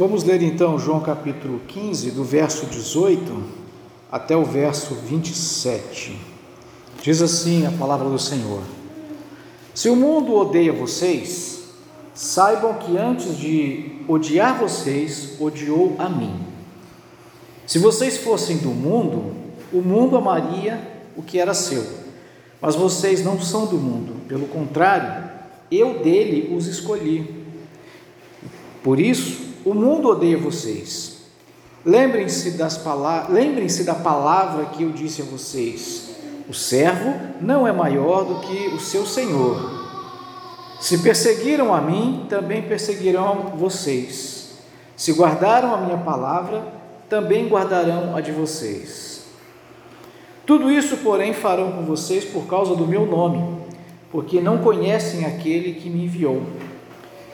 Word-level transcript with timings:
Vamos 0.00 0.24
ler 0.24 0.40
então 0.40 0.78
João 0.78 1.00
capítulo 1.00 1.60
15, 1.68 2.12
do 2.12 2.24
verso 2.24 2.64
18 2.64 3.42
até 4.10 4.34
o 4.34 4.46
verso 4.46 4.94
27. 4.94 6.18
Diz 7.02 7.20
assim 7.20 7.66
a 7.66 7.70
palavra 7.70 8.08
do 8.08 8.18
Senhor: 8.18 8.62
Se 9.74 9.90
o 9.90 9.96
mundo 9.96 10.34
odeia 10.34 10.72
vocês, 10.72 11.64
saibam 12.14 12.78
que 12.78 12.96
antes 12.96 13.36
de 13.36 13.98
odiar 14.08 14.58
vocês, 14.58 15.38
odiou 15.38 15.96
a 15.98 16.08
mim. 16.08 16.46
Se 17.66 17.78
vocês 17.78 18.16
fossem 18.16 18.56
do 18.56 18.70
mundo, 18.70 19.34
o 19.70 19.82
mundo 19.82 20.16
amaria 20.16 20.80
o 21.14 21.22
que 21.22 21.38
era 21.38 21.52
seu. 21.52 21.86
Mas 22.58 22.74
vocês 22.74 23.22
não 23.22 23.38
são 23.38 23.66
do 23.66 23.76
mundo, 23.76 24.14
pelo 24.26 24.46
contrário, 24.46 25.30
eu 25.70 25.98
dele 25.98 26.56
os 26.56 26.66
escolhi. 26.66 27.44
Por 28.82 28.98
isso, 28.98 29.49
o 29.64 29.74
mundo 29.74 30.08
odeia 30.08 30.38
vocês. 30.38 31.18
Lembrem-se 31.84 32.52
das 32.52 32.76
palavras, 32.76 33.32
lembrem-se 33.32 33.84
da 33.84 33.94
palavra 33.94 34.66
que 34.66 34.82
eu 34.82 34.90
disse 34.90 35.22
a 35.22 35.24
vocês. 35.24 36.10
O 36.48 36.52
servo 36.52 37.14
não 37.40 37.66
é 37.66 37.72
maior 37.72 38.24
do 38.24 38.40
que 38.40 38.68
o 38.68 38.80
seu 38.80 39.06
senhor. 39.06 39.80
Se 40.80 40.98
perseguiram 40.98 41.74
a 41.74 41.80
mim, 41.80 42.26
também 42.28 42.62
perseguirão 42.62 43.52
vocês. 43.56 44.50
Se 44.96 45.12
guardaram 45.12 45.74
a 45.74 45.78
minha 45.78 45.98
palavra, 45.98 46.64
também 47.08 47.48
guardarão 47.48 48.16
a 48.16 48.20
de 48.20 48.32
vocês. 48.32 49.24
Tudo 50.44 50.70
isso, 50.70 50.98
porém, 50.98 51.32
farão 51.32 51.72
com 51.72 51.84
vocês 51.84 52.24
por 52.24 52.46
causa 52.46 52.74
do 52.74 52.86
meu 52.86 53.06
nome, 53.06 53.60
porque 54.10 54.40
não 54.40 54.58
conhecem 54.58 55.24
aquele 55.24 55.74
que 55.74 55.88
me 55.88 56.04
enviou. 56.04 56.42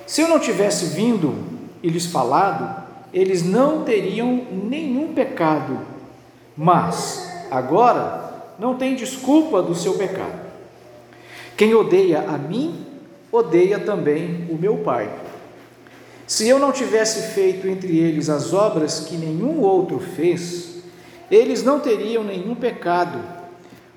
Se 0.06 0.20
eu 0.20 0.28
não 0.28 0.38
tivesse 0.38 0.86
vindo 0.86 1.55
lhes 1.88 2.06
falado, 2.06 2.84
eles 3.12 3.42
não 3.42 3.82
teriam 3.82 4.44
nenhum 4.50 5.14
pecado, 5.14 5.78
mas 6.56 7.46
agora 7.50 8.26
não 8.58 8.76
tem 8.76 8.94
desculpa 8.94 9.62
do 9.62 9.74
seu 9.74 9.94
pecado. 9.94 10.46
Quem 11.56 11.74
odeia 11.74 12.24
a 12.28 12.36
mim, 12.36 12.84
odeia 13.32 13.78
também 13.78 14.46
o 14.50 14.56
meu 14.56 14.78
Pai. 14.78 15.10
Se 16.26 16.48
eu 16.48 16.58
não 16.58 16.72
tivesse 16.72 17.34
feito 17.34 17.68
entre 17.68 17.96
eles 17.98 18.28
as 18.28 18.52
obras 18.52 19.00
que 19.00 19.16
nenhum 19.16 19.60
outro 19.60 20.00
fez, 20.00 20.82
eles 21.30 21.62
não 21.62 21.80
teriam 21.80 22.24
nenhum 22.24 22.54
pecado, 22.54 23.18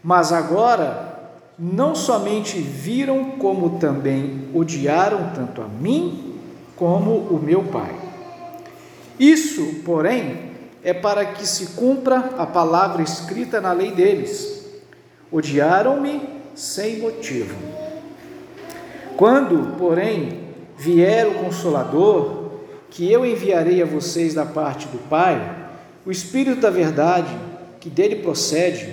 mas 0.04 0.32
agora 0.32 1.10
não 1.58 1.94
somente 1.94 2.60
viram, 2.60 3.32
como 3.32 3.80
também 3.80 4.48
odiaram 4.54 5.32
tanto 5.36 5.62
a 5.62 5.68
mim 5.68 6.29
como 6.80 7.12
o 7.12 7.38
meu 7.38 7.64
Pai. 7.64 7.94
Isso, 9.20 9.82
porém, 9.84 10.54
é 10.82 10.94
para 10.94 11.26
que 11.26 11.46
se 11.46 11.74
cumpra 11.74 12.32
a 12.38 12.46
palavra 12.46 13.04
escrita 13.04 13.60
na 13.60 13.74
lei 13.74 13.92
deles: 13.92 14.66
odiaram-me 15.30 16.22
sem 16.56 17.00
motivo. 17.00 17.54
Quando, 19.18 19.78
porém, 19.78 20.46
vier 20.78 21.28
o 21.28 21.44
Consolador, 21.44 22.52
que 22.90 23.12
eu 23.12 23.26
enviarei 23.26 23.84
a 23.84 23.86
vocês 23.86 24.34
da 24.34 24.46
parte 24.46 24.88
do 24.88 24.98
Pai, 25.10 25.58
o 26.06 26.12
Espírito 26.12 26.62
da 26.62 26.70
Verdade, 26.70 27.38
que 27.82 27.90
dele 27.90 28.18
procede, 28.18 28.90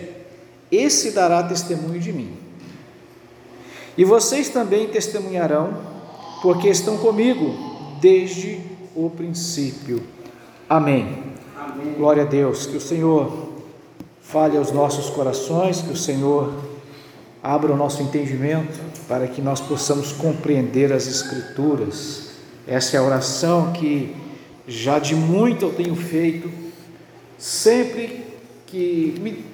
esse 0.73 1.13
dará 1.13 1.45
testemunho 1.45 2.01
de 2.01 2.13
mim. 2.13 2.37
E 3.97 4.05
vocês 4.05 4.49
também 4.49 4.89
testemunharão, 4.89 5.73
porque 6.43 6.69
estão 6.69 6.99
comigo 6.99 7.66
desde 8.01 8.61
o 8.95 9.11
princípio. 9.11 10.03
Amém. 10.69 11.23
Amém. 11.57 11.95
Glória 11.95 12.23
a 12.23 12.27
Deus. 12.27 12.67
Que 12.67 12.77
o 12.77 12.81
Senhor 12.81 13.53
fale 14.21 14.57
aos 14.57 14.73
nossos 14.73 15.11
corações, 15.11 15.81
que 15.81 15.93
o 15.93 15.97
Senhor 15.97 16.53
abra 17.43 17.73
o 17.73 17.77
nosso 17.77 18.03
entendimento 18.03 18.81
para 19.07 19.29
que 19.29 19.41
nós 19.41 19.61
possamos 19.61 20.13
compreender 20.13 20.93
as 20.93 21.07
Escrituras. 21.07 22.31
Essa 22.67 22.97
é 22.97 23.01
a 23.01 23.03
oração 23.03 23.73
que 23.73 24.17
já 24.67 24.99
de 24.99 25.15
muito 25.15 25.67
eu 25.67 25.73
tenho 25.73 25.95
feito, 25.95 26.51
sempre 27.39 28.27
que 28.67 29.15
me, 29.21 29.45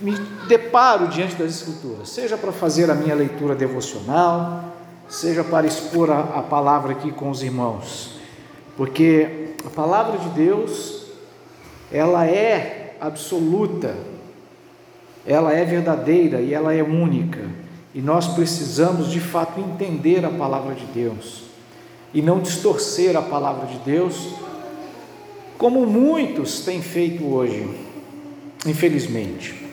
me 0.00 0.18
deparo 0.48 1.06
diante 1.06 1.36
das 1.36 1.52
Escrituras, 1.52 2.08
seja 2.08 2.36
para 2.36 2.50
fazer 2.50 2.90
a 2.90 2.94
minha 2.94 3.14
leitura 3.14 3.54
devocional, 3.54 4.75
seja 5.08 5.44
para 5.44 5.66
expor 5.66 6.10
a, 6.10 6.20
a 6.20 6.42
palavra 6.42 6.92
aqui 6.92 7.12
com 7.12 7.30
os 7.30 7.42
irmãos, 7.42 8.18
porque 8.76 9.54
a 9.64 9.70
palavra 9.70 10.18
de 10.18 10.28
Deus, 10.30 11.06
ela 11.90 12.26
é 12.26 12.96
absoluta, 13.00 13.96
ela 15.26 15.52
é 15.52 15.64
verdadeira 15.64 16.40
e 16.40 16.54
ela 16.54 16.72
é 16.72 16.82
única. 16.82 17.40
E 17.94 18.00
nós 18.00 18.28
precisamos 18.28 19.10
de 19.10 19.20
fato 19.20 19.58
entender 19.58 20.24
a 20.24 20.30
palavra 20.30 20.74
de 20.74 20.84
Deus 20.86 21.44
e 22.12 22.20
não 22.22 22.40
distorcer 22.40 23.16
a 23.16 23.22
palavra 23.22 23.66
de 23.66 23.78
Deus, 23.78 24.28
como 25.58 25.86
muitos 25.86 26.60
têm 26.60 26.82
feito 26.82 27.24
hoje, 27.26 27.68
infelizmente. 28.66 29.66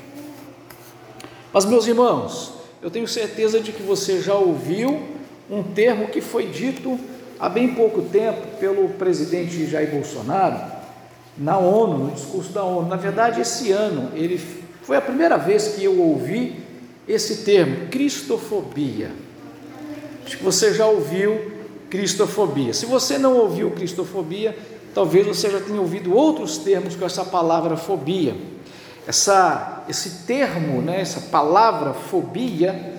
Mas, 1.51 1.65
meus 1.65 1.85
irmãos, 1.85 2.53
eu 2.81 2.89
tenho 2.89 3.07
certeza 3.07 3.59
de 3.59 3.71
que 3.71 3.83
você 3.83 4.21
já 4.21 4.33
ouviu 4.33 5.12
um 5.53 5.63
termo 5.63 6.07
que 6.07 6.19
foi 6.19 6.47
dito 6.47 6.99
há 7.39 7.47
bem 7.47 7.73
pouco 7.75 8.01
tempo 8.01 8.41
pelo 8.59 8.89
presidente 8.89 9.67
Jair 9.67 9.91
Bolsonaro 9.91 10.59
na 11.37 11.57
ONU, 11.57 12.05
no 12.05 12.11
discurso 12.11 12.51
da 12.51 12.63
ONU. 12.63 12.87
Na 12.87 12.95
verdade, 12.95 13.41
esse 13.41 13.71
ano 13.71 14.11
ele 14.15 14.39
foi 14.81 14.97
a 14.97 15.01
primeira 15.01 15.37
vez 15.37 15.69
que 15.69 15.83
eu 15.83 15.99
ouvi 15.99 16.63
esse 17.07 17.43
termo, 17.43 17.87
cristofobia. 17.87 19.11
Acho 20.25 20.37
que 20.37 20.43
você 20.43 20.73
já 20.73 20.87
ouviu 20.87 21.51
cristofobia. 21.89 22.73
Se 22.73 22.85
você 22.85 23.17
não 23.17 23.37
ouviu 23.37 23.71
cristofobia, 23.71 24.57
talvez 24.93 25.27
você 25.27 25.49
já 25.49 25.59
tenha 25.59 25.79
ouvido 25.79 26.15
outros 26.15 26.57
termos 26.57 26.95
com 26.95 27.05
essa 27.05 27.25
palavra 27.25 27.75
fobia. 27.75 28.35
Essa, 29.05 29.83
esse 29.89 30.25
termo, 30.25 30.81
né, 30.81 31.01
essa 31.01 31.19
palavra 31.29 31.93
fobia, 31.93 32.92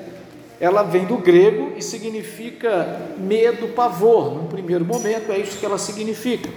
ela 0.61 0.83
vem 0.83 1.05
do 1.05 1.17
grego 1.17 1.73
e 1.77 1.83
significa 1.83 3.11
medo, 3.19 3.69
pavor. 3.69 4.35
No 4.35 4.49
primeiro 4.49 4.85
momento, 4.85 5.33
é 5.33 5.39
isso 5.39 5.59
que 5.59 5.67
ela 5.67 5.79
significa. 5.79 6.49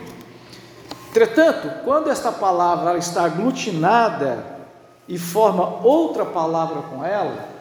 Entretanto, 1.09 1.83
quando 1.83 2.09
esta 2.09 2.31
palavra 2.31 2.97
está 2.97 3.23
aglutinada 3.23 4.45
e 5.07 5.17
forma 5.17 5.83
outra 5.83 6.25
palavra 6.25 6.81
com 6.83 7.03
ela, 7.03 7.57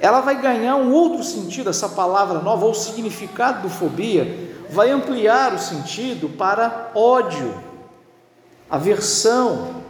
ela 0.00 0.20
vai 0.20 0.40
ganhar 0.40 0.76
um 0.76 0.92
outro 0.92 1.24
sentido, 1.24 1.70
essa 1.70 1.88
palavra 1.88 2.40
nova, 2.40 2.66
ou 2.66 2.72
o 2.72 2.74
significado 2.74 3.62
do 3.62 3.68
fobia, 3.68 4.48
vai 4.70 4.90
ampliar 4.90 5.54
o 5.54 5.58
sentido 5.58 6.28
para 6.28 6.90
ódio, 6.94 7.54
aversão. 8.70 9.87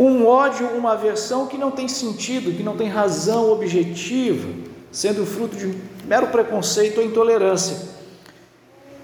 Um 0.00 0.26
ódio, 0.26 0.66
uma 0.68 0.92
aversão 0.92 1.46
que 1.46 1.58
não 1.58 1.70
tem 1.70 1.86
sentido, 1.86 2.56
que 2.56 2.62
não 2.62 2.74
tem 2.74 2.88
razão 2.88 3.52
objetiva, 3.52 4.48
sendo 4.90 5.26
fruto 5.26 5.54
de 5.54 5.76
mero 6.06 6.28
preconceito 6.28 7.00
ou 7.00 7.04
intolerância. 7.04 7.76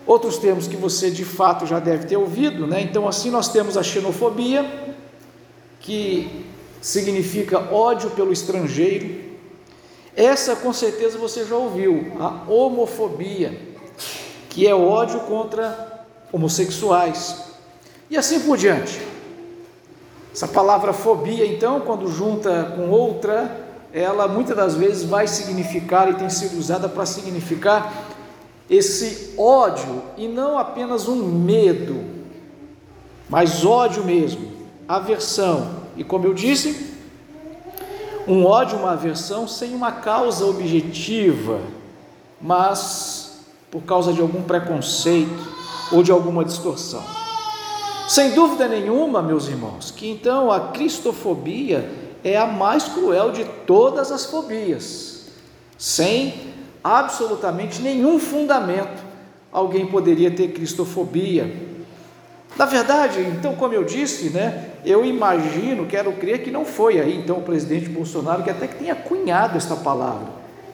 Outros 0.07 0.39
termos 0.39 0.67
que 0.67 0.75
você 0.75 1.11
de 1.11 1.23
fato 1.23 1.67
já 1.67 1.79
deve 1.79 2.07
ter 2.07 2.17
ouvido, 2.17 2.67
né? 2.67 2.81
Então, 2.81 3.07
assim, 3.07 3.31
nós 3.31 3.51
temos 3.51 3.77
a 3.77 3.83
xenofobia, 3.83 4.95
que 5.81 6.47
significa 6.81 7.59
ódio 7.75 8.09
pelo 8.13 8.33
estrangeiro. 8.33 9.37
Essa 10.17 10.57
com 10.57 10.73
certeza 10.73 11.19
você 11.19 11.45
já 11.45 11.57
ouviu, 11.57 12.15
a 12.19 12.51
homofobia, 12.51 13.61
que 14.49 14.67
é 14.67 14.75
ódio 14.75 15.21
contra 15.21 16.07
homossexuais. 16.33 17.37
E 18.09 18.17
assim 18.17 18.41
por 18.41 18.57
diante. 18.57 18.99
Essa 20.37 20.47
palavra 20.47 20.93
fobia, 20.93 21.47
então, 21.47 21.81
quando 21.81 22.13
junta 22.13 22.75
com 22.77 22.91
outra, 22.91 23.59
ela 23.91 24.29
muitas 24.29 24.55
das 24.55 24.75
vezes 24.75 25.03
vai 25.03 25.27
significar 25.27 26.11
e 26.11 26.15
tem 26.15 26.29
sido 26.29 26.59
usada 26.59 26.91
para 26.91 27.07
significar 27.07 27.91
esse 28.69 29.33
ódio 29.39 30.03
e 30.15 30.29
não 30.29 30.59
apenas 30.59 31.09
um 31.09 31.25
medo, 31.25 32.05
mas 33.31 33.65
ódio 33.65 34.05
mesmo 34.05 34.53
aversão. 34.87 35.71
E 35.97 36.05
como 36.05 36.27
eu 36.27 36.35
disse, 36.35 36.95
um 38.29 38.45
ódio, 38.45 38.77
uma 38.77 38.91
aversão 38.91 39.49
sem 39.49 39.75
uma 39.75 39.91
causa 39.91 40.45
objetiva, 40.45 41.61
mas 42.43 43.41
por 43.71 43.81
causa 43.85 44.13
de 44.13 44.21
algum 44.21 44.43
preconceito 44.43 45.49
ou 45.91 46.03
de 46.03 46.13
alguma 46.13 46.45
distorção. 46.45 47.26
Sem 48.09 48.31
dúvida 48.31 48.69
nenhuma, 48.69 49.21
meus 49.21 49.49
irmãos, 49.49 49.91
que 49.91 50.09
então 50.09 50.51
a 50.51 50.69
cristofobia 50.69 51.91
é 52.23 52.37
a 52.37 52.47
mais 52.47 52.85
cruel 52.85 53.33
de 53.33 53.45
todas 53.67 54.13
as 54.13 54.27
fobias, 54.27 55.27
sem 55.77 56.35
absolutamente 56.85 57.83
nenhum 57.83 58.19
fundamento 58.19 59.05
alguém 59.53 59.87
poderia 59.87 60.31
ter 60.31 60.49
cristofobia. 60.49 61.67
Na 62.57 62.65
verdade, 62.65 63.21
então, 63.21 63.55
como 63.55 63.75
eu 63.75 63.85
disse, 63.85 64.31
né, 64.31 64.71
eu 64.85 65.05
imagino, 65.05 65.87
quero 65.87 66.13
crer 66.13 66.43
que 66.43 66.51
não 66.51 66.65
foi 66.65 67.01
aí, 67.01 67.17
então, 67.17 67.39
o 67.39 67.43
presidente 67.43 67.89
Bolsonaro 67.89 68.43
que 68.43 68.51
até 68.51 68.67
que 68.67 68.77
tenha 68.77 68.95
cunhado 68.95 69.57
esta 69.57 69.75
palavra. 69.75 70.29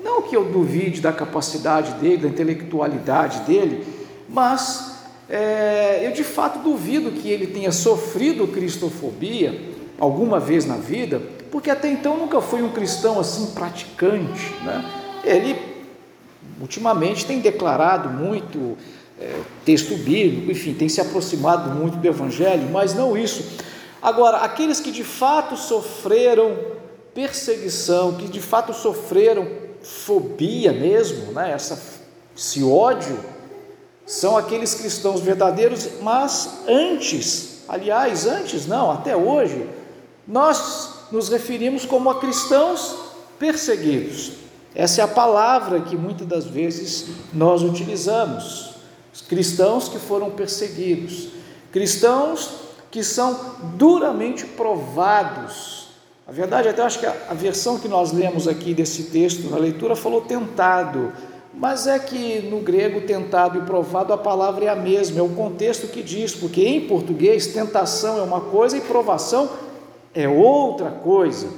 Não 0.05 0.23
que 0.23 0.37
eu 0.37 0.44
duvide 0.44 1.00
da 1.00 1.12
capacidade 1.12 1.93
dele, 1.94 2.19
da 2.19 2.29
intelectualidade 2.29 3.40
dele, 3.40 3.87
mas 4.29 4.92
é, 5.28 6.06
eu 6.06 6.12
de 6.12 6.24
fato 6.24 6.58
duvido 6.58 7.12
que 7.12 7.28
ele 7.28 7.46
tenha 7.46 7.72
sofrido 7.72 8.46
cristofobia 8.48 9.58
alguma 9.98 10.40
vez 10.40 10.66
na 10.66 10.76
vida, 10.76 11.22
porque 11.50 11.70
até 11.70 11.88
então 11.90 12.16
nunca 12.16 12.40
foi 12.40 12.62
um 12.62 12.70
cristão 12.70 13.20
assim 13.20 13.52
praticante. 13.54 14.52
Né? 14.64 14.84
Ele, 15.24 15.56
ultimamente, 16.60 17.24
tem 17.24 17.40
declarado 17.40 18.08
muito 18.08 18.76
é, 19.20 19.40
texto 19.64 19.96
bíblico, 19.96 20.50
enfim, 20.50 20.74
tem 20.74 20.88
se 20.88 21.00
aproximado 21.00 21.70
muito 21.70 21.98
do 21.98 22.06
Evangelho, 22.06 22.69
mas 22.72 22.94
não 22.94 23.16
isso. 23.16 23.58
Agora, 24.02 24.38
aqueles 24.38 24.80
que 24.80 24.90
de 24.90 25.04
fato 25.04 25.56
sofreram 25.56 26.56
perseguição, 27.14 28.14
que 28.14 28.26
de 28.26 28.40
fato 28.40 28.72
sofreram 28.72 29.46
fobia 29.82 30.72
mesmo, 30.72 31.32
né, 31.32 31.52
essa, 31.52 31.80
esse 32.36 32.62
ódio, 32.62 33.19
são 34.06 34.37
aqueles 34.37 34.75
cristãos 34.75 35.20
verdadeiros, 35.20 35.88
mas 36.00 36.60
antes, 36.69 37.62
aliás, 37.69 38.26
antes 38.26 38.66
não, 38.66 38.90
até 38.90 39.16
hoje, 39.16 39.69
nós 40.26 41.06
nos 41.10 41.28
referimos 41.28 41.84
como 41.84 42.10
a 42.10 42.19
cristãos 42.19 42.96
perseguidos. 43.38 44.32
Essa 44.75 45.02
é 45.02 45.04
a 45.04 45.08
palavra 45.08 45.81
que 45.81 45.96
muitas 45.96 46.26
das 46.26 46.44
vezes 46.44 47.06
nós 47.32 47.62
utilizamos. 47.62 48.72
Os 49.12 49.20
cristãos 49.20 49.88
que 49.88 49.99
foram 49.99 50.31
perseguidos, 50.31 51.28
cristãos 51.70 52.50
que 52.90 53.02
são 53.02 53.56
duramente 53.75 54.44
provados. 54.44 55.88
A 56.26 56.32
verdade, 56.32 56.69
até 56.69 56.82
acho 56.82 56.98
que 56.98 57.06
a 57.06 57.34
versão 57.34 57.78
que 57.78 57.88
nós 57.88 58.12
lemos 58.12 58.48
aqui 58.48 58.72
desse 58.72 59.05
texto, 59.05 59.50
na 59.50 59.58
leitura, 59.58 59.94
falou 59.94 60.22
tentado, 60.22 61.12
mas 61.54 61.87
é 61.87 61.99
que 61.99 62.40
no 62.50 62.60
grego 62.60 63.02
tentado 63.02 63.58
e 63.58 63.62
provado 63.62 64.12
a 64.12 64.19
palavra 64.19 64.64
é 64.64 64.69
a 64.69 64.76
mesma, 64.76 65.20
é 65.20 65.22
o 65.22 65.28
contexto 65.28 65.87
que 65.87 66.02
diz, 66.02 66.34
porque 66.34 66.62
em 66.62 66.87
português 66.87 67.49
tentação 67.49 68.19
é 68.19 68.22
uma 68.22 68.40
coisa 68.40 68.76
e 68.76 68.81
provação 68.81 69.50
é 70.14 70.28
outra 70.28 70.90
coisa. 70.90 71.49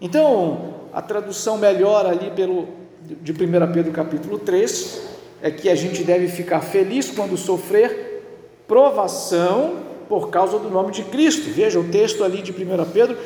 Então, 0.00 0.74
a 0.92 1.00
tradução 1.00 1.58
melhor 1.58 2.06
ali 2.06 2.30
pelo 2.30 2.68
de 3.00 3.32
1 3.32 3.72
Pedro 3.72 3.92
capítulo 3.92 4.38
3 4.38 5.00
é 5.40 5.50
que 5.50 5.68
a 5.68 5.74
gente 5.74 6.02
deve 6.02 6.26
ficar 6.28 6.60
feliz 6.60 7.10
quando 7.10 7.36
sofrer 7.36 8.24
provação 8.66 9.76
por 10.08 10.30
causa 10.30 10.58
do 10.58 10.68
nome 10.68 10.90
de 10.90 11.04
Cristo. 11.04 11.50
Veja, 11.50 11.78
o 11.78 11.84
texto 11.84 12.24
ali 12.24 12.42
de 12.42 12.50
1 12.50 12.84
Pedro 12.92 13.16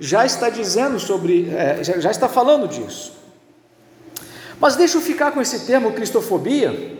já 0.00 0.24
está 0.24 0.48
dizendo 0.48 0.98
sobre, 0.98 1.50
é, 1.50 1.82
já 1.82 2.10
está 2.10 2.28
falando 2.28 2.68
disso. 2.68 3.12
Mas 4.60 4.74
deixa 4.74 4.96
eu 4.96 5.00
ficar 5.00 5.30
com 5.30 5.40
esse 5.40 5.60
termo 5.60 5.92
cristofobia, 5.92 6.98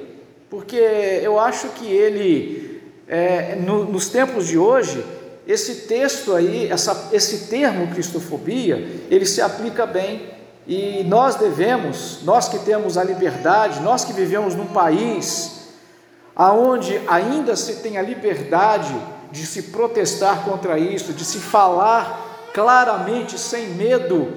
porque 0.49 0.77
eu 0.77 1.39
acho 1.41 1.69
que 1.71 1.87
ele, 1.87 2.83
é, 3.09 3.57
no, 3.57 3.85
nos 3.85 4.09
tempos 4.09 4.47
de 4.47 4.57
hoje, 4.57 5.05
esse 5.47 5.87
texto 5.87 6.35
aí, 6.35 6.71
essa, 6.71 7.09
esse 7.13 7.49
termo 7.49 7.89
cristofobia, 7.89 8.87
ele 9.11 9.27
se 9.27 9.41
aplica 9.41 9.87
bem. 9.87 10.39
E 10.67 11.03
nós 11.05 11.37
devemos, 11.37 12.21
nós 12.23 12.49
que 12.49 12.59
temos 12.59 12.97
a 12.97 13.03
liberdade, 13.03 13.81
nós 13.81 14.05
que 14.05 14.13
vivemos 14.13 14.55
num 14.55 14.67
país 14.67 15.57
aonde 16.37 17.01
ainda 17.09 17.57
se 17.57 17.77
tem 17.77 17.99
a 17.99 18.03
liberdade 18.03 18.95
de 19.33 19.45
se 19.45 19.63
protestar 19.63 20.45
contra 20.45 20.79
isso, 20.79 21.13
de 21.13 21.25
se 21.25 21.39
falar 21.39 22.51
claramente, 22.55 23.37
sem 23.37 23.71
medo, 23.71 24.29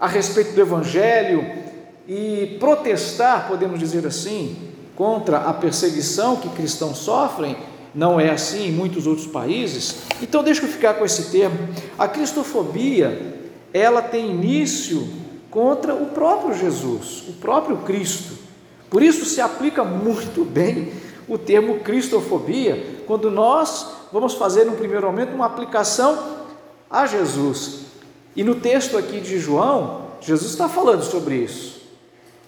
a 0.00 0.06
respeito 0.06 0.52
do 0.52 0.60
Evangelho 0.60 1.63
e 2.06 2.56
protestar, 2.60 3.48
podemos 3.48 3.78
dizer 3.78 4.06
assim, 4.06 4.56
contra 4.94 5.38
a 5.38 5.52
perseguição 5.52 6.36
que 6.36 6.48
cristãos 6.50 6.98
sofrem, 6.98 7.56
não 7.94 8.18
é 8.18 8.30
assim 8.30 8.68
em 8.68 8.72
muitos 8.72 9.06
outros 9.06 9.26
países. 9.26 9.96
Então, 10.20 10.42
deixa 10.42 10.62
eu 10.62 10.68
ficar 10.68 10.94
com 10.94 11.04
esse 11.04 11.30
termo. 11.30 11.56
A 11.98 12.08
cristofobia, 12.08 13.40
ela 13.72 14.02
tem 14.02 14.30
início 14.30 15.06
contra 15.50 15.94
o 15.94 16.06
próprio 16.06 16.54
Jesus, 16.54 17.24
o 17.28 17.32
próprio 17.34 17.78
Cristo. 17.78 18.34
Por 18.90 19.02
isso 19.02 19.24
se 19.24 19.40
aplica 19.40 19.84
muito 19.84 20.44
bem 20.44 20.92
o 21.28 21.38
termo 21.38 21.80
cristofobia 21.80 23.02
quando 23.06 23.30
nós 23.30 23.86
vamos 24.12 24.34
fazer, 24.34 24.64
no 24.64 24.72
primeiro 24.72 25.06
momento, 25.06 25.34
uma 25.34 25.46
aplicação 25.46 26.18
a 26.90 27.06
Jesus. 27.06 27.80
E 28.36 28.42
no 28.42 28.56
texto 28.56 28.96
aqui 28.98 29.20
de 29.20 29.38
João, 29.38 30.02
Jesus 30.20 30.50
está 30.50 30.68
falando 30.68 31.02
sobre 31.02 31.36
isso. 31.36 31.83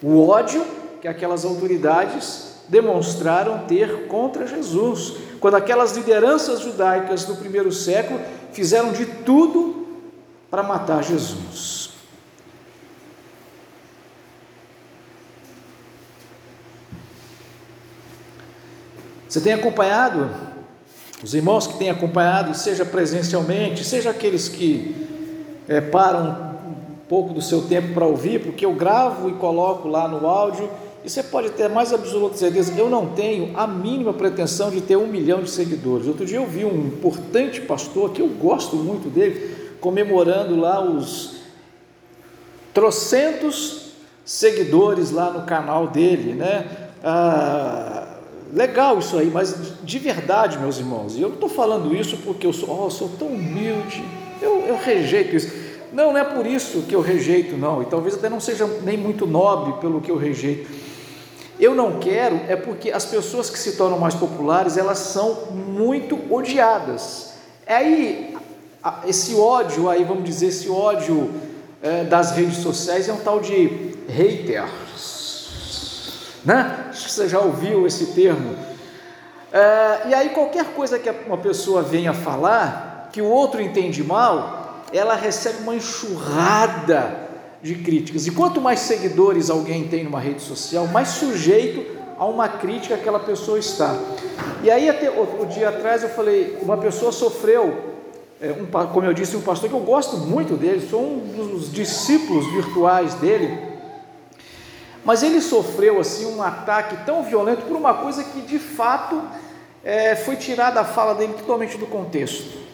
O 0.03 0.29
ódio 0.29 0.65
que 1.01 1.09
aquelas 1.09 1.45
autoridades 1.45 2.57
demonstraram 2.69 3.67
ter 3.67 4.07
contra 4.09 4.47
Jesus, 4.47 5.15
quando 5.41 5.55
aquelas 5.55 5.97
lideranças 5.97 6.61
judaicas 6.61 7.25
do 7.25 7.37
primeiro 7.37 7.71
século 7.73 8.21
fizeram 8.53 8.93
de 8.93 9.07
tudo 9.07 9.87
para 10.51 10.63
matar 10.63 11.03
Jesus. 11.03 11.91
Você 19.29 19.41
tem 19.41 19.53
acompanhado, 19.53 20.31
os 21.23 21.35
irmãos 21.35 21.67
que 21.67 21.77
têm 21.79 21.91
acompanhado, 21.91 22.55
seja 22.55 22.85
presencialmente, 22.85 23.85
seja 23.85 24.11
aqueles 24.11 24.49
que 24.49 25.07
é, 25.69 25.81
param 25.81 26.56
pouco 27.09 27.33
do 27.33 27.41
seu 27.41 27.63
tempo 27.63 27.95
para 27.95 28.05
ouvir, 28.05 28.43
porque 28.43 28.67
eu 28.67 28.73
gravo 28.73 29.29
e 29.29 29.33
coloco 29.35 29.89
lá 29.89 30.09
no 30.09 30.27
áudio, 30.27 30.69
e 31.05 31.11
você 31.11 31.23
pode 31.23 31.51
ter 31.51 31.69
mais 31.69 31.93
absoluta 31.93 32.37
certeza, 32.37 32.73
eu 32.77 32.91
não 32.91 33.07
tenho 33.07 33.57
a 33.57 33.65
mínima 33.65 34.13
pretensão 34.13 34.71
de 34.71 34.81
ter 34.81 34.97
um 34.97 35.07
milhão 35.07 35.41
de 35.41 35.51
seguidores. 35.51 36.09
Outro 36.09 36.27
dia 36.27 36.39
eu 36.39 36.47
vi 36.47 36.65
um 36.65 36.87
importante 36.89 37.61
pastor, 37.61 38.11
que 38.11 38.21
eu 38.21 38.29
gosto 38.29 38.75
muito 38.75 39.09
dele, 39.09 39.55
comemorando 39.81 40.57
lá 40.57 40.83
os 40.83 41.37
trocentos 42.75 43.93
seguidores 44.25 45.13
lá 45.13 45.31
no 45.31 45.43
canal 45.43 45.87
dele, 45.87 46.33
né? 46.35 46.67
Ah, 47.05 48.17
legal 48.53 48.99
isso 48.99 49.17
aí, 49.17 49.31
mas 49.33 49.75
de 49.85 49.99
verdade, 50.01 50.59
meus 50.59 50.79
irmãos, 50.79 51.17
e 51.17 51.23
eu 51.23 51.29
não 51.29 51.37
estou 51.37 51.49
falando 51.49 51.95
isso 51.95 52.17
porque 52.25 52.47
eu 52.47 52.53
sou, 52.53 52.85
oh, 52.85 52.91
sou 52.91 53.11
tão 53.17 53.29
humilde, 53.29 54.05
eu, 54.43 54.65
eu 54.67 54.77
rejeito 54.77 55.37
isso. 55.37 55.66
Não, 55.93 56.13
não 56.13 56.19
é 56.19 56.25
por 56.25 56.47
isso 56.47 56.83
que 56.83 56.95
eu 56.95 57.01
rejeito, 57.01 57.57
não, 57.57 57.83
e 57.83 57.87
talvez 57.87 58.15
até 58.15 58.29
não 58.29 58.41
seja 58.41 58.67
nem 58.83 58.97
muito 58.97 59.27
nobre 59.27 59.75
pelo 59.81 60.01
que 60.01 60.11
eu 60.11 60.17
rejeito. 60.17 60.71
Eu 61.59 61.75
não 61.75 61.99
quero, 61.99 62.41
é 62.49 62.57
porque 62.57 62.91
as 62.91 63.05
pessoas 63.05 63.49
que 63.49 63.59
se 63.59 63.77
tornam 63.77 63.99
mais 63.99 64.15
populares, 64.15 64.77
elas 64.77 64.99
são 64.99 65.53
muito 65.53 66.19
odiadas. 66.31 67.35
É 67.67 67.77
aí, 67.77 68.37
esse 69.07 69.35
ódio 69.35 69.89
aí, 69.89 70.05
vamos 70.05 70.25
dizer, 70.25 70.49
esse 70.49 70.69
ódio 70.69 71.31
é, 71.83 72.05
das 72.05 72.33
redes 72.33 72.59
sociais 72.59 73.09
é 73.09 73.13
um 73.13 73.21
tal 73.21 73.41
de 73.41 73.95
hater 74.09 74.65
né? 76.47 76.93
Você 76.93 77.29
já 77.29 77.41
ouviu 77.41 77.89
esse 77.89 78.13
termo? 78.13 78.55
É, 79.53 80.09
e 80.09 80.15
aí, 80.15 80.29
qualquer 80.31 80.67
coisa 80.67 80.97
que 80.97 81.11
uma 81.27 81.37
pessoa 81.37 81.83
venha 81.83 82.15
falar, 82.15 83.11
que 83.13 83.21
o 83.21 83.27
outro 83.27 83.61
entende 83.61 84.05
mal, 84.05 84.56
ela 84.93 85.15
recebe 85.15 85.63
uma 85.63 85.75
enxurrada 85.75 87.27
de 87.63 87.75
críticas. 87.77 88.27
E 88.27 88.31
quanto 88.31 88.61
mais 88.61 88.81
seguidores 88.81 89.51
alguém 89.51 89.89
tem 89.89 90.05
numa 90.05 90.21
rede 90.21 90.43
social, 90.43 90.87
mais 90.87 91.09
sujeito 91.09 91.97
a 92.19 92.25
uma 92.25 92.49
crítica 92.49 92.95
aquela 92.95 93.19
pessoa 93.19 93.59
está. 93.59 93.95
E 94.63 94.71
aí, 94.71 94.89
até 94.89 95.11
o, 95.11 95.47
dia 95.47 95.69
atrás, 95.69 96.03
eu 96.03 96.09
falei: 96.09 96.59
uma 96.63 96.77
pessoa 96.77 97.13
sofreu, 97.13 97.95
é, 98.41 98.53
um, 98.53 98.67
como 98.89 99.07
eu 99.07 99.13
disse, 99.13 99.37
um 99.37 99.43
pastor 99.43 99.69
que 99.69 99.75
eu 99.75 99.81
gosto 99.81 100.17
muito 100.17 100.55
dele, 100.55 100.87
sou 100.89 101.03
um 101.03 101.19
dos 101.51 101.73
discípulos 101.73 102.47
virtuais 102.53 103.15
dele. 103.15 103.77
Mas 105.05 105.23
ele 105.23 105.41
sofreu 105.41 106.01
assim 106.01 106.27
um 106.27 106.43
ataque 106.43 107.05
tão 107.07 107.23
violento 107.23 107.63
por 107.63 107.77
uma 107.77 107.95
coisa 107.95 108.25
que 108.25 108.41
de 108.41 108.59
fato 108.59 109.23
é, 109.85 110.17
foi 110.17 110.35
tirada 110.35 110.81
a 110.81 110.85
fala 110.85 111.15
dele 111.15 111.35
totalmente 111.35 111.79
do 111.79 111.87
contexto. 111.87 112.66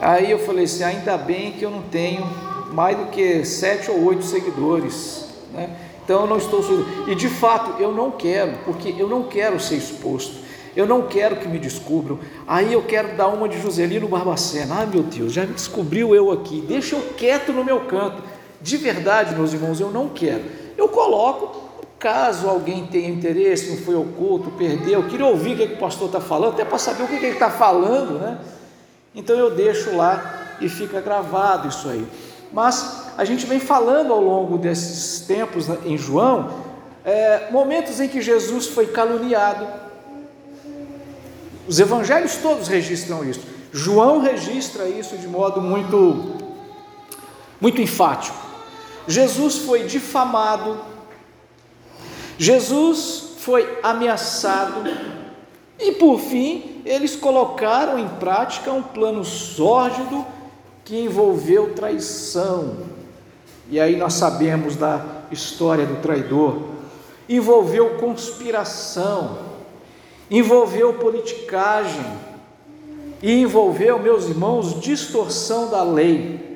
Aí 0.00 0.30
eu 0.30 0.38
falei 0.38 0.64
assim: 0.64 0.84
ainda 0.84 1.16
bem 1.16 1.52
que 1.52 1.64
eu 1.64 1.70
não 1.70 1.82
tenho 1.82 2.26
mais 2.72 2.96
do 2.96 3.06
que 3.06 3.44
sete 3.44 3.90
ou 3.90 4.04
oito 4.04 4.24
seguidores, 4.24 5.26
né? 5.52 5.70
Então 6.04 6.22
eu 6.22 6.26
não 6.26 6.36
estou 6.36 6.62
e 7.08 7.14
de 7.14 7.28
fato 7.28 7.80
eu 7.82 7.92
não 7.92 8.12
quero, 8.12 8.58
porque 8.64 8.94
eu 8.96 9.08
não 9.08 9.24
quero 9.24 9.58
ser 9.58 9.76
exposto. 9.76 10.46
Eu 10.76 10.86
não 10.86 11.02
quero 11.02 11.36
que 11.36 11.48
me 11.48 11.58
descubram. 11.58 12.18
Aí 12.46 12.74
eu 12.74 12.82
quero 12.82 13.16
dar 13.16 13.28
uma 13.28 13.48
de 13.48 13.58
Joselino 13.58 14.06
Barbacena. 14.06 14.74
Ai 14.78 14.86
meu 14.86 15.02
Deus, 15.02 15.32
já 15.32 15.46
me 15.46 15.54
descobriu 15.54 16.14
eu 16.14 16.30
aqui. 16.30 16.62
Deixa 16.68 16.94
eu 16.94 17.02
quieto 17.16 17.50
no 17.50 17.64
meu 17.64 17.80
canto. 17.86 18.22
De 18.60 18.76
verdade, 18.76 19.34
meus 19.34 19.54
irmãos, 19.54 19.80
eu 19.80 19.90
não 19.90 20.10
quero 20.10 20.42
eu 20.76 20.88
coloco 20.88 21.64
caso 21.98 22.48
alguém 22.48 22.86
tenha 22.86 23.08
interesse, 23.08 23.70
não 23.70 23.78
foi 23.78 23.94
oculto, 23.94 24.50
perdeu, 24.50 25.02
queria 25.04 25.26
ouvir 25.26 25.54
o 25.54 25.56
que, 25.56 25.62
é 25.62 25.66
que 25.66 25.74
o 25.74 25.78
pastor 25.78 26.08
está 26.08 26.20
falando, 26.20 26.52
até 26.52 26.64
para 26.64 26.78
saber 26.78 27.04
o 27.04 27.08
que, 27.08 27.16
é 27.16 27.18
que 27.18 27.24
ele 27.24 27.34
está 27.34 27.50
falando, 27.50 28.18
né? 28.18 28.38
Então 29.16 29.34
eu 29.34 29.50
deixo 29.50 29.96
lá 29.96 30.56
e 30.60 30.68
fica 30.68 31.00
gravado 31.00 31.68
isso 31.68 31.88
aí. 31.88 32.06
Mas 32.52 33.06
a 33.16 33.24
gente 33.24 33.46
vem 33.46 33.58
falando 33.58 34.12
ao 34.12 34.20
longo 34.20 34.58
desses 34.58 35.26
tempos 35.26 35.66
né, 35.66 35.78
em 35.86 35.96
João, 35.96 36.50
é, 37.02 37.50
momentos 37.50 37.98
em 37.98 38.08
que 38.08 38.20
Jesus 38.20 38.66
foi 38.66 38.88
caluniado. 38.88 39.66
Os 41.66 41.80
evangelhos 41.80 42.36
todos 42.36 42.68
registram 42.68 43.24
isso. 43.24 43.40
João 43.72 44.20
registra 44.20 44.86
isso 44.86 45.16
de 45.16 45.26
modo 45.26 45.62
muito, 45.62 46.36
muito 47.58 47.80
enfático. 47.80 48.36
Jesus 49.08 49.58
foi 49.58 49.84
difamado, 49.84 50.78
Jesus 52.38 53.34
foi 53.38 53.78
ameaçado, 53.82 54.82
e 55.78 55.92
por 55.92 56.18
fim, 56.18 56.82
eles 56.84 57.16
colocaram 57.16 57.98
em 57.98 58.08
prática 58.08 58.72
um 58.72 58.82
plano 58.82 59.24
sórdido 59.24 60.24
que 60.84 60.98
envolveu 60.98 61.74
traição. 61.74 62.76
E 63.68 63.80
aí 63.80 63.96
nós 63.96 64.14
sabemos 64.14 64.76
da 64.76 65.04
história 65.30 65.84
do 65.84 66.00
traidor. 66.00 66.62
Envolveu 67.28 67.96
conspiração, 67.98 69.38
envolveu 70.30 70.94
politicagem, 70.94 72.04
e 73.22 73.40
envolveu, 73.40 73.98
meus 73.98 74.26
irmãos, 74.26 74.80
distorção 74.80 75.70
da 75.70 75.82
lei. 75.82 76.55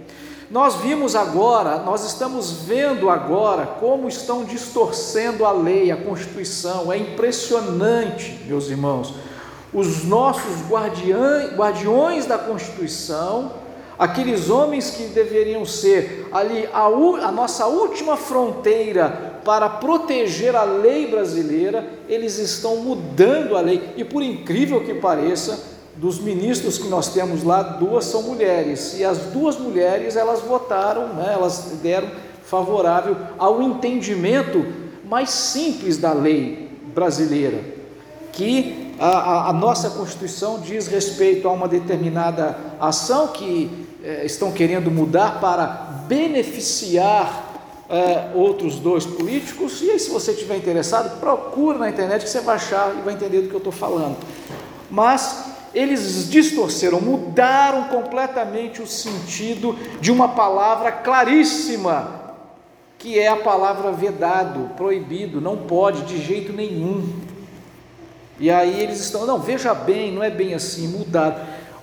Nós 0.51 0.75
vimos 0.75 1.15
agora, 1.15 1.79
nós 1.79 2.05
estamos 2.05 2.51
vendo 2.63 3.09
agora 3.09 3.67
como 3.79 4.09
estão 4.09 4.45
distorcendo 4.45 5.45
a 5.45 5.53
lei, 5.53 5.93
a 5.93 5.97
Constituição. 5.97 6.93
É 6.93 6.99
impressionante, 6.99 8.37
meus 8.47 8.69
irmãos. 8.69 9.15
Os 9.73 10.03
nossos 10.03 10.69
guardiões 10.69 12.27
da 12.27 12.37
Constituição, 12.37 13.53
aqueles 13.97 14.51
homens 14.51 14.91
que 14.91 15.05
deveriam 15.05 15.65
ser 15.65 16.29
ali 16.33 16.69
a, 16.73 16.87
a 16.87 17.31
nossa 17.31 17.67
última 17.67 18.17
fronteira 18.17 19.39
para 19.45 19.69
proteger 19.69 20.57
a 20.57 20.65
lei 20.65 21.07
brasileira, 21.07 21.89
eles 22.09 22.39
estão 22.39 22.79
mudando 22.79 23.57
a 23.57 23.61
lei. 23.61 23.93
E 23.97 24.03
por 24.03 24.21
incrível 24.21 24.85
que 24.85 24.95
pareça, 24.95 25.80
dos 25.97 26.19
ministros 26.19 26.79
que 26.79 26.89
nós 26.89 27.13
temos 27.13 27.43
lá, 27.43 27.63
duas 27.63 28.05
são 28.05 28.23
mulheres, 28.23 28.99
e 28.99 29.05
as 29.05 29.19
duas 29.19 29.59
mulheres 29.59 30.17
elas 30.17 30.41
votaram, 30.41 31.09
né, 31.15 31.31
elas 31.33 31.79
deram 31.83 32.09
favorável 32.45 33.17
ao 33.39 33.63
entendimento 33.63 34.65
mais 35.05 35.31
simples 35.31 35.99
da 35.99 36.13
lei 36.13 36.71
brasileira, 36.95 37.61
que 38.33 38.95
a, 38.99 39.09
a, 39.09 39.49
a 39.51 39.53
nossa 39.53 39.91
Constituição 39.91 40.61
diz 40.61 40.87
respeito 40.87 41.49
a 41.49 41.53
uma 41.53 41.69
determinada 41.69 42.57
ação 42.81 43.29
que 43.29 43.87
eh, 44.03 44.25
estão 44.25 44.53
querendo 44.53 44.91
mudar 44.91 45.41
para 45.41 45.67
beneficiar 46.07 47.51
eh, 47.89 48.31
outros 48.35 48.79
dois 48.79 49.05
políticos, 49.05 49.81
e 49.83 49.91
aí, 49.91 49.99
se 49.99 50.11
você 50.11 50.33
estiver 50.33 50.57
interessado, 50.57 51.19
procure 51.19 51.79
na 51.79 51.89
internet 51.89 52.23
que 52.23 52.31
você 52.31 52.41
vai 52.41 52.57
achar 52.57 52.95
e 52.97 53.03
vai 53.03 53.15
entender 53.15 53.41
do 53.43 53.49
que 53.49 53.55
eu 53.55 53.59
estou 53.59 53.73
falando. 53.73 54.17
Mas 54.91 55.45
eles 55.73 56.29
distorceram, 56.29 57.01
mudaram 57.01 57.85
completamente 57.85 58.83
o 58.83 58.87
sentido 58.87 59.79
de 60.01 60.11
uma 60.11 60.29
palavra 60.29 60.91
claríssima, 60.91 62.21
que 62.99 63.19
é 63.19 63.29
a 63.29 63.37
palavra 63.37 63.93
vedado, 63.93 64.75
proibido, 64.77 65.41
não 65.41 65.57
pode 65.57 66.03
de 66.03 66.23
jeito 66.23 66.53
nenhum. 66.53 67.09
E 68.39 68.51
aí 68.51 68.81
eles 68.81 69.01
estão, 69.01 69.27
não, 69.27 69.39
veja 69.39 69.73
bem, 69.73 70.13
não 70.13 70.23
é 70.23 70.31
bem 70.31 70.55
assim, 70.55 70.89
mudado. 70.89 71.41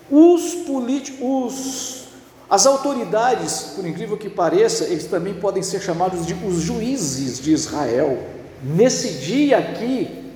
Os 0.09 0.53
políticos, 0.65 2.05
as 2.49 2.65
autoridades, 2.65 3.73
por 3.75 3.85
incrível 3.85 4.17
que 4.17 4.29
pareça, 4.29 4.85
eles 4.85 5.05
também 5.05 5.33
podem 5.35 5.63
ser 5.63 5.81
chamados 5.81 6.25
de 6.25 6.33
os 6.33 6.61
juízes 6.61 7.39
de 7.39 7.53
Israel. 7.53 8.19
Nesse 8.61 9.19
dia 9.19 9.59
aqui, 9.59 10.31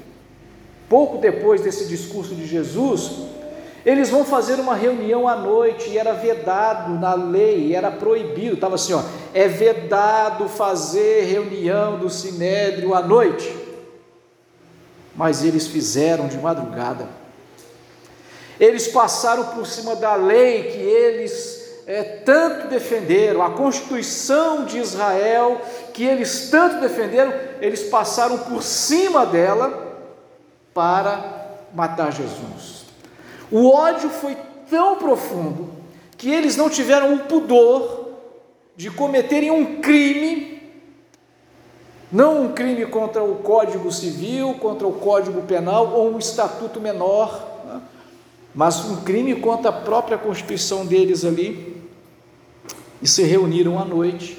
pouco 0.88 1.17
depois 1.17 1.62
desse 1.62 1.86
discurso 1.86 2.36
de 2.36 2.46
Jesus, 2.46 3.30
eles 3.85 4.09
vão 4.09 4.23
fazer 4.23 4.59
uma 4.59 4.75
reunião 4.75 5.27
à 5.27 5.35
noite 5.35 5.89
e 5.89 5.97
era 5.97 6.13
vedado 6.13 7.00
na 7.00 7.15
lei, 7.15 7.75
era 7.75 7.89
proibido, 7.89 8.53
estava 8.53 8.75
assim, 8.75 8.93
ó, 8.93 9.01
é 9.33 9.47
vedado 9.47 10.47
fazer 10.47 11.25
reunião 11.25 11.97
do 11.97 12.09
sinédrio 12.09 12.93
à 12.93 13.01
noite. 13.01 13.55
Mas 15.15 15.43
eles 15.43 15.67
fizeram 15.67 16.27
de 16.27 16.38
madrugada. 16.38 17.07
Eles 18.59 18.88
passaram 18.88 19.45
por 19.55 19.65
cima 19.65 19.95
da 19.95 20.13
lei 20.13 20.63
que 20.71 20.77
eles 20.77 21.61
é, 21.88 22.03
tanto 22.03 22.67
defenderam, 22.67 23.41
a 23.41 23.50
Constituição 23.50 24.65
de 24.65 24.77
Israel 24.77 25.59
que 25.91 26.03
eles 26.05 26.50
tanto 26.51 26.79
defenderam, 26.79 27.33
eles 27.59 27.83
passaram 27.83 28.38
por 28.38 28.61
cima 28.61 29.25
dela 29.25 29.97
para 30.73 31.57
matar 31.73 32.11
Jesus. 32.13 32.80
O 33.51 33.70
ódio 33.70 34.10
foi 34.10 34.38
tão 34.70 34.96
profundo 34.96 35.70
que 36.17 36.29
eles 36.29 36.55
não 36.55 36.70
tiveram 36.70 37.15
o 37.15 37.20
pudor 37.20 38.10
de 38.77 38.89
cometerem 38.89 39.51
um 39.51 39.81
crime, 39.81 40.62
não 42.12 42.46
um 42.46 42.53
crime 42.53 42.86
contra 42.86 43.22
o 43.22 43.36
Código 43.36 43.91
Civil, 43.91 44.53
contra 44.55 44.88
o 44.88 44.93
Código 44.93 45.41
Penal 45.41 45.93
ou 45.93 46.13
um 46.13 46.17
estatuto 46.17 46.79
menor, 46.79 47.62
né? 47.65 47.81
mas 48.55 48.86
um 48.86 49.01
crime 49.01 49.36
contra 49.36 49.70
a 49.70 49.74
própria 49.74 50.17
Constituição 50.17 50.86
deles 50.86 51.25
ali, 51.25 51.81
e 53.01 53.08
se 53.08 53.24
reuniram 53.24 53.79
à 53.79 53.84
noite 53.84 54.38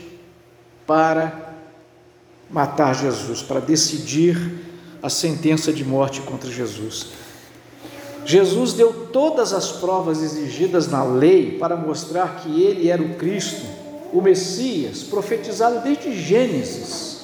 para 0.87 1.55
matar 2.49 2.95
Jesus, 2.95 3.43
para 3.43 3.61
decidir 3.61 4.37
a 5.03 5.11
sentença 5.11 5.73
de 5.73 5.85
morte 5.85 6.21
contra 6.21 6.51
Jesus. 6.51 7.22
Jesus 8.25 8.73
deu 8.73 9.09
todas 9.13 9.53
as 9.53 9.73
provas 9.73 10.23
exigidas 10.23 10.89
na 10.89 11.05
lei 11.05 11.59
para 11.59 11.77
mostrar 11.77 12.43
que 12.43 12.63
ele 12.63 12.89
era 12.89 13.03
o 13.03 13.17
Cristo, 13.17 13.63
o 14.13 14.21
Messias, 14.21 15.03
profetizado 15.03 15.81
desde 15.81 16.13
Gênesis. 16.15 17.23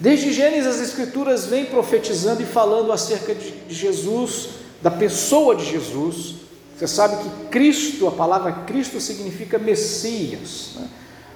Desde 0.00 0.32
Gênesis, 0.32 0.66
as 0.66 0.80
Escrituras 0.80 1.46
vêm 1.46 1.66
profetizando 1.66 2.42
e 2.42 2.46
falando 2.46 2.90
acerca 2.90 3.34
de 3.34 3.54
Jesus, 3.68 4.48
da 4.82 4.90
pessoa 4.90 5.54
de 5.54 5.64
Jesus. 5.64 6.34
Você 6.76 6.88
sabe 6.88 7.22
que 7.22 7.48
Cristo, 7.48 8.08
a 8.08 8.10
palavra 8.10 8.50
Cristo 8.66 9.00
significa 9.00 9.58
Messias, 9.58 10.70
né? 10.74 10.88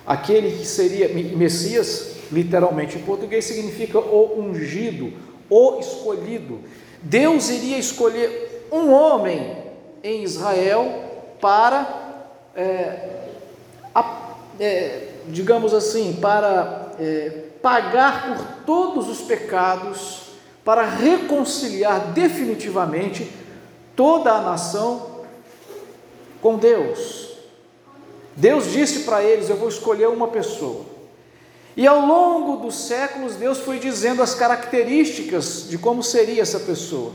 aquele 0.04 0.58
que 0.58 0.66
seria 0.66 1.08
Messias, 1.08 2.16
literalmente 2.32 2.98
em 2.98 3.02
português, 3.02 3.44
significa 3.44 4.00
o 4.00 4.40
ungido, 4.40 5.12
o 5.48 5.78
escolhido. 5.78 6.58
Deus 7.00 7.48
iria 7.50 7.78
escolher 7.78 8.45
um 8.70 8.92
homem 8.92 9.56
em 10.02 10.22
Israel 10.22 11.04
para, 11.40 12.22
é, 12.54 13.28
a, 13.94 14.34
é, 14.58 15.08
digamos 15.28 15.74
assim, 15.74 16.18
para 16.20 16.92
é, 16.98 17.44
pagar 17.62 18.26
por 18.26 18.46
todos 18.64 19.08
os 19.08 19.22
pecados, 19.22 20.22
para 20.64 20.84
reconciliar 20.84 22.12
definitivamente 22.12 23.30
toda 23.94 24.32
a 24.32 24.40
nação 24.40 25.22
com 26.40 26.56
Deus. 26.56 27.26
Deus 28.36 28.72
disse 28.72 29.00
para 29.00 29.22
eles: 29.22 29.48
Eu 29.48 29.56
vou 29.56 29.68
escolher 29.68 30.08
uma 30.08 30.28
pessoa. 30.28 30.84
E 31.76 31.86
ao 31.86 32.06
longo 32.06 32.56
dos 32.56 32.86
séculos, 32.86 33.34
Deus 33.34 33.58
foi 33.58 33.78
dizendo 33.78 34.22
as 34.22 34.34
características 34.34 35.66
de 35.68 35.76
como 35.76 36.02
seria 36.02 36.42
essa 36.42 36.60
pessoa. 36.60 37.12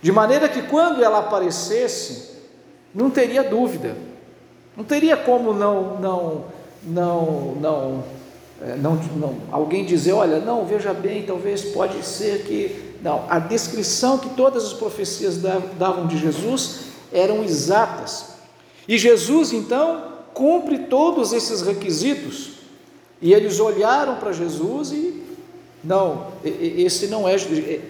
De 0.00 0.12
maneira 0.12 0.48
que 0.48 0.62
quando 0.62 1.02
ela 1.02 1.18
aparecesse, 1.18 2.36
não 2.94 3.10
teria 3.10 3.42
dúvida, 3.42 3.96
não 4.76 4.84
teria 4.84 5.16
como 5.16 5.52
não, 5.52 5.98
não, 5.98 6.44
não, 6.84 7.56
não, 7.60 8.04
é, 8.62 8.76
não, 8.76 8.94
não, 9.16 9.36
alguém 9.50 9.84
dizer, 9.84 10.12
olha, 10.12 10.38
não, 10.38 10.64
veja 10.64 10.94
bem, 10.94 11.24
talvez 11.24 11.62
pode 11.64 12.04
ser 12.04 12.44
que. 12.44 12.88
Não, 13.02 13.24
a 13.28 13.38
descrição 13.38 14.18
que 14.18 14.30
todas 14.30 14.64
as 14.64 14.72
profecias 14.72 15.38
davam 15.78 16.08
de 16.08 16.18
Jesus 16.18 16.80
eram 17.12 17.44
exatas. 17.44 18.30
E 18.88 18.98
Jesus, 18.98 19.52
então, 19.52 20.18
cumpre 20.34 20.78
todos 20.80 21.32
esses 21.32 21.62
requisitos. 21.62 22.58
E 23.20 23.32
eles 23.32 23.60
olharam 23.60 24.16
para 24.16 24.32
Jesus 24.32 24.92
e 24.92 25.22
não, 25.82 26.28
esse 26.44 27.06
não 27.06 27.28
é, 27.28 27.36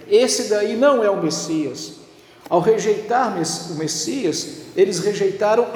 esse 0.08 0.48
daí 0.48 0.76
não 0.76 1.02
é 1.02 1.10
o 1.10 1.22
Messias. 1.22 1.97
Ao 2.48 2.60
rejeitar 2.60 3.36
o 3.36 3.74
Messias, 3.74 4.62
eles 4.76 5.00
rejeitaram 5.00 5.66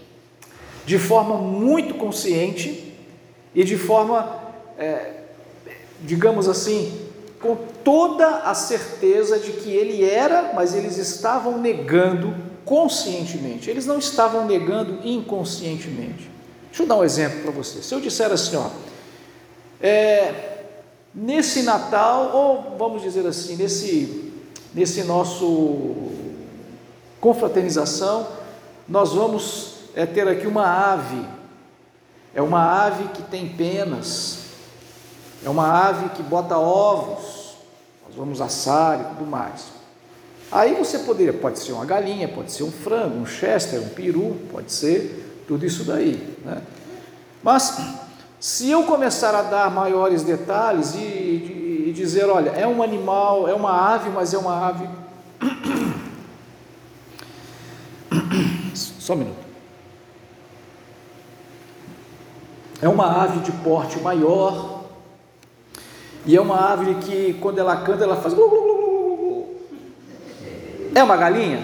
de 0.84 0.98
forma 0.98 1.36
muito 1.36 1.94
consciente 1.94 2.94
e 3.54 3.64
de 3.64 3.76
forma 3.76 4.40
é, 4.78 5.20
digamos 6.02 6.48
assim, 6.48 6.98
com 7.40 7.56
toda 7.84 8.26
a 8.38 8.54
certeza 8.54 9.38
de 9.38 9.52
que 9.52 9.70
ele 9.70 10.04
era, 10.04 10.52
mas 10.54 10.74
eles 10.74 10.96
estavam 10.96 11.58
negando 11.58 12.34
conscientemente, 12.64 13.68
eles 13.68 13.86
não 13.86 13.98
estavam 13.98 14.46
negando 14.46 15.00
inconscientemente. 15.04 16.30
Deixa 16.68 16.82
eu 16.82 16.86
dar 16.86 16.96
um 16.96 17.04
exemplo 17.04 17.40
para 17.42 17.50
você. 17.50 17.82
Se 17.82 17.94
eu 17.94 18.00
disser 18.00 18.30
assim, 18.30 18.56
ó, 18.56 18.68
é, 19.80 20.62
nesse 21.14 21.62
Natal, 21.62 22.30
ou 22.34 22.76
vamos 22.78 23.02
dizer 23.02 23.26
assim, 23.26 23.56
nesse, 23.56 24.29
nesse 24.74 25.02
nosso 25.04 26.12
confraternização, 27.20 28.26
nós 28.88 29.12
vamos 29.12 29.74
é, 29.94 30.06
ter 30.06 30.26
aqui 30.26 30.46
uma 30.46 30.66
ave. 30.66 31.24
É 32.34 32.40
uma 32.40 32.84
ave 32.84 33.08
que 33.08 33.22
tem 33.22 33.48
penas, 33.48 34.38
é 35.44 35.48
uma 35.48 35.88
ave 35.88 36.10
que 36.10 36.22
bota 36.22 36.56
ovos, 36.56 37.56
nós 38.06 38.14
vamos 38.16 38.40
assar 38.40 39.00
e 39.00 39.04
tudo 39.04 39.26
mais. 39.26 39.64
Aí 40.52 40.74
você 40.74 41.00
poderia, 41.00 41.32
pode 41.32 41.58
ser 41.58 41.72
uma 41.72 41.84
galinha, 41.84 42.28
pode 42.28 42.52
ser 42.52 42.62
um 42.62 42.70
frango, 42.70 43.16
um 43.16 43.26
chester, 43.26 43.80
um 43.80 43.88
peru, 43.88 44.36
pode 44.52 44.72
ser 44.72 45.44
tudo 45.46 45.66
isso 45.66 45.84
daí. 45.84 46.36
Né? 46.44 46.62
Mas 47.42 47.78
se 48.38 48.70
eu 48.70 48.84
começar 48.84 49.34
a 49.34 49.42
dar 49.42 49.70
maiores 49.70 50.22
detalhes 50.22 50.94
e, 50.94 50.98
e, 51.90 51.92
dizer, 51.92 52.26
olha, 52.26 52.50
é 52.50 52.66
um 52.66 52.84
animal, 52.84 53.48
é 53.48 53.54
uma 53.54 53.92
ave, 53.92 54.10
mas 54.10 54.32
é 54.32 54.38
uma 54.38 54.68
ave. 54.68 54.88
Só 58.74 59.14
um 59.14 59.16
minuto. 59.16 59.50
É 62.80 62.88
uma 62.88 63.24
ave 63.24 63.40
de 63.40 63.50
porte 63.50 63.98
maior, 63.98 64.84
e 66.24 66.36
é 66.36 66.40
uma 66.40 66.56
árvore 66.56 66.94
que, 66.96 67.34
quando 67.40 67.58
ela 67.58 67.78
canta, 67.78 68.04
ela 68.04 68.16
faz. 68.16 68.36
É 70.94 71.02
uma 71.02 71.16
galinha? 71.16 71.60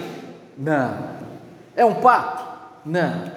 Não. 0.57 1.07
É 1.73 1.85
um 1.85 1.93
pato? 1.95 2.43
Não. 2.85 3.31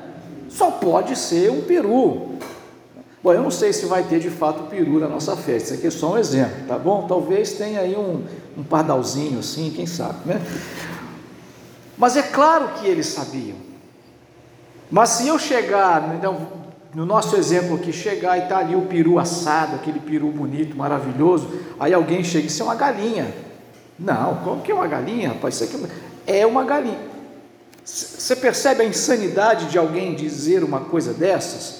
Só 0.49 0.73
pode 0.73 1.15
ser 1.15 1.53
um 1.53 1.63
peru. 1.63 2.31
Bom, 3.23 3.35
eu 3.35 3.43
não 3.43 3.51
sei 3.51 3.73
se 3.73 3.85
vai 3.85 4.03
ter 4.03 4.19
de 4.19 4.31
fato 4.31 4.65
peru 4.65 4.99
na 4.99 5.07
nossa 5.07 5.37
festa, 5.37 5.69
isso 5.69 5.75
aqui 5.75 5.87
é 5.87 5.91
só 5.91 6.15
um 6.15 6.19
exemplo, 6.19 6.67
tá 6.67 6.79
bom? 6.79 7.07
Talvez 7.07 7.53
tenha 7.53 7.81
aí 7.81 7.95
um, 7.95 8.25
um 8.57 8.63
pardalzinho 8.63 9.39
assim, 9.41 9.71
quem 9.71 9.87
sabe, 9.87 10.21
né? 10.25 10.41
Mas 11.99 12.17
é 12.17 12.23
claro 12.23 12.69
que 12.81 12.87
eles 12.87 13.07
sabiam. 13.09 13.57
Mas 14.91 15.11
se 15.11 15.29
eu 15.29 15.39
chegar, 15.39 16.15
então, 16.17 16.49
no 16.95 17.05
nosso 17.05 17.37
exemplo 17.37 17.77
aqui, 17.77 17.93
chegar 17.93 18.39
e 18.39 18.49
tá 18.49 18.57
ali 18.57 18.75
o 18.75 18.83
peru 18.83 19.19
assado, 19.19 19.77
aquele 19.77 20.01
peru 20.01 20.29
bonito, 20.29 20.75
maravilhoso, 20.75 21.49
aí 21.79 21.93
alguém 21.93 22.25
chega, 22.25 22.47
isso 22.47 22.63
é 22.63 22.65
uma 22.65 22.75
galinha. 22.75 23.33
Não, 23.99 24.37
como 24.37 24.63
que 24.63 24.73
é 24.73 24.75
uma 24.75 24.87
galinha, 24.87 25.29
rapaz? 25.29 25.57
Isso 25.57 25.65
aqui 25.65 25.87
é 26.27 26.47
uma 26.47 26.65
galinha. 26.65 26.99
Você 27.85 28.35
percebe 28.35 28.83
a 28.83 28.87
insanidade 28.87 29.67
de 29.67 29.77
alguém 29.77 30.15
dizer 30.15 30.65
uma 30.65 30.81
coisa 30.81 31.13
dessas? 31.13 31.80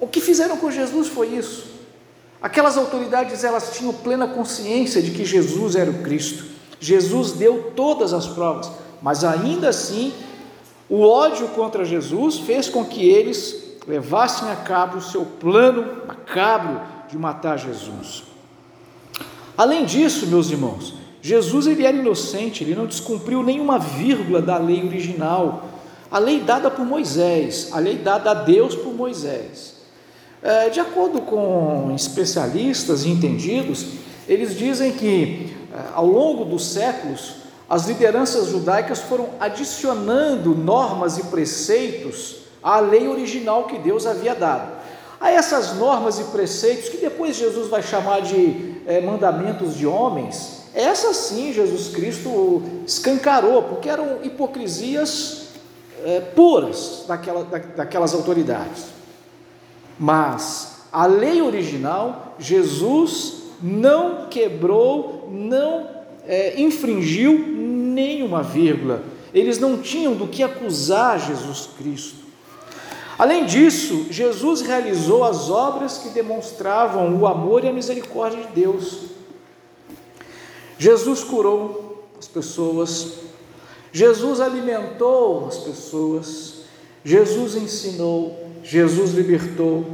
O 0.00 0.06
que 0.06 0.20
fizeram 0.20 0.56
com 0.56 0.70
Jesus 0.70 1.08
foi 1.08 1.28
isso. 1.28 1.66
Aquelas 2.40 2.76
autoridades 2.76 3.44
elas 3.44 3.76
tinham 3.76 3.92
plena 3.92 4.26
consciência 4.26 5.02
de 5.02 5.10
que 5.10 5.24
Jesus 5.24 5.74
era 5.74 5.90
o 5.90 6.02
Cristo. 6.02 6.44
Jesus 6.78 7.32
deu 7.32 7.72
todas 7.74 8.12
as 8.12 8.26
provas, 8.26 8.70
mas 9.00 9.24
ainda 9.24 9.68
assim 9.68 10.12
o 10.88 11.00
ódio 11.00 11.48
contra 11.48 11.84
Jesus 11.84 12.38
fez 12.38 12.68
com 12.68 12.84
que 12.84 13.08
eles 13.08 13.78
levassem 13.86 14.50
a 14.50 14.56
cabo 14.56 14.98
o 14.98 15.02
seu 15.02 15.24
plano 15.24 16.06
macabro 16.06 16.80
de 17.08 17.16
matar 17.16 17.58
Jesus. 17.58 18.24
Além 19.56 19.84
disso, 19.84 20.26
meus 20.26 20.50
irmãos, 20.50 20.94
Jesus 21.22 21.66
ele 21.66 21.84
era 21.84 21.96
inocente, 21.96 22.62
ele 22.62 22.74
não 22.74 22.86
descumpriu 22.86 23.42
nenhuma 23.42 23.78
vírgula 23.78 24.40
da 24.40 24.58
lei 24.58 24.84
original, 24.84 25.64
a 26.10 26.18
lei 26.18 26.40
dada 26.40 26.70
por 26.70 26.84
Moisés, 26.84 27.70
a 27.72 27.78
lei 27.78 27.96
dada 27.96 28.30
a 28.30 28.34
Deus 28.34 28.74
por 28.74 28.94
Moisés. 28.94 29.74
É, 30.42 30.70
de 30.70 30.78
acordo 30.78 31.20
com 31.22 31.92
especialistas 31.94 33.04
e 33.04 33.08
entendidos, 33.08 33.86
eles 34.28 34.56
dizem 34.56 34.92
que 34.92 35.56
é, 35.72 35.94
ao 35.94 36.06
longo 36.06 36.44
dos 36.44 36.66
séculos 36.66 37.46
as 37.68 37.86
lideranças 37.86 38.48
judaicas 38.48 39.00
foram 39.00 39.30
adicionando 39.40 40.54
normas 40.54 41.18
e 41.18 41.24
preceitos 41.24 42.36
à 42.62 42.78
lei 42.78 43.08
original 43.08 43.64
que 43.64 43.78
Deus 43.78 44.06
havia 44.06 44.34
dado. 44.34 44.76
A 45.20 45.32
essas 45.32 45.74
normas 45.74 46.20
e 46.20 46.24
preceitos, 46.24 46.88
que 46.88 46.98
depois 46.98 47.36
Jesus 47.36 47.68
vai 47.68 47.82
chamar 47.82 48.22
de 48.22 48.82
é, 48.86 49.00
mandamentos 49.00 49.74
de 49.74 49.86
homens, 49.86 50.62
essas 50.74 51.16
sim 51.16 51.52
Jesus 51.52 51.88
Cristo 51.88 52.62
escancarou, 52.86 53.62
porque 53.62 53.88
eram 53.88 54.18
hipocrisias 54.22 55.45
é, 56.06 56.20
puras 56.20 57.04
daquela, 57.08 57.42
da, 57.42 57.58
daquelas 57.58 58.14
autoridades. 58.14 58.84
Mas 59.98 60.84
a 60.92 61.04
lei 61.04 61.42
original, 61.42 62.36
Jesus 62.38 63.42
não 63.60 64.26
quebrou, 64.26 65.28
não 65.32 65.88
é, 66.24 66.60
infringiu 66.60 67.36
nenhuma 67.36 68.40
vírgula. 68.40 69.02
Eles 69.34 69.58
não 69.58 69.78
tinham 69.78 70.14
do 70.14 70.28
que 70.28 70.44
acusar 70.44 71.18
Jesus 71.18 71.70
Cristo. 71.76 72.24
Além 73.18 73.44
disso, 73.44 74.06
Jesus 74.08 74.60
realizou 74.60 75.24
as 75.24 75.50
obras 75.50 75.98
que 75.98 76.10
demonstravam 76.10 77.16
o 77.16 77.26
amor 77.26 77.64
e 77.64 77.68
a 77.68 77.72
misericórdia 77.72 78.42
de 78.42 78.52
Deus. 78.52 79.06
Jesus 80.78 81.24
curou 81.24 82.06
as 82.16 82.28
pessoas, 82.28 83.14
Jesus 83.96 84.42
alimentou 84.42 85.46
as 85.46 85.56
pessoas, 85.56 86.56
Jesus 87.02 87.54
ensinou, 87.54 88.46
Jesus 88.62 89.12
libertou 89.12 89.86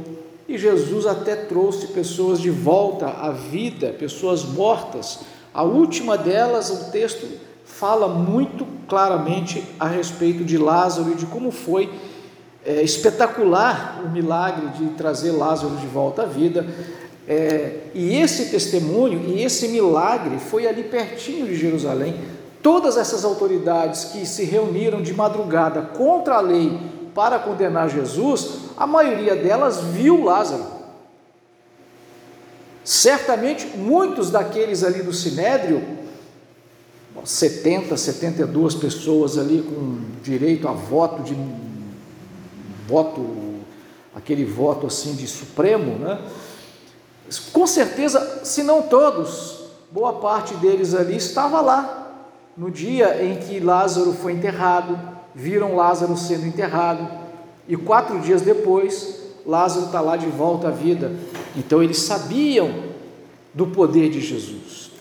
e 0.45 0.57
Jesus 0.57 1.05
até 1.05 1.37
trouxe 1.37 1.87
pessoas 1.87 2.41
de 2.41 2.49
volta 2.49 3.07
à 3.07 3.31
vida, 3.31 3.95
pessoas 3.97 4.43
mortas. 4.43 5.19
A 5.53 5.63
última 5.63 6.17
delas, 6.17 6.69
o 6.69 6.91
texto 6.91 7.25
fala 7.63 8.09
muito 8.09 8.67
claramente 8.89 9.63
a 9.79 9.87
respeito 9.87 10.43
de 10.43 10.57
Lázaro 10.57 11.13
e 11.13 11.15
de 11.15 11.25
como 11.25 11.49
foi 11.49 11.89
é, 12.65 12.81
espetacular 12.81 14.03
o 14.05 14.09
milagre 14.09 14.67
de 14.79 14.87
trazer 14.95 15.31
Lázaro 15.31 15.77
de 15.77 15.87
volta 15.87 16.23
à 16.23 16.25
vida. 16.25 16.67
É, 17.25 17.83
e 17.95 18.17
esse 18.17 18.49
testemunho 18.51 19.29
e 19.29 19.45
esse 19.45 19.69
milagre 19.69 20.39
foi 20.39 20.67
ali 20.67 20.83
pertinho 20.83 21.47
de 21.47 21.55
Jerusalém. 21.55 22.32
Todas 22.63 22.95
essas 22.95 23.25
autoridades 23.25 24.05
que 24.05 24.25
se 24.25 24.45
reuniram 24.45 25.01
de 25.01 25.13
madrugada 25.13 25.81
contra 25.81 26.35
a 26.35 26.41
lei 26.41 26.79
para 27.13 27.37
condenar 27.37 27.89
Jesus, 27.89 28.59
a 28.77 28.87
maioria 28.87 29.35
delas 29.35 29.81
viu 29.81 30.23
Lázaro. 30.23 30.65
Certamente 32.81 33.67
muitos 33.77 34.31
daqueles 34.31 34.81
ali 34.81 35.03
do 35.03 35.11
sinédrio 35.11 35.83
70, 37.25 37.97
72 37.97 38.75
pessoas 38.75 39.37
ali 39.37 39.61
com 39.61 39.99
direito 40.23 40.67
a 40.67 40.71
voto 40.71 41.21
de 41.21 41.37
voto, 42.87 43.25
aquele 44.15 44.45
voto 44.45 44.87
assim 44.87 45.15
de 45.15 45.27
supremo, 45.27 45.99
né? 45.99 46.19
Com 47.51 47.67
certeza, 47.67 48.41
se 48.45 48.63
não 48.63 48.83
todos, 48.83 49.65
boa 49.91 50.13
parte 50.13 50.53
deles 50.55 50.93
ali 50.93 51.17
estava 51.17 51.59
lá 51.59 52.02
no 52.57 52.69
dia 52.69 53.23
em 53.23 53.37
que 53.37 53.59
Lázaro 53.59 54.13
foi 54.13 54.33
enterrado, 54.33 54.99
viram 55.33 55.75
Lázaro 55.75 56.15
sendo 56.15 56.45
enterrado 56.45 57.07
e 57.67 57.75
quatro 57.75 58.19
dias 58.19 58.41
depois 58.41 59.21
Lázaro 59.45 59.87
está 59.87 59.99
lá 59.99 60.15
de 60.15 60.27
volta 60.27 60.69
à 60.69 60.71
vida. 60.71 61.11
Então 61.55 61.83
eles 61.83 61.97
sabiam 61.99 62.93
do 63.53 63.67
poder 63.67 64.09
de 64.09 64.21
Jesus. 64.21 64.91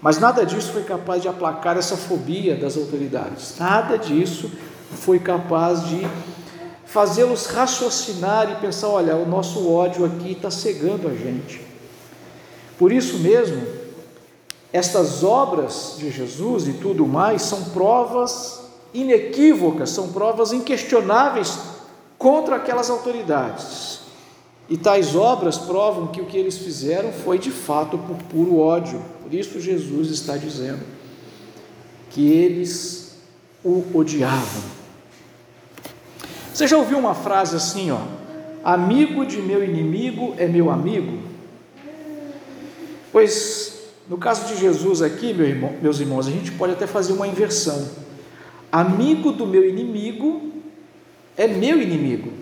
Mas 0.00 0.18
nada 0.18 0.44
disso 0.44 0.72
foi 0.72 0.82
capaz 0.82 1.22
de 1.22 1.28
aplacar 1.28 1.76
essa 1.76 1.96
fobia 1.96 2.56
das 2.56 2.76
autoridades. 2.76 3.56
Nada 3.58 3.96
disso 3.96 4.50
foi 4.90 5.18
capaz 5.18 5.86
de 5.88 6.06
fazê-los 6.84 7.46
raciocinar 7.46 8.50
e 8.50 8.60
pensar: 8.60 8.88
olha, 8.88 9.16
o 9.16 9.26
nosso 9.26 9.70
ódio 9.70 10.04
aqui 10.04 10.32
está 10.32 10.50
cegando 10.50 11.08
a 11.08 11.14
gente. 11.14 11.60
Por 12.78 12.90
isso 12.90 13.18
mesmo, 13.18 13.62
estas 14.72 15.22
obras 15.22 15.96
de 15.98 16.10
Jesus 16.10 16.66
e 16.66 16.72
tudo 16.74 17.06
mais 17.06 17.42
são 17.42 17.64
provas 17.64 18.62
inequívocas, 18.94 19.90
são 19.90 20.12
provas 20.12 20.52
inquestionáveis 20.52 21.58
contra 22.18 22.56
aquelas 22.56 22.88
autoridades. 22.88 24.00
E 24.68 24.76
tais 24.76 25.14
obras 25.14 25.58
provam 25.58 26.06
que 26.06 26.20
o 26.20 26.26
que 26.26 26.38
eles 26.38 26.56
fizeram 26.56 27.12
foi 27.12 27.38
de 27.38 27.50
fato 27.50 27.98
por 27.98 28.16
puro 28.30 28.58
ódio. 28.58 29.02
Por 29.22 29.34
isso 29.34 29.60
Jesus 29.60 30.08
está 30.08 30.36
dizendo 30.36 30.80
que 32.10 32.30
eles 32.30 33.16
o 33.64 33.84
odiavam. 33.92 34.62
Você 36.52 36.66
já 36.66 36.76
ouviu 36.76 36.98
uma 36.98 37.14
frase 37.14 37.56
assim, 37.56 37.90
ó? 37.90 37.98
amigo 38.64 39.26
de 39.26 39.38
meu 39.38 39.64
inimigo 39.64 40.34
é 40.38 40.46
meu 40.46 40.70
amigo? 40.70 41.18
Pois, 43.10 43.81
no 44.08 44.18
caso 44.18 44.46
de 44.46 44.60
Jesus 44.60 45.00
aqui, 45.00 45.32
meu 45.32 45.46
irmão, 45.46 45.74
meus 45.80 46.00
irmãos, 46.00 46.26
a 46.26 46.30
gente 46.30 46.52
pode 46.52 46.72
até 46.72 46.86
fazer 46.86 47.12
uma 47.12 47.26
inversão. 47.26 47.88
Amigo 48.70 49.32
do 49.32 49.46
meu 49.46 49.68
inimigo 49.68 50.52
é 51.36 51.46
meu 51.46 51.80
inimigo. 51.80 52.32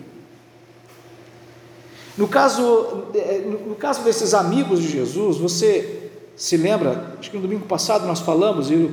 No 2.17 2.29
caso, 2.29 3.05
é, 3.15 3.39
no 3.67 3.75
caso 3.75 4.03
desses 4.03 4.35
amigos 4.35 4.81
de 4.81 4.89
Jesus, 4.89 5.39
você 5.39 6.11
se 6.37 6.57
lembra, 6.57 7.15
acho 7.19 7.31
que 7.31 7.37
no 7.37 7.43
domingo 7.43 7.67
passado 7.67 8.07
nós 8.07 8.21
falamos, 8.21 8.71
e 8.71 8.91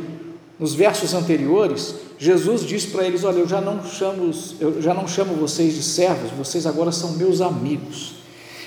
nos 0.60 0.74
versos 0.74 1.14
anteriores, 1.14 1.96
Jesus 2.18 2.62
diz 2.62 2.86
para 2.86 3.06
eles: 3.06 3.24
Olha, 3.24 3.40
eu 3.40 3.48
já 3.48 3.62
não 3.62 3.84
chamo, 3.84 4.32
eu 4.60 4.82
já 4.82 4.94
não 4.94 5.08
chamo 5.08 5.36
vocês 5.36 5.74
de 5.76 5.84
servos, 5.84 6.32
vocês 6.32 6.66
agora 6.66 6.92
são 6.92 7.14
meus 7.14 7.42
amigos. 7.42 8.16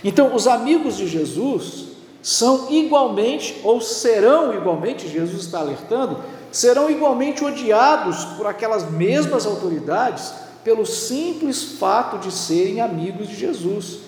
Então, 0.03 0.35
os 0.35 0.47
amigos 0.47 0.97
de 0.97 1.07
Jesus 1.07 1.90
são 2.23 2.71
igualmente, 2.71 3.61
ou 3.65 3.81
serão 3.81 4.55
igualmente, 4.55 5.09
Jesus 5.09 5.45
está 5.45 5.61
alertando, 5.61 6.19
serão 6.53 6.91
igualmente 6.91 7.45
odiados 7.45 8.25
por 8.37 8.47
aquelas 8.47 8.91
mesmas 8.91 9.47
autoridades 9.47 10.33
pelo 10.63 10.85
simples 10.85 11.63
fato 11.79 12.19
de 12.19 12.31
serem 12.31 12.81
amigos 12.81 13.29
de 13.29 13.37
Jesus. 13.37 14.01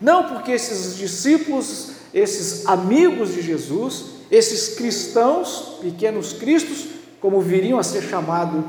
Não 0.00 0.24
porque 0.24 0.52
esses 0.52 0.96
discípulos, 0.96 1.92
esses 2.12 2.66
amigos 2.66 3.32
de 3.32 3.40
Jesus, 3.40 4.04
esses 4.30 4.74
cristãos, 4.74 5.78
pequenos 5.80 6.32
cristos, 6.34 6.86
como 7.20 7.40
viriam 7.40 7.78
a 7.78 7.82
ser 7.82 8.02
chamados 8.02 8.62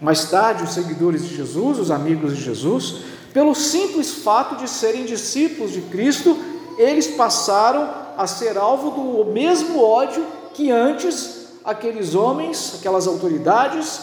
mais 0.00 0.24
tarde 0.30 0.64
os 0.64 0.74
seguidores 0.74 1.26
de 1.26 1.34
Jesus, 1.34 1.78
os 1.78 1.90
amigos 1.90 2.36
de 2.36 2.42
Jesus, 2.42 2.96
pelo 3.32 3.54
simples 3.54 4.10
fato 4.12 4.56
de 4.56 4.68
serem 4.68 5.06
discípulos 5.06 5.72
de 5.72 5.80
Cristo, 5.82 6.36
eles 6.76 7.06
passaram 7.06 8.03
a 8.16 8.26
ser 8.26 8.56
alvo 8.56 8.90
do 8.90 9.30
mesmo 9.32 9.82
ódio 9.82 10.24
que 10.52 10.70
antes 10.70 11.48
aqueles 11.64 12.14
homens, 12.14 12.76
aquelas 12.78 13.06
autoridades 13.06 14.00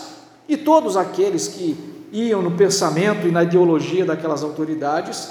e 0.47 0.57
todos 0.57 0.97
aqueles 0.97 1.47
que 1.47 1.77
iam 2.11 2.41
no 2.41 2.51
pensamento 2.51 3.27
e 3.27 3.31
na 3.31 3.43
ideologia 3.43 4.05
daquelas 4.05 4.43
autoridades 4.43 5.29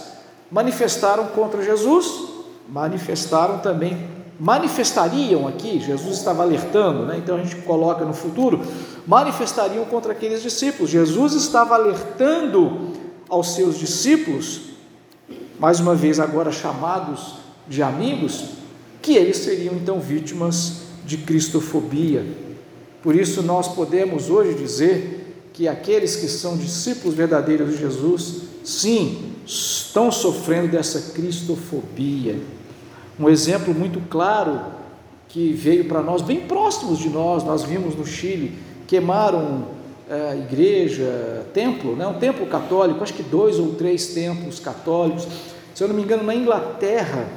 manifestaram 0.51 1.27
contra 1.27 1.63
Jesus, 1.63 2.29
manifestaram 2.69 3.59
também 3.59 4.21
manifestariam 4.41 5.47
aqui, 5.47 5.79
Jesus 5.79 6.17
estava 6.17 6.43
alertando, 6.43 7.05
né? 7.05 7.19
então 7.19 7.37
a 7.37 7.43
gente 7.43 7.57
coloca 7.57 8.07
no 8.07 8.15
futuro, 8.15 8.59
manifestariam 9.07 9.85
contra 9.85 10.13
aqueles 10.13 10.43
discípulos. 10.43 10.91
Jesus 10.91 11.35
estava 11.35 11.75
alertando 11.75 12.93
aos 13.29 13.55
seus 13.55 13.79
discípulos, 13.79 14.63
mais 15.59 15.79
uma 15.79 15.95
vez 15.95 16.19
agora 16.19 16.51
chamados 16.51 17.35
de 17.69 17.83
amigos, 17.83 18.60
que 19.01 19.15
eles 19.15 19.39
seriam 19.39 19.75
então 19.75 20.01
vítimas 20.01 20.83
de 21.05 21.19
cristofobia. 21.19 22.25
Por 23.03 23.15
isso 23.15 23.43
nós 23.43 23.69
podemos 23.69 24.29
hoje 24.29 24.55
dizer 24.55 25.49
que 25.53 25.67
aqueles 25.67 26.17
que 26.17 26.29
são 26.29 26.57
discípulos 26.57 27.15
verdadeiros 27.15 27.73
de 27.73 27.79
Jesus, 27.79 28.43
sim, 28.65 29.33
estão 29.47 30.13
sofrendo 30.13 30.69
dessa 30.69 31.13
cristofobia 31.13 32.37
um 33.21 33.29
exemplo 33.29 33.75
muito 33.75 34.01
claro 34.09 34.59
que 35.29 35.53
veio 35.53 35.85
para 35.85 36.03
nós, 36.03 36.23
bem 36.23 36.41
próximos 36.41 36.99
de 36.99 37.11
nós, 37.11 37.45
nós 37.45 37.63
vimos 37.63 37.95
no 37.95 38.07
Chile, 38.07 38.57
queimaram 38.87 39.67
é, 40.09 40.39
igreja, 40.39 41.47
templo, 41.53 41.95
né, 41.95 42.07
um 42.07 42.15
templo 42.15 42.47
católico, 42.47 43.03
acho 43.03 43.13
que 43.13 43.23
dois 43.23 43.59
ou 43.59 43.75
três 43.75 44.15
templos 44.15 44.59
católicos, 44.59 45.29
se 45.75 45.85
eu 45.85 45.89
não 45.89 45.95
me 45.95 46.03
engano, 46.03 46.23
na 46.23 46.35
Inglaterra. 46.35 47.29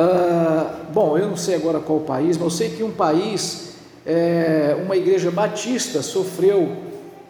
Ah, 0.00 0.76
bom, 0.92 1.18
eu 1.18 1.26
não 1.26 1.36
sei 1.36 1.56
agora 1.56 1.80
qual 1.80 1.98
país, 1.98 2.36
mas 2.36 2.44
eu 2.44 2.50
sei 2.50 2.68
que 2.68 2.84
um 2.84 2.92
país, 2.92 3.70
é, 4.06 4.76
uma 4.80 4.96
igreja 4.96 5.28
batista, 5.28 6.02
sofreu 6.02 6.76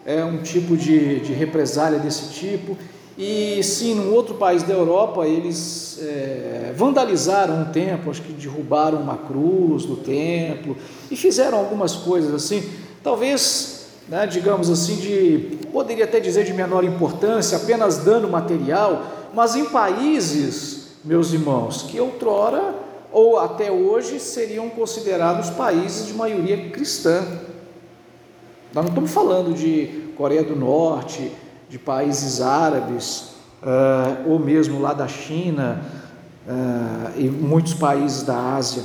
é, 0.05 0.23
um 0.23 0.37
tipo 0.43 0.77
de, 0.77 1.19
de 1.19 1.33
represália 1.33 1.97
desse 1.97 2.31
tipo, 2.31 2.77
e 3.17 3.59
sim, 3.63 3.95
num 3.95 4.13
outro 4.13 4.35
país 4.35 4.61
da 4.61 4.75
Europa, 4.75 5.27
eles 5.27 5.97
é, 5.99 6.71
vandalizaram 6.75 7.59
um 7.59 7.65
templo, 7.65 8.11
acho 8.11 8.21
que 8.21 8.33
derrubaram 8.33 8.99
uma 8.99 9.17
cruz 9.17 9.83
do 9.85 9.95
templo 9.95 10.77
e 11.09 11.15
fizeram 11.15 11.57
algumas 11.57 11.95
coisas 11.95 12.31
assim, 12.35 12.63
talvez, 13.03 13.87
né, 14.07 14.27
digamos 14.27 14.69
assim, 14.69 14.95
de, 14.97 15.57
poderia 15.73 16.05
até 16.05 16.19
dizer 16.19 16.45
de 16.45 16.53
menor 16.53 16.83
importância, 16.83 17.57
apenas 17.57 17.97
dano 17.97 18.29
material, 18.29 19.07
mas 19.33 19.55
em 19.55 19.65
países, 19.65 20.78
meus 21.03 21.31
irmãos, 21.33 21.83
que 21.83 21.99
outrora 21.99 22.75
ou 23.11 23.39
até 23.39 23.71
hoje 23.71 24.19
seriam 24.19 24.69
considerados 24.69 25.49
países 25.49 26.07
de 26.07 26.13
maioria 26.13 26.69
cristã. 26.69 27.25
Nós 28.73 28.83
não 28.83 28.89
estamos 28.89 29.11
falando 29.11 29.53
de 29.53 30.13
Coreia 30.15 30.43
do 30.43 30.55
Norte, 30.55 31.31
de 31.69 31.79
países 31.79 32.41
árabes, 32.41 33.29
uh, 33.63 34.29
ou 34.29 34.39
mesmo 34.39 34.79
lá 34.79 34.93
da 34.93 35.07
China 35.07 35.81
uh, 36.47 37.19
e 37.19 37.29
muitos 37.29 37.73
países 37.73 38.23
da 38.23 38.55
Ásia. 38.55 38.83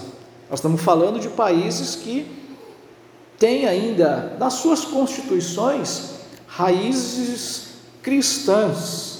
Nós 0.49 0.59
estamos 0.59 0.81
falando 0.81 1.19
de 1.19 1.29
países 1.29 1.97
que 1.97 2.27
têm 3.39 3.67
ainda 3.67 4.37
nas 4.39 4.55
suas 4.55 4.85
constituições 4.85 6.15
raízes 6.47 7.75
cristãs. 8.03 9.14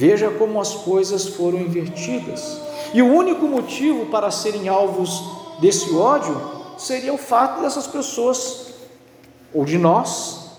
Veja 0.00 0.30
como 0.30 0.58
as 0.58 0.76
coisas 0.76 1.26
foram 1.26 1.60
invertidas. 1.60 2.58
E 2.94 3.02
o 3.02 3.14
único 3.14 3.46
motivo 3.46 4.06
para 4.06 4.30
serem 4.30 4.66
alvos 4.66 5.22
desse 5.60 5.94
ódio 5.94 6.40
seria 6.78 7.12
o 7.12 7.18
fato 7.18 7.60
dessas 7.60 7.86
pessoas, 7.86 8.68
ou 9.52 9.62
de 9.62 9.76
nós, 9.76 10.52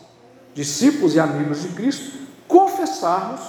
discípulos 0.53 1.15
e 1.15 1.19
amigos 1.19 1.63
de 1.63 1.69
Cristo, 1.69 2.19
confessarmos 2.47 3.41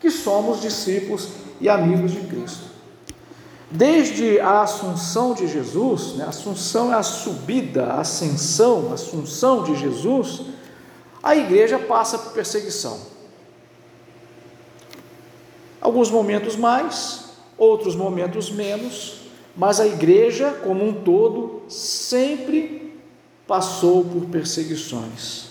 que 0.00 0.10
somos 0.10 0.60
discípulos 0.60 1.28
e 1.60 1.68
amigos 1.68 2.10
de 2.10 2.22
Cristo. 2.22 2.64
Desde 3.70 4.40
a 4.40 4.62
assunção 4.62 5.32
de 5.32 5.46
Jesus, 5.46 6.16
né, 6.16 6.24
assunção 6.26 6.92
é 6.92 6.96
a 6.96 7.04
subida, 7.04 7.84
a 7.84 8.00
ascensão, 8.00 8.88
a 8.90 8.94
assunção 8.94 9.62
de 9.62 9.76
Jesus, 9.76 10.40
a 11.22 11.36
igreja 11.36 11.78
passa 11.78 12.18
por 12.18 12.32
perseguição. 12.32 13.14
Alguns 15.80 16.10
momentos 16.10 16.56
mais, 16.56 17.30
outros 17.56 17.94
momentos 17.94 18.50
menos, 18.50 19.20
mas 19.56 19.80
a 19.80 19.86
igreja 19.86 20.50
como 20.62 20.86
um 20.86 20.92
todo 20.92 21.62
sempre 21.68 22.94
passou 23.46 24.04
por 24.04 24.26
perseguições. 24.26 25.46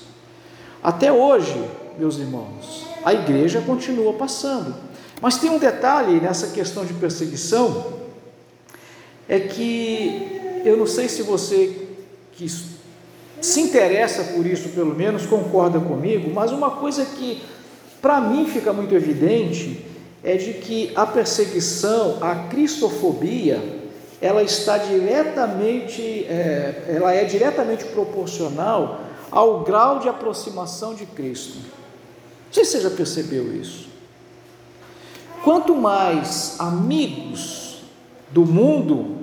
Até 0.84 1.12
hoje, 1.12 1.56
meus 1.98 2.18
irmãos, 2.18 2.86
a 3.04 3.14
igreja 3.14 3.62
continua 3.62 4.14
passando. 4.14 4.76
Mas 5.22 5.38
tem 5.38 5.50
um 5.50 5.58
detalhe 5.58 6.20
nessa 6.20 6.48
questão 6.48 6.86
de 6.86 6.94
perseguição, 6.94 7.94
é 9.28 9.40
que 9.40 10.62
eu 10.64 10.78
não 10.78 10.86
sei 10.86 11.08
se 11.08 11.24
você 11.24 11.88
que 12.34 12.48
se 13.42 13.62
interessa 13.62 14.24
por 14.34 14.46
isso, 14.46 14.70
pelo 14.70 14.94
menos 14.94 15.26
concorda 15.26 15.80
comigo, 15.80 16.32
mas 16.34 16.52
uma 16.52 16.72
coisa 16.72 17.06
que 17.06 17.42
para 18.02 18.20
mim 18.20 18.46
fica 18.48 18.74
muito 18.74 18.94
evidente 18.94 19.86
é 20.26 20.36
de 20.38 20.54
que 20.54 20.92
a 20.96 21.06
perseguição, 21.06 22.18
a 22.20 22.48
cristofobia, 22.50 23.62
ela 24.20 24.42
está 24.42 24.80
diretamente, 24.80 26.02
é, 26.26 26.86
ela 26.88 27.14
é 27.14 27.24
diretamente 27.26 27.86
proporcional 27.86 29.02
ao 29.30 29.64
grau 29.64 30.00
de 30.00 30.10
aproximação 30.10 30.96
de 30.96 31.06
Cristo. 31.06 31.60
Não 31.60 32.54
sei 32.54 32.66
se 32.66 32.72
você 32.72 32.82
já 32.82 32.90
percebeu 32.90 33.56
isso. 33.56 33.88
Quanto 35.44 35.76
mais 35.76 36.56
amigos 36.58 37.84
do 38.32 38.44
mundo, 38.44 39.18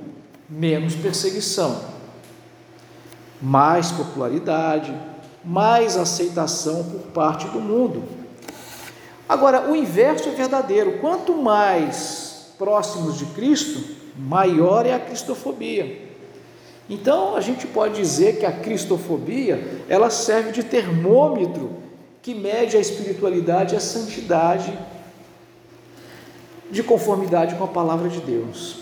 menos 0.49 0.95
perseguição, 0.95 1.81
mais 3.41 3.91
popularidade, 3.91 4.95
mais 5.45 5.97
aceitação 5.97 6.85
por 6.85 7.01
parte 7.13 7.49
do 7.49 7.61
mundo. 7.61 8.22
Agora, 9.33 9.71
o 9.71 9.75
inverso 9.75 10.29
é 10.29 10.33
verdadeiro: 10.33 10.99
quanto 10.99 11.35
mais 11.35 12.53
próximos 12.59 13.17
de 13.17 13.25
Cristo, 13.25 13.83
maior 14.15 14.85
é 14.85 14.93
a 14.93 15.01
cristofobia. 15.01 16.11
Então 16.89 17.35
a 17.35 17.41
gente 17.41 17.67
pode 17.67 17.95
dizer 17.95 18.39
que 18.39 18.45
a 18.45 18.53
cristofobia 18.53 19.83
ela 19.89 20.11
serve 20.11 20.53
de 20.53 20.63
termômetro 20.63 21.71
que 22.21 22.35
mede 22.35 22.77
a 22.77 22.81
espiritualidade 22.81 23.73
e 23.73 23.77
a 23.79 23.81
santidade 23.81 24.79
de 26.71 26.83
conformidade 26.83 27.55
com 27.55 27.65
a 27.65 27.69
palavra 27.69 28.11
de 28.11 28.21
Deus, 28.21 28.81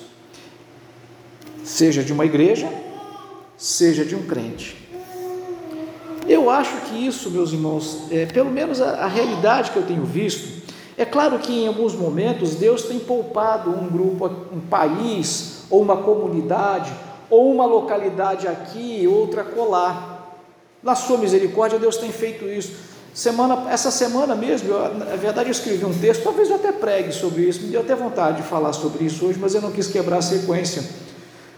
seja 1.62 2.02
de 2.02 2.12
uma 2.12 2.24
igreja, 2.24 2.68
seja 3.56 4.04
de 4.04 4.16
um 4.16 4.26
crente. 4.26 4.79
Eu 6.28 6.48
acho 6.50 6.76
que 6.82 7.06
isso, 7.06 7.30
meus 7.30 7.52
irmãos, 7.52 8.02
é, 8.10 8.26
pelo 8.26 8.50
menos 8.50 8.80
a, 8.80 9.04
a 9.04 9.06
realidade 9.06 9.70
que 9.70 9.76
eu 9.76 9.86
tenho 9.86 10.04
visto, 10.04 10.60
É 11.00 11.04
claro 11.06 11.38
que 11.38 11.50
em 11.62 11.66
alguns 11.66 11.94
momentos 11.94 12.56
Deus 12.56 12.82
tem 12.82 12.98
poupado 12.98 13.70
um 13.70 13.88
grupo, 13.88 14.26
um 14.52 14.60
país, 14.60 15.62
ou 15.70 15.80
uma 15.80 15.96
comunidade, 15.96 16.92
ou 17.30 17.50
uma 17.50 17.64
localidade 17.64 18.46
aqui, 18.46 19.08
outra 19.08 19.42
colar. 19.42 20.36
Na 20.82 20.94
sua 20.94 21.16
misericórdia, 21.16 21.78
Deus 21.78 21.96
tem 21.96 22.12
feito 22.12 22.44
isso. 22.44 22.72
Semana, 23.14 23.70
essa 23.70 23.90
semana 23.90 24.34
mesmo, 24.34 24.68
eu, 24.68 24.94
na 24.94 25.16
verdade, 25.16 25.48
eu 25.48 25.52
escrevi 25.52 25.86
um 25.86 25.98
texto, 25.98 26.22
talvez 26.22 26.50
eu 26.50 26.56
até 26.56 26.70
pregue 26.70 27.12
sobre 27.12 27.48
isso, 27.48 27.62
me 27.62 27.68
deu 27.68 27.80
até 27.80 27.94
vontade 27.94 28.42
de 28.42 28.46
falar 28.46 28.74
sobre 28.74 29.04
isso 29.06 29.24
hoje, 29.24 29.38
mas 29.40 29.54
eu 29.54 29.62
não 29.62 29.72
quis 29.72 29.86
quebrar 29.86 30.18
a 30.18 30.22
sequência. 30.22 30.84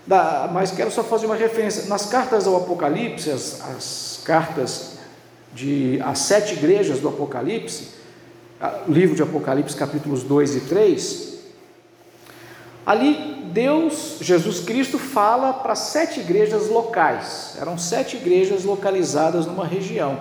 Da, 0.07 0.51
mas 0.53 0.73
quero 0.73 0.91
só 0.91 1.05
fazer 1.05 1.27
uma 1.27 1.37
referência. 1.37 1.85
Nas 1.89 2.07
cartas 2.07 2.47
ao 2.47 2.57
Apocalipse, 2.57 3.31
as, 3.31 3.61
as 3.77 4.21
cartas 4.25 4.99
de 5.55 6.01
as 6.03 6.19
sete 6.21 6.55
igrejas 6.55 6.99
do 6.99 7.09
Apocalipse, 7.09 7.89
livro 8.89 9.15
de 9.15 9.23
Apocalipse, 9.23 9.77
capítulos 9.77 10.23
2 10.23 10.57
e 10.57 10.61
3, 10.61 11.39
ali 12.87 13.43
Deus, 13.53 14.17
Jesus 14.21 14.61
Cristo, 14.61 14.99
fala 14.99 15.53
para 15.53 15.75
sete 15.75 16.21
igrejas 16.21 16.69
locais, 16.69 17.57
eram 17.61 17.77
sete 17.77 18.17
igrejas 18.17 18.65
localizadas 18.65 19.47
numa 19.47 19.67
região. 19.67 20.19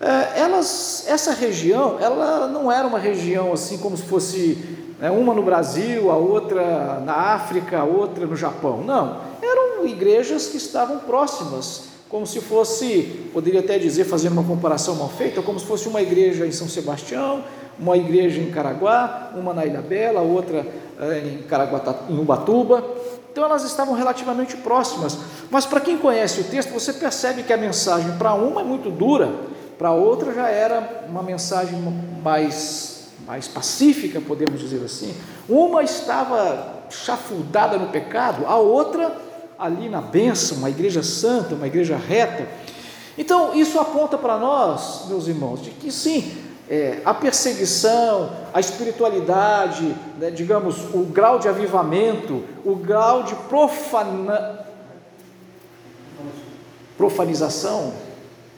É, 0.00 0.40
elas, 0.40 1.04
essa 1.08 1.32
região, 1.32 1.98
ela 2.00 2.46
não 2.46 2.70
era 2.70 2.86
uma 2.86 2.98
região 2.98 3.52
assim 3.52 3.78
como 3.78 3.96
se 3.96 4.04
fosse 4.04 4.77
né, 4.98 5.10
uma 5.10 5.34
no 5.34 5.42
Brasil, 5.42 6.10
a 6.10 6.16
outra 6.16 7.00
na 7.00 7.14
África, 7.14 7.78
a 7.78 7.84
outra 7.84 8.26
no 8.26 8.36
Japão. 8.36 8.82
Não, 8.82 9.20
eram 9.42 9.86
igrejas 9.86 10.48
que 10.48 10.56
estavam 10.56 10.98
próximas 11.00 11.88
como 12.08 12.26
se 12.26 12.40
fosse, 12.40 13.30
poderia 13.34 13.60
até 13.60 13.78
dizer, 13.78 14.04
fazendo 14.04 14.32
uma 14.32 14.42
comparação 14.42 14.96
mal 14.96 15.10
feita, 15.10 15.42
como 15.42 15.58
se 15.60 15.66
fosse 15.66 15.88
uma 15.88 16.00
igreja 16.00 16.46
em 16.46 16.52
São 16.52 16.66
Sebastião, 16.66 17.44
uma 17.78 17.96
igreja 17.96 18.40
em 18.40 18.50
Caraguá, 18.50 19.32
uma 19.36 19.52
na 19.52 19.66
Ilha 19.66 19.82
Bela, 19.82 20.20
outra 20.20 20.66
eh, 20.98 21.22
em, 21.26 21.42
Caraguatá, 21.42 21.94
em 22.08 22.18
Ubatuba. 22.18 22.82
Então 23.30 23.44
elas 23.44 23.62
estavam 23.62 23.94
relativamente 23.94 24.56
próximas. 24.56 25.18
Mas 25.50 25.66
para 25.66 25.80
quem 25.80 25.98
conhece 25.98 26.40
o 26.40 26.44
texto, 26.44 26.72
você 26.72 26.94
percebe 26.94 27.42
que 27.42 27.52
a 27.52 27.56
mensagem 27.56 28.12
para 28.16 28.32
uma 28.34 28.62
é 28.62 28.64
muito 28.64 28.90
dura, 28.90 29.30
para 29.78 29.92
outra 29.92 30.32
já 30.32 30.48
era 30.48 31.04
uma 31.08 31.22
mensagem 31.22 31.78
mais, 32.22 32.97
mais 33.28 33.46
pacífica, 33.46 34.22
podemos 34.22 34.58
dizer 34.58 34.82
assim. 34.82 35.14
Uma 35.46 35.82
estava 35.82 36.82
chafurdada 36.88 37.76
no 37.76 37.88
pecado, 37.88 38.46
a 38.46 38.56
outra 38.56 39.14
ali 39.58 39.90
na 39.90 40.00
bênção, 40.00 40.56
uma 40.56 40.70
igreja 40.70 41.02
santa, 41.02 41.54
uma 41.54 41.66
igreja 41.66 41.94
reta. 41.94 42.48
Então, 43.18 43.54
isso 43.54 43.78
aponta 43.78 44.16
para 44.16 44.38
nós, 44.38 45.04
meus 45.08 45.28
irmãos, 45.28 45.62
de 45.62 45.70
que 45.72 45.92
sim, 45.92 46.38
é, 46.70 47.02
a 47.04 47.12
perseguição, 47.12 48.30
a 48.54 48.60
espiritualidade, 48.60 49.94
né, 50.18 50.30
digamos, 50.30 50.94
o 50.94 51.00
grau 51.00 51.38
de 51.38 51.48
avivamento, 51.48 52.42
o 52.64 52.76
grau 52.76 53.24
de 53.24 53.34
profana, 53.34 54.64
profanização, 56.96 57.92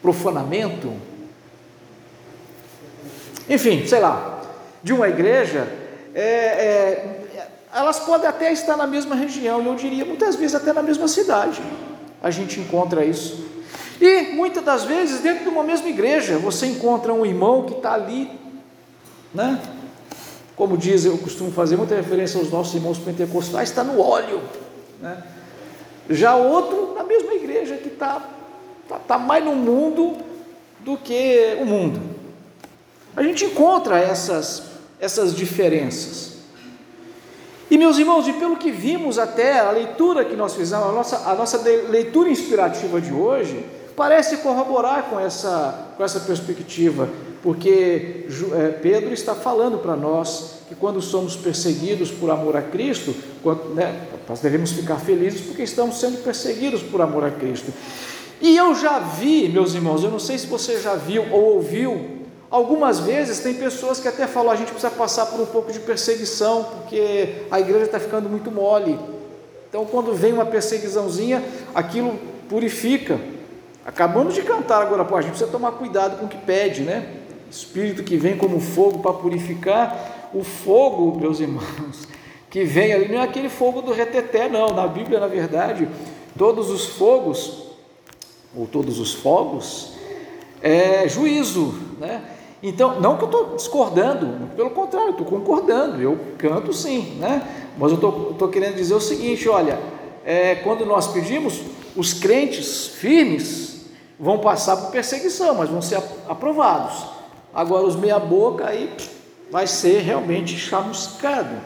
profanamento, 0.01 0.93
enfim, 3.49 3.85
sei 3.85 3.99
lá, 3.99 4.40
de 4.83 4.93
uma 4.93 5.09
igreja, 5.09 5.67
é, 6.15 6.23
é, 6.23 7.21
elas 7.75 8.01
podem 8.01 8.29
até 8.29 8.53
estar 8.53 8.77
na 8.77 8.87
mesma 8.87 9.15
região, 9.15 9.65
eu 9.65 9.75
diria 9.75 10.05
muitas 10.05 10.37
vezes 10.37 10.55
até 10.55 10.73
na 10.73 10.83
mesma 10.83 11.07
cidade. 11.09 11.61
A 12.23 12.31
gente 12.31 12.61
encontra 12.61 13.05
isso. 13.05 13.45
E 14.01 14.33
muitas 14.33 14.65
das 14.65 14.85
vezes, 14.85 15.21
dentro 15.21 15.45
de 15.45 15.49
uma 15.51 15.63
mesma 15.63 15.89
igreja, 15.89 16.39
você 16.39 16.67
encontra 16.67 17.13
um 17.13 17.25
irmão 17.25 17.65
que 17.65 17.75
está 17.75 17.93
ali, 17.93 18.31
né? 19.35 19.61
Como 20.57 20.77
diz, 20.77 21.05
eu 21.05 21.17
costumo 21.19 21.51
fazer 21.53 21.77
muita 21.77 21.95
referência 21.95 22.39
aos 22.39 22.51
nossos 22.51 22.75
irmãos 22.75 22.99
pentecostais, 22.99 23.71
está 23.71 23.85
no 23.85 24.01
óleo. 24.01 24.43
Né? 25.01 25.23
Já 26.09 26.35
outro 26.37 26.95
na 26.95 27.03
mesma 27.03 27.33
igreja 27.35 27.77
que 27.77 27.89
está 27.89 28.21
tá, 28.89 28.99
tá 28.99 29.19
mais 29.19 29.45
no 29.45 29.55
mundo 29.55 30.19
do 30.81 30.97
que 30.97 31.57
o 31.61 31.65
mundo. 31.65 32.01
A 33.17 33.23
gente 33.23 33.45
encontra 33.45 33.99
essas, 33.99 34.65
essas 35.01 35.35
diferenças. 35.35 36.31
E 37.71 37.79
meus 37.79 37.99
irmãos, 37.99 38.27
e 38.27 38.33
pelo 38.33 38.57
que 38.57 38.71
vimos 38.73 39.19
até 39.19 39.61
a 39.61 39.71
leitura 39.71 40.25
que 40.25 40.35
nós 40.35 40.55
fizemos, 40.55 40.87
a 40.87 40.93
nossa, 40.93 41.17
a 41.31 41.35
nossa 41.35 41.59
leitura 41.89 42.29
inspirativa 42.29 43.01
de 43.01 43.13
hoje, 43.13 43.65
parece 43.97 44.39
corroborar 44.39 45.05
com 45.05 45.21
essa, 45.21 45.93
com 45.97 46.03
essa 46.03 46.21
perspectiva, 46.21 47.09
porque 47.43 48.27
é, 48.55 48.69
Pedro 48.69 49.13
está 49.13 49.35
falando 49.35 49.79
para 49.79 49.95
nós 49.95 50.61
que 50.69 50.75
quando 50.75 51.01
somos 51.01 51.37
perseguidos 51.37 52.11
por 52.11 52.31
amor 52.31 52.57
a 52.57 52.63
Cristo, 52.63 53.15
quando, 53.43 53.75
né, 53.75 54.03
nós 54.29 54.41
devemos 54.41 54.73
ficar 54.73 54.97
felizes 54.97 55.41
porque 55.41 55.63
estamos 55.63 56.01
sendo 56.01 56.23
perseguidos 56.25 56.83
por 56.83 57.01
amor 57.01 57.25
a 57.25 57.31
Cristo. 57.31 57.73
E 58.41 58.57
eu 58.57 58.75
já 58.75 58.99
vi, 58.99 59.49
meus 59.49 59.75
irmãos, 59.75 60.03
eu 60.03 60.11
não 60.11 60.19
sei 60.19 60.39
se 60.39 60.47
você 60.47 60.81
já 60.81 60.95
viu 60.95 61.25
ou 61.31 61.57
ouviu 61.57 62.20
Algumas 62.51 62.99
vezes 62.99 63.39
tem 63.39 63.55
pessoas 63.55 64.01
que 64.01 64.09
até 64.09 64.27
falam, 64.27 64.51
a 64.51 64.57
gente 64.57 64.73
precisa 64.73 64.91
passar 64.91 65.27
por 65.27 65.41
um 65.41 65.47
pouco 65.47 65.73
de 65.73 65.79
perseguição, 65.79 66.65
porque 66.65 67.45
a 67.49 67.61
igreja 67.61 67.85
está 67.85 68.01
ficando 68.01 68.29
muito 68.29 68.51
mole. 68.51 68.99
Então, 69.69 69.87
quando 69.87 70.13
vem 70.13 70.33
uma 70.33 70.45
perseguiçãozinha, 70.45 71.45
aquilo 71.73 72.19
purifica. 72.49 73.21
Acabamos 73.87 74.35
de 74.35 74.43
cantar 74.43 74.83
agora, 74.83 75.05
pô, 75.05 75.15
a 75.17 75.21
gente 75.21 75.31
precisa 75.31 75.51
tomar 75.51 75.73
cuidado 75.73 76.19
com 76.19 76.27
o 76.27 76.29
que 76.29 76.39
pede, 76.39 76.83
né? 76.83 77.09
Espírito 77.49 78.03
que 78.03 78.17
vem 78.17 78.37
como 78.37 78.59
fogo 78.61 78.99
para 78.99 79.13
purificar. 79.13 80.29
O 80.35 80.43
fogo, 80.43 81.21
meus 81.21 81.39
irmãos, 81.39 82.09
que 82.51 82.65
vem 82.65 82.93
ali, 82.93 83.07
não 83.07 83.21
é 83.21 83.23
aquele 83.23 83.49
fogo 83.49 83.81
do 83.81 83.93
reteté, 83.93 84.49
não. 84.49 84.73
Na 84.73 84.89
Bíblia, 84.89 85.21
na 85.21 85.29
verdade, 85.29 85.89
todos 86.37 86.69
os 86.69 86.87
fogos, 86.87 87.63
ou 88.57 88.67
todos 88.67 88.99
os 88.99 89.15
fogos, 89.15 89.93
é 90.61 91.09
juízo, 91.09 91.75
né? 92.01 92.23
Então, 92.63 93.01
não 93.01 93.17
que 93.17 93.25
eu 93.25 93.27
estou 93.27 93.57
discordando, 93.57 94.49
pelo 94.55 94.71
contrário, 94.71 95.11
estou 95.11 95.25
concordando, 95.25 96.01
eu 96.01 96.19
canto 96.37 96.73
sim, 96.73 97.17
né? 97.19 97.43
Mas 97.79 97.93
eu 97.93 97.97
estou 97.97 98.49
querendo 98.49 98.77
dizer 98.77 98.95
o 98.95 99.01
seguinte: 99.01 99.49
olha, 99.49 99.79
é, 100.25 100.57
quando 100.57 100.85
nós 100.85 101.07
pedimos, 101.07 101.61
os 101.97 102.13
crentes 102.13 102.87
firmes 102.89 103.87
vão 104.19 104.39
passar 104.39 104.77
por 104.77 104.91
perseguição, 104.91 105.55
mas 105.55 105.71
vão 105.71 105.81
ser 105.81 106.03
aprovados. 106.29 107.07
Agora, 107.55 107.85
os 107.85 107.97
meia-boca 107.97 108.67
aí 108.67 108.95
vai 109.51 109.67
ser 109.67 110.01
realmente 110.01 110.57
chamuscado. 110.59 111.57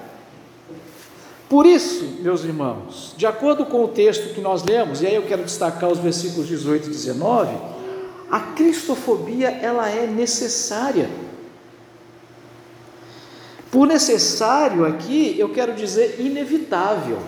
Por 1.48 1.66
isso, 1.66 2.20
meus 2.20 2.44
irmãos, 2.44 3.14
de 3.16 3.26
acordo 3.26 3.66
com 3.66 3.84
o 3.84 3.88
texto 3.88 4.32
que 4.32 4.40
nós 4.40 4.62
lemos, 4.62 5.02
e 5.02 5.06
aí 5.06 5.14
eu 5.14 5.22
quero 5.22 5.42
destacar 5.42 5.90
os 5.90 5.98
versículos 5.98 6.46
18 6.48 6.86
e 6.86 6.90
19 6.90 7.73
a 8.30 8.40
cristofobia 8.40 9.48
ela 9.48 9.88
é 9.88 10.06
necessária. 10.06 11.10
Por 13.70 13.86
necessário 13.86 14.86
aqui, 14.86 15.34
eu 15.38 15.48
quero 15.48 15.74
dizer 15.74 16.20
inevitável. 16.20 17.18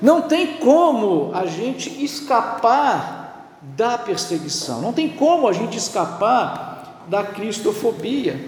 Não 0.00 0.22
tem 0.22 0.58
como 0.58 1.30
a 1.34 1.46
gente 1.46 2.04
escapar 2.04 3.58
da 3.62 3.96
perseguição, 3.96 4.82
não 4.82 4.92
tem 4.92 5.08
como 5.08 5.48
a 5.48 5.52
gente 5.52 5.78
escapar 5.78 7.04
da 7.08 7.24
cristofobia. 7.24 8.38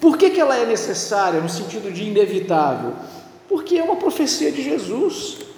Por 0.00 0.16
que, 0.16 0.30
que 0.30 0.40
ela 0.40 0.56
é 0.56 0.64
necessária 0.64 1.40
no 1.40 1.48
sentido 1.48 1.92
de 1.92 2.04
inevitável? 2.04 2.94
Porque 3.48 3.76
é 3.76 3.82
uma 3.82 3.96
profecia 3.96 4.50
de 4.50 4.62
Jesus. 4.62 5.49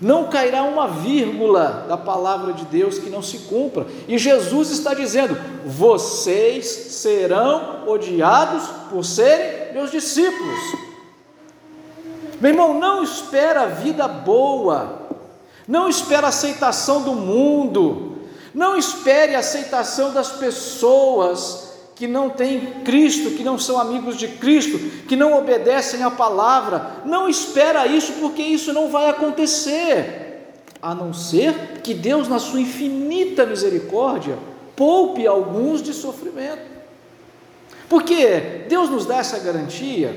Não 0.00 0.28
cairá 0.28 0.62
uma 0.62 0.86
vírgula 0.86 1.86
da 1.88 1.96
palavra 1.96 2.52
de 2.52 2.64
Deus 2.66 2.98
que 2.98 3.10
não 3.10 3.20
se 3.20 3.38
cumpra. 3.40 3.86
E 4.06 4.16
Jesus 4.16 4.70
está 4.70 4.94
dizendo: 4.94 5.36
vocês 5.66 6.66
serão 6.66 7.88
odiados 7.88 8.64
por 8.90 9.04
serem 9.04 9.72
meus 9.72 9.90
discípulos. 9.90 10.60
Meu 12.40 12.52
irmão, 12.52 12.78
não 12.78 13.02
espera 13.02 13.66
vida 13.66 14.06
boa, 14.06 15.02
não 15.66 15.88
espera 15.88 16.28
aceitação 16.28 17.02
do 17.02 17.12
mundo, 17.14 18.18
não 18.54 18.76
espere 18.76 19.34
aceitação 19.34 20.12
das 20.12 20.30
pessoas 20.30 21.67
que 21.98 22.06
não 22.06 22.30
têm 22.30 22.60
Cristo, 22.84 23.32
que 23.32 23.42
não 23.42 23.58
são 23.58 23.76
amigos 23.76 24.16
de 24.16 24.28
Cristo, 24.28 24.78
que 25.08 25.16
não 25.16 25.36
obedecem 25.36 26.04
à 26.04 26.10
palavra. 26.10 27.02
Não 27.04 27.28
espera 27.28 27.88
isso, 27.88 28.12
porque 28.20 28.40
isso 28.40 28.72
não 28.72 28.88
vai 28.88 29.10
acontecer, 29.10 30.46
a 30.80 30.94
não 30.94 31.12
ser 31.12 31.80
que 31.82 31.92
Deus, 31.92 32.28
na 32.28 32.38
sua 32.38 32.60
infinita 32.60 33.44
misericórdia, 33.44 34.38
poupe 34.76 35.26
alguns 35.26 35.82
de 35.82 35.92
sofrimento. 35.92 36.62
Porque 37.88 38.64
Deus 38.68 38.88
nos 38.88 39.04
dá 39.04 39.16
essa 39.16 39.40
garantia, 39.40 40.16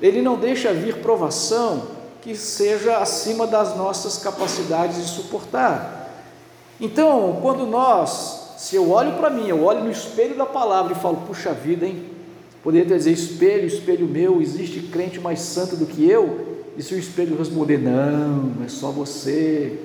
Ele 0.00 0.22
não 0.22 0.36
deixa 0.36 0.72
vir 0.72 0.98
provação 0.98 1.88
que 2.22 2.36
seja 2.36 2.98
acima 2.98 3.48
das 3.48 3.76
nossas 3.76 4.16
capacidades 4.16 4.96
de 4.98 5.08
suportar. 5.08 6.08
Então, 6.80 7.40
quando 7.42 7.66
nós 7.66 8.39
se 8.60 8.76
eu 8.76 8.90
olho 8.90 9.14
para 9.14 9.30
mim, 9.30 9.48
eu 9.48 9.64
olho 9.64 9.82
no 9.82 9.90
espelho 9.90 10.36
da 10.36 10.44
palavra 10.44 10.92
e 10.92 10.94
falo, 10.94 11.16
puxa 11.26 11.50
vida, 11.50 11.86
hein? 11.86 12.04
Poderia 12.62 12.94
dizer, 12.94 13.10
espelho, 13.10 13.66
espelho 13.66 14.06
meu, 14.06 14.42
existe 14.42 14.80
crente 14.80 15.18
mais 15.18 15.40
santo 15.40 15.76
do 15.76 15.86
que 15.86 16.06
eu? 16.06 16.58
E 16.76 16.82
se 16.82 16.92
o 16.92 16.98
espelho 16.98 17.38
responder, 17.38 17.78
não, 17.78 18.52
é 18.62 18.68
só 18.68 18.90
você, 18.90 19.78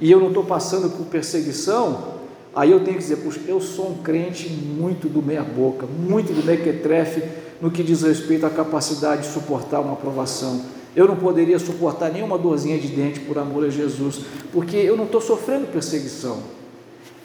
e 0.00 0.10
eu 0.10 0.18
não 0.18 0.28
estou 0.28 0.42
passando 0.42 0.90
por 0.90 1.06
perseguição, 1.06 2.14
aí 2.56 2.72
eu 2.72 2.80
tenho 2.80 2.96
que 2.96 3.04
dizer, 3.04 3.18
puxa, 3.18 3.40
eu 3.46 3.60
sou 3.60 3.90
um 3.90 3.98
crente 3.98 4.48
muito 4.48 5.08
do 5.08 5.22
meia-boca, 5.22 5.86
muito 5.86 6.32
do 6.32 6.44
mequetrefe, 6.44 7.22
no 7.60 7.70
que 7.70 7.84
diz 7.84 8.02
respeito 8.02 8.44
à 8.46 8.50
capacidade 8.50 9.22
de 9.22 9.32
suportar 9.32 9.78
uma 9.78 9.92
aprovação. 9.92 10.60
Eu 10.96 11.06
não 11.06 11.14
poderia 11.14 11.60
suportar 11.60 12.10
nenhuma 12.10 12.36
dorzinha 12.36 12.80
de 12.80 12.88
dente 12.88 13.20
por 13.20 13.38
amor 13.38 13.64
a 13.64 13.70
Jesus, 13.70 14.22
porque 14.52 14.76
eu 14.76 14.96
não 14.96 15.04
estou 15.04 15.20
sofrendo 15.20 15.68
perseguição. 15.68 16.58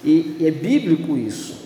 E, 0.05 0.37
e 0.39 0.47
é 0.47 0.51
bíblico 0.51 1.17
isso. 1.17 1.65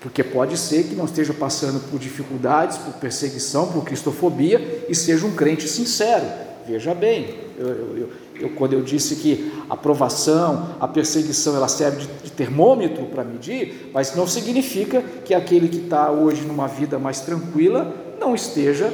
Porque 0.00 0.24
pode 0.24 0.56
ser 0.56 0.84
que 0.84 0.94
não 0.94 1.04
esteja 1.04 1.34
passando 1.34 1.80
por 1.90 1.98
dificuldades, 1.98 2.78
por 2.78 2.94
perseguição, 2.94 3.70
por 3.70 3.84
cristofobia 3.84 4.86
e 4.88 4.94
seja 4.94 5.26
um 5.26 5.34
crente 5.34 5.68
sincero. 5.68 6.24
Veja 6.66 6.94
bem, 6.94 7.34
eu, 7.58 7.66
eu, 7.68 8.08
eu, 8.40 8.50
quando 8.50 8.72
eu 8.72 8.82
disse 8.82 9.16
que 9.16 9.52
a 9.68 9.76
provação, 9.76 10.76
a 10.80 10.88
perseguição, 10.88 11.56
ela 11.56 11.68
serve 11.68 12.06
de, 12.06 12.06
de 12.24 12.30
termômetro 12.30 13.06
para 13.06 13.24
medir, 13.24 13.90
mas 13.92 14.14
não 14.14 14.26
significa 14.26 15.02
que 15.24 15.34
aquele 15.34 15.68
que 15.68 15.78
está 15.84 16.10
hoje 16.10 16.42
numa 16.42 16.66
vida 16.66 16.98
mais 16.98 17.20
tranquila 17.20 17.94
não 18.20 18.34
esteja, 18.34 18.92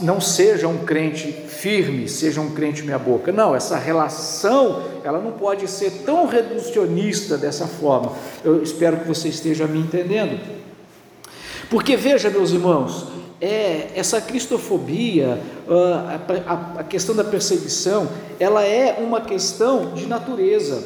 não 0.00 0.20
seja 0.20 0.68
um 0.68 0.78
crente 0.78 1.32
firme, 1.32 2.08
seja 2.08 2.40
um 2.40 2.50
crente 2.50 2.82
meia 2.82 2.98
boca. 2.98 3.32
Não, 3.32 3.54
essa 3.54 3.76
relação, 3.76 4.82
ela 5.04 5.18
não 5.18 5.32
pode 5.32 5.68
ser 5.68 5.90
tão 6.04 6.26
reducionista 6.26 7.36
dessa 7.36 7.66
forma. 7.66 8.12
Eu 8.44 8.62
espero 8.62 8.98
que 8.98 9.08
você 9.08 9.28
esteja 9.28 9.66
me 9.66 9.78
entendendo. 9.78 10.38
Porque 11.70 11.96
veja, 11.96 12.30
meus 12.30 12.50
irmãos, 12.50 13.06
é 13.40 13.90
essa 13.94 14.20
cristofobia, 14.20 15.38
ah, 15.68 16.78
a, 16.78 16.84
questão 16.84 17.14
da 17.14 17.24
perseguição, 17.24 18.08
ela 18.40 18.64
é 18.64 18.96
uma 19.00 19.20
questão 19.20 19.94
de 19.94 20.06
natureza. 20.06 20.82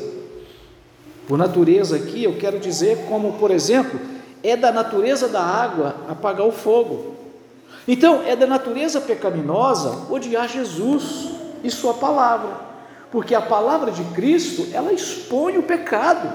Por 1.27 1.39
natureza 1.39 1.97
aqui, 1.97 2.25
eu 2.25 2.37
quero 2.37 2.59
dizer 2.59 3.07
como, 3.09 3.35
por 3.35 3.51
exemplo, 3.51 3.99
é 4.43 4.57
da 4.57 4.73
natureza 4.73 5.29
da 5.29 5.43
água 5.43 5.97
apagar 6.09 6.47
o 6.47 6.53
fogo. 6.53 7.12
Então, 7.87 8.23
é 8.23 8.37
da 8.37 8.47
natureza 8.47 9.01
pecaminosa 9.01 10.07
odiar 10.11 10.49
Jesus 10.49 11.31
e 11.65 11.71
Sua 11.71 11.95
palavra, 11.95 12.57
porque 13.11 13.35
a 13.35 13.43
palavra 13.43 13.91
de 13.91 14.05
Cristo, 14.15 14.69
ela 14.73 14.93
expõe 14.93 15.59
o 15.59 15.63
pecado. 15.63 16.33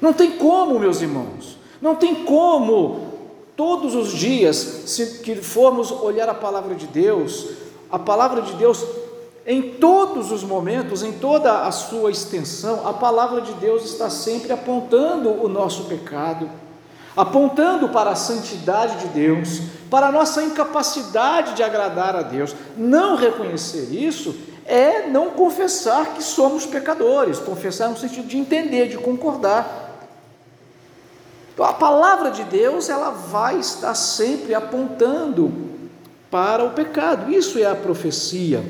Não 0.00 0.12
tem 0.12 0.32
como, 0.32 0.78
meus 0.78 1.00
irmãos, 1.00 1.58
não 1.80 1.94
tem 1.94 2.24
como 2.24 3.14
todos 3.56 3.94
os 3.94 4.12
dias, 4.12 4.56
se 4.56 5.20
que 5.20 5.36
formos 5.36 5.90
olhar 5.90 6.28
a 6.28 6.34
palavra 6.34 6.74
de 6.74 6.86
Deus, 6.86 7.48
a 7.90 7.98
palavra 7.98 8.42
de 8.42 8.52
Deus 8.54 8.84
em 9.46 9.74
todos 9.74 10.32
os 10.32 10.42
momentos, 10.42 11.02
em 11.02 11.12
toda 11.12 11.66
a 11.66 11.72
sua 11.72 12.10
extensão, 12.10 12.86
a 12.86 12.92
palavra 12.92 13.42
de 13.42 13.52
Deus 13.54 13.84
está 13.84 14.08
sempre 14.08 14.52
apontando 14.52 15.30
o 15.30 15.48
nosso 15.48 15.84
pecado 15.84 16.50
apontando 17.16 17.88
para 17.88 18.10
a 18.10 18.16
santidade 18.16 18.96
de 18.98 19.06
Deus, 19.08 19.60
para 19.90 20.08
a 20.08 20.12
nossa 20.12 20.42
incapacidade 20.42 21.54
de 21.54 21.62
agradar 21.62 22.16
a 22.16 22.22
Deus. 22.22 22.54
Não 22.76 23.16
reconhecer 23.16 23.92
isso 23.92 24.34
é 24.66 25.06
não 25.06 25.30
confessar 25.30 26.14
que 26.14 26.22
somos 26.22 26.66
pecadores, 26.66 27.38
confessar 27.38 27.88
no 27.90 27.96
sentido 27.96 28.26
de 28.26 28.38
entender, 28.38 28.88
de 28.88 28.96
concordar. 28.96 29.82
Então, 31.52 31.64
a 31.64 31.72
palavra 31.72 32.30
de 32.30 32.42
Deus, 32.44 32.88
ela 32.88 33.10
vai 33.10 33.60
estar 33.60 33.94
sempre 33.94 34.54
apontando 34.54 35.52
para 36.30 36.64
o 36.64 36.70
pecado. 36.70 37.30
Isso 37.30 37.58
é 37.60 37.64
a 37.64 37.76
profecia. 37.76 38.64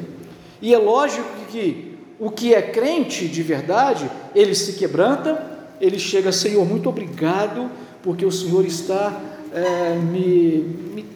E 0.60 0.74
é 0.74 0.78
lógico 0.78 1.28
que 1.48 1.98
o 2.18 2.30
que 2.30 2.52
é 2.54 2.60
crente 2.60 3.26
de 3.26 3.42
verdade, 3.42 4.10
ele 4.34 4.54
se 4.54 4.74
quebranta, 4.74 5.42
ele 5.80 5.98
chega, 5.98 6.30
Senhor, 6.30 6.64
muito 6.66 6.88
obrigado 6.88 7.70
porque 8.04 8.26
o 8.26 8.30
Senhor 8.30 8.66
está 8.66 9.18
é, 9.50 9.94
me, 9.94 10.58
me, 10.94 11.06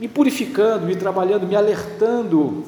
me 0.00 0.08
purificando, 0.08 0.84
me 0.84 0.96
trabalhando, 0.96 1.46
me 1.46 1.54
alertando. 1.54 2.64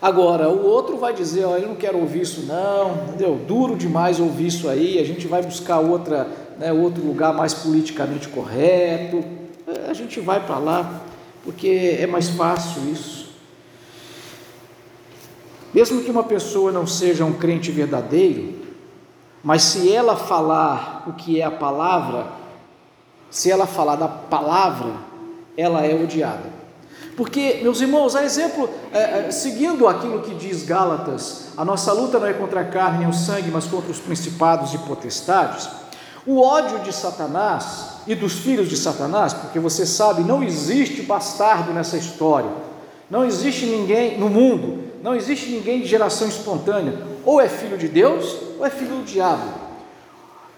Agora, 0.00 0.50
o 0.50 0.66
outro 0.66 0.98
vai 0.98 1.14
dizer: 1.14 1.46
ó, 1.46 1.56
Eu 1.56 1.68
não 1.68 1.74
quero 1.74 1.98
ouvir 1.98 2.20
isso, 2.20 2.42
não, 2.42 3.04
entendeu? 3.08 3.40
Duro 3.48 3.76
demais 3.76 4.20
ouvir 4.20 4.48
isso 4.48 4.68
aí, 4.68 4.98
a 4.98 5.04
gente 5.04 5.26
vai 5.26 5.42
buscar 5.42 5.78
outra, 5.78 6.28
né, 6.58 6.70
outro 6.70 7.02
lugar 7.02 7.32
mais 7.32 7.54
politicamente 7.54 8.28
correto. 8.28 9.24
É, 9.66 9.90
a 9.90 9.94
gente 9.94 10.20
vai 10.20 10.44
para 10.44 10.58
lá, 10.58 11.02
porque 11.42 11.96
é 11.98 12.06
mais 12.06 12.28
fácil 12.28 12.82
isso. 12.92 13.30
Mesmo 15.72 16.02
que 16.02 16.10
uma 16.10 16.24
pessoa 16.24 16.70
não 16.70 16.86
seja 16.86 17.24
um 17.24 17.32
crente 17.32 17.70
verdadeiro, 17.70 18.54
mas 19.42 19.62
se 19.62 19.90
ela 19.90 20.16
falar 20.16 21.04
o 21.06 21.12
que 21.12 21.40
é 21.40 21.44
a 21.44 21.50
palavra, 21.50 22.39
se 23.30 23.50
ela 23.50 23.66
falar 23.66 23.96
da 23.96 24.08
palavra, 24.08 24.92
ela 25.56 25.84
é 25.84 25.94
odiada. 25.94 26.60
Porque, 27.16 27.58
meus 27.62 27.80
irmãos, 27.80 28.16
a 28.16 28.24
exemplo, 28.24 28.68
é, 28.92 29.26
é, 29.26 29.30
seguindo 29.30 29.86
aquilo 29.86 30.22
que 30.22 30.34
diz 30.34 30.64
Gálatas, 30.64 31.48
a 31.56 31.64
nossa 31.64 31.92
luta 31.92 32.18
não 32.18 32.26
é 32.26 32.32
contra 32.32 32.60
a 32.60 32.64
carne 32.64 33.04
e 33.04 33.06
o 33.06 33.12
sangue, 33.12 33.50
mas 33.50 33.66
contra 33.66 33.90
os 33.90 33.98
principados 33.98 34.72
e 34.72 34.78
potestades. 34.78 35.68
O 36.26 36.40
ódio 36.40 36.78
de 36.80 36.92
Satanás 36.92 38.00
e 38.06 38.14
dos 38.14 38.38
filhos 38.38 38.68
de 38.68 38.76
Satanás, 38.76 39.32
porque 39.32 39.58
você 39.58 39.84
sabe, 39.84 40.22
não 40.22 40.42
existe 40.42 41.02
bastardo 41.02 41.72
nessa 41.72 41.96
história, 41.96 42.50
não 43.10 43.24
existe 43.24 43.66
ninguém 43.66 44.18
no 44.18 44.28
mundo, 44.28 44.84
não 45.02 45.14
existe 45.14 45.50
ninguém 45.50 45.80
de 45.80 45.86
geração 45.86 46.28
espontânea, 46.28 47.02
ou 47.24 47.40
é 47.40 47.48
filho 47.48 47.76
de 47.76 47.88
Deus 47.88 48.36
ou 48.58 48.66
é 48.66 48.70
filho 48.70 48.96
do 48.96 49.04
diabo. 49.04 49.69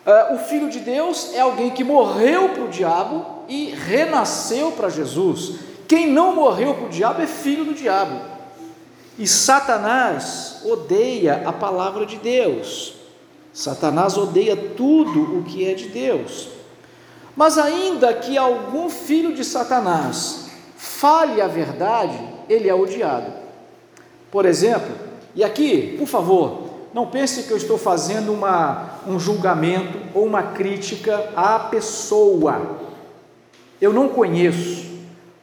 Uh, 0.04 0.34
o 0.34 0.38
Filho 0.38 0.68
de 0.68 0.80
Deus 0.80 1.32
é 1.32 1.40
alguém 1.40 1.70
que 1.70 1.84
morreu 1.84 2.48
para 2.48 2.64
o 2.64 2.68
diabo 2.68 3.44
e 3.48 3.70
renasceu 3.70 4.72
para 4.72 4.88
Jesus. 4.88 5.60
Quem 5.86 6.10
não 6.10 6.34
morreu 6.34 6.74
para 6.74 6.86
o 6.86 6.88
diabo 6.88 7.22
é 7.22 7.26
filho 7.26 7.64
do 7.64 7.74
diabo. 7.74 8.18
E 9.18 9.28
Satanás 9.28 10.62
odeia 10.64 11.42
a 11.46 11.52
palavra 11.52 12.04
de 12.04 12.16
Deus. 12.16 12.94
Satanás 13.52 14.16
odeia 14.16 14.56
tudo 14.56 15.38
o 15.38 15.44
que 15.44 15.68
é 15.68 15.74
de 15.74 15.88
Deus. 15.88 16.48
Mas 17.36 17.56
ainda 17.56 18.12
que 18.14 18.36
algum 18.36 18.88
filho 18.88 19.34
de 19.34 19.44
Satanás 19.44 20.46
fale 20.76 21.40
a 21.40 21.46
verdade, 21.46 22.18
ele 22.48 22.68
é 22.68 22.74
odiado. 22.74 23.32
Por 24.30 24.46
exemplo, 24.46 24.92
e 25.34 25.44
aqui, 25.44 25.96
por 25.98 26.06
favor, 26.06 26.61
não 26.94 27.06
pense 27.06 27.44
que 27.44 27.50
eu 27.50 27.56
estou 27.56 27.78
fazendo 27.78 28.32
uma, 28.32 28.98
um 29.06 29.18
julgamento 29.18 29.98
ou 30.14 30.26
uma 30.26 30.42
crítica 30.42 31.30
à 31.34 31.58
pessoa. 31.58 32.80
Eu 33.80 33.92
não 33.92 34.08
conheço 34.08 34.92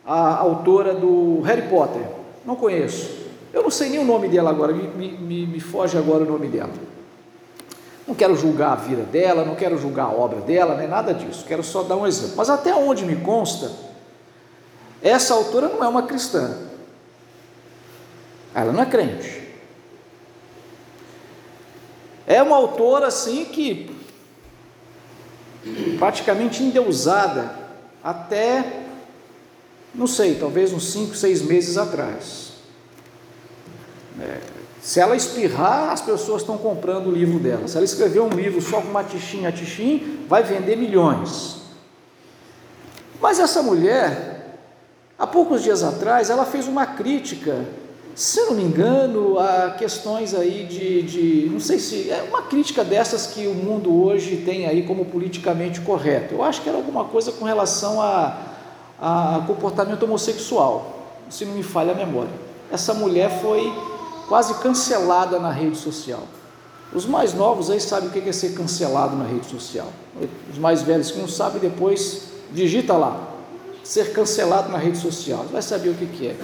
a 0.05 0.38
autora 0.38 0.93
do 0.93 1.41
Harry 1.41 1.63
Potter, 1.63 2.03
não 2.45 2.55
conheço. 2.55 3.17
Eu 3.51 3.63
não 3.63 3.71
sei 3.71 3.89
nem 3.89 3.99
o 3.99 4.05
nome 4.05 4.27
dela 4.27 4.51
agora, 4.51 4.71
me, 4.73 5.12
me, 5.12 5.47
me 5.47 5.59
foge 5.59 5.97
agora 5.97 6.23
o 6.23 6.27
nome 6.27 6.47
dela. 6.47 6.71
Não 8.07 8.13
quero 8.13 8.35
julgar 8.35 8.73
a 8.73 8.75
vida 8.75 9.03
dela, 9.03 9.43
não 9.43 9.55
quero 9.55 9.77
julgar 9.77 10.05
a 10.05 10.12
obra 10.12 10.41
dela, 10.41 10.75
nem 10.75 10.88
nada 10.88 11.13
disso, 11.13 11.45
quero 11.47 11.63
só 11.63 11.83
dar 11.83 11.95
um 11.95 12.07
exemplo. 12.07 12.35
Mas 12.38 12.49
até 12.49 12.73
onde 12.73 13.05
me 13.05 13.15
consta, 13.17 13.71
essa 15.01 15.33
autora 15.33 15.67
não 15.67 15.83
é 15.83 15.88
uma 15.88 16.03
cristã, 16.03 16.57
ela 18.53 18.71
não 18.71 18.81
é 18.81 18.85
crente. 18.85 19.38
É 22.29 22.43
uma 22.43 22.55
autora 22.55 23.07
assim 23.07 23.43
que 23.43 23.89
praticamente 25.97 26.62
endeusada 26.62 27.56
até, 28.04 28.83
não 29.95 30.06
sei, 30.06 30.35
talvez 30.35 30.71
uns 30.71 30.91
5, 30.91 31.15
6 31.15 31.41
meses 31.41 31.75
atrás. 31.75 32.51
É, 34.21 34.41
se 34.79 34.99
ela 34.99 35.15
espirrar, 35.15 35.89
as 35.89 36.01
pessoas 36.01 36.43
estão 36.43 36.56
comprando 36.56 37.08
o 37.08 37.12
livro 37.12 37.39
dela. 37.39 37.67
Se 37.67 37.75
ela 37.75 37.83
escrever 37.83 38.19
um 38.19 38.29
livro 38.29 38.62
só 38.62 38.79
com 38.79 38.89
uma 38.89 39.04
tichinha 39.04 39.49
a 39.49 39.51
tichim, 39.51 40.23
vai 40.29 40.43
vender 40.43 40.75
milhões. 40.75 41.63
Mas 43.19 43.39
essa 43.39 43.63
mulher, 43.63 44.60
há 45.17 45.25
poucos 45.25 45.63
dias 45.63 45.81
atrás, 45.81 46.29
ela 46.29 46.45
fez 46.45 46.67
uma 46.67 46.85
crítica 46.85 47.65
se 48.19 48.37
eu 48.37 48.47
não 48.47 48.55
me 48.55 48.63
engano, 48.63 49.39
há 49.39 49.69
questões 49.69 50.33
aí 50.33 50.65
de, 50.65 51.03
de, 51.03 51.49
não 51.49 51.59
sei 51.61 51.79
se, 51.79 52.11
é 52.11 52.21
uma 52.27 52.41
crítica 52.41 52.83
dessas 52.83 53.27
que 53.27 53.47
o 53.47 53.53
mundo 53.53 54.03
hoje 54.03 54.43
tem 54.45 54.67
aí 54.67 54.83
como 54.83 55.05
politicamente 55.05 55.79
correto. 55.79 56.33
Eu 56.33 56.43
acho 56.43 56.61
que 56.61 56.67
era 56.67 56.77
alguma 56.77 57.05
coisa 57.05 57.31
com 57.31 57.45
relação 57.45 58.01
a, 58.01 58.37
a 59.01 59.43
comportamento 59.47 60.03
homossexual, 60.03 61.15
se 61.29 61.45
não 61.45 61.53
me 61.53 61.63
falha 61.63 61.93
a 61.93 61.95
memória. 61.95 62.29
Essa 62.69 62.93
mulher 62.93 63.39
foi 63.41 63.71
quase 64.27 64.53
cancelada 64.55 65.39
na 65.39 65.49
rede 65.49 65.77
social. 65.77 66.23
Os 66.93 67.05
mais 67.05 67.33
novos 67.33 67.69
aí 67.69 67.79
sabem 67.79 68.09
o 68.09 68.11
que 68.11 68.27
é 68.27 68.33
ser 68.33 68.53
cancelado 68.53 69.15
na 69.15 69.23
rede 69.23 69.45
social. 69.45 69.87
Os 70.51 70.57
mais 70.57 70.81
velhos 70.81 71.09
que 71.09 71.19
não 71.19 71.27
sabem, 71.29 71.61
depois 71.61 72.23
digita 72.51 72.97
lá. 72.97 73.29
Ser 73.81 74.11
cancelado 74.11 74.69
na 74.69 74.77
rede 74.77 74.97
social. 74.97 75.45
Vai 75.49 75.61
saber 75.61 75.91
o 75.91 75.93
que 75.93 76.27
é. 76.27 76.35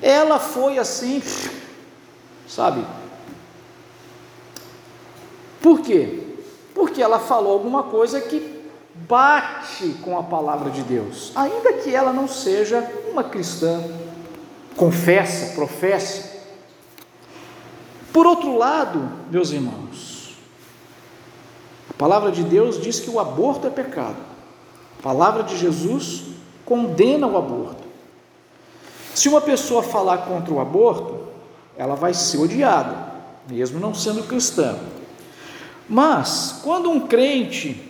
Ela 0.00 0.38
foi 0.38 0.78
assim, 0.78 1.22
sabe? 2.46 2.84
Por 5.60 5.80
quê? 5.80 6.22
Porque 6.74 7.02
ela 7.02 7.18
falou 7.18 7.52
alguma 7.52 7.84
coisa 7.84 8.20
que 8.20 8.58
bate 8.94 9.96
com 10.02 10.18
a 10.18 10.22
palavra 10.22 10.70
de 10.70 10.82
Deus, 10.82 11.32
ainda 11.34 11.72
que 11.74 11.94
ela 11.94 12.12
não 12.12 12.28
seja 12.28 12.88
uma 13.10 13.24
cristã, 13.24 13.82
confessa, 14.76 15.54
professa. 15.54 16.38
Por 18.12 18.26
outro 18.26 18.56
lado, 18.56 19.10
meus 19.30 19.50
irmãos, 19.50 20.36
a 21.90 21.94
palavra 21.94 22.30
de 22.30 22.42
Deus 22.42 22.80
diz 22.80 23.00
que 23.00 23.10
o 23.10 23.18
aborto 23.18 23.66
é 23.66 23.70
pecado. 23.70 24.16
A 24.98 25.02
palavra 25.02 25.42
de 25.42 25.56
Jesus 25.56 26.24
condena 26.64 27.26
o 27.26 27.36
aborto. 27.36 27.87
Se 29.18 29.28
uma 29.28 29.40
pessoa 29.40 29.82
falar 29.82 30.18
contra 30.18 30.54
o 30.54 30.60
aborto, 30.60 31.18
ela 31.76 31.96
vai 31.96 32.14
ser 32.14 32.38
odiada, 32.38 33.14
mesmo 33.50 33.80
não 33.80 33.92
sendo 33.92 34.22
cristã. 34.22 34.78
Mas, 35.88 36.60
quando 36.62 36.88
um 36.88 37.00
crente 37.00 37.82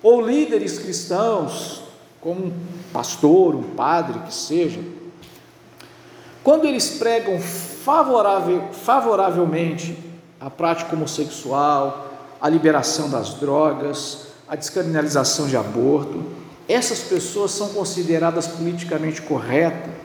ou 0.00 0.24
líderes 0.24 0.78
cristãos, 0.78 1.82
como 2.20 2.44
um 2.44 2.52
pastor, 2.92 3.56
um 3.56 3.64
padre 3.74 4.20
que 4.20 4.32
seja, 4.32 4.78
quando 6.44 6.66
eles 6.66 6.98
pregam 6.98 7.40
favorável, 7.40 8.68
favoravelmente 8.70 9.98
a 10.40 10.48
prática 10.48 10.94
homossexual, 10.94 12.12
a 12.40 12.48
liberação 12.48 13.10
das 13.10 13.34
drogas, 13.34 14.28
a 14.46 14.54
descriminalização 14.54 15.48
de 15.48 15.56
aborto, 15.56 16.22
essas 16.68 17.00
pessoas 17.00 17.50
são 17.50 17.70
consideradas 17.70 18.46
politicamente 18.46 19.20
corretas, 19.20 20.03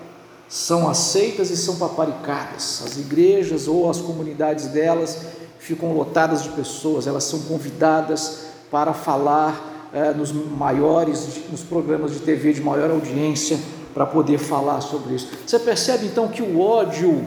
são 0.50 0.90
aceitas 0.90 1.52
e 1.52 1.56
são 1.56 1.76
paparicadas. 1.76 2.82
As 2.84 2.98
igrejas 2.98 3.68
ou 3.68 3.90
as 3.90 4.02
comunidades 4.02 4.66
delas 4.68 5.22
ficam 5.60 5.94
lotadas 5.94 6.42
de 6.42 6.50
pessoas, 6.50 7.06
elas 7.06 7.24
são 7.24 7.42
convidadas 7.42 8.48
para 8.72 8.92
falar 8.94 9.90
é, 9.94 10.12
nos 10.12 10.32
maiores, 10.32 11.40
nos 11.52 11.62
programas 11.62 12.12
de 12.12 12.20
TV 12.20 12.54
de 12.54 12.62
maior 12.62 12.90
audiência, 12.90 13.60
para 13.94 14.06
poder 14.06 14.38
falar 14.38 14.82
sobre 14.82 15.16
isso. 15.16 15.30
Você 15.46 15.60
percebe 15.60 16.06
então 16.06 16.28
que 16.28 16.42
o 16.42 16.60
ódio, 16.60 17.26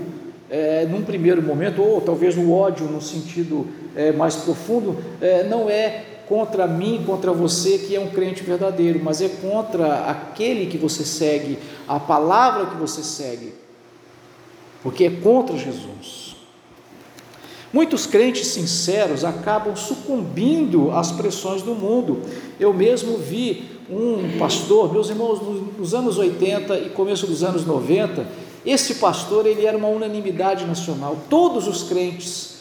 é, 0.49 0.87
num 0.87 1.03
primeiro 1.03 1.43
momento, 1.43 1.83
ou 1.83 2.01
talvez 2.01 2.37
o 2.37 2.53
ódio 2.53 2.87
no 2.87 3.01
sentido 3.01 3.67
é, 3.95 4.13
mais 4.13 4.37
profundo, 4.37 4.97
é, 5.21 5.45
não 5.45 5.69
é 5.69 6.05
contra 6.29 6.67
mim, 6.67 7.03
contra 7.07 7.33
você 7.33 7.79
que 7.79 7.95
é 7.95 8.01
um 8.01 8.09
crente 8.09 8.43
verdadeiro, 8.43 9.01
mas 9.03 9.21
é 9.21 9.29
contra 9.29 10.07
aquele 10.07 10.67
que 10.67 10.79
você 10.79 11.05
segue, 11.05 11.59
a 11.87 11.99
palavra 12.01 12.67
que 12.67 12.77
você 12.77 13.03
segue, 13.03 13.55
porque 14.83 15.05
é 15.05 15.11
contra 15.11 15.57
Jesus. 15.57 16.37
Muitos 17.73 18.05
crentes 18.05 18.49
sinceros 18.49 19.25
acabam 19.25 19.75
sucumbindo 19.75 20.91
às 20.91 21.11
pressões 21.11 21.63
do 21.63 21.75
mundo. 21.75 22.21
Eu 22.61 22.75
mesmo 22.75 23.17
vi 23.17 23.71
um 23.91 24.39
pastor, 24.39 24.93
meus 24.93 25.09
irmãos, 25.09 25.41
nos 25.79 25.95
anos 25.95 26.19
80 26.19 26.79
e 26.79 26.91
começo 26.91 27.27
dos 27.27 27.43
anos 27.43 27.65
90, 27.65 28.27
esse 28.65 28.97
pastor 28.97 29.47
ele 29.47 29.65
era 29.65 29.77
uma 29.77 29.89
unanimidade 29.89 30.67
nacional. 30.67 31.17
Todos 31.29 31.67
os 31.67 31.83
crentes 31.83 32.52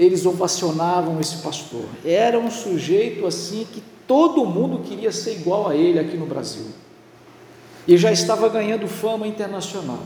eles 0.00 0.24
ovacionavam 0.24 1.20
esse 1.20 1.36
pastor. 1.36 1.84
Era 2.02 2.38
um 2.38 2.50
sujeito 2.50 3.26
assim 3.26 3.66
que 3.70 3.82
todo 4.06 4.46
mundo 4.46 4.80
queria 4.82 5.12
ser 5.12 5.32
igual 5.32 5.68
a 5.68 5.76
ele 5.76 5.98
aqui 5.98 6.16
no 6.16 6.24
Brasil. 6.24 6.68
E 7.86 7.98
já 7.98 8.10
estava 8.10 8.48
ganhando 8.48 8.88
fama 8.88 9.26
internacional. 9.26 9.98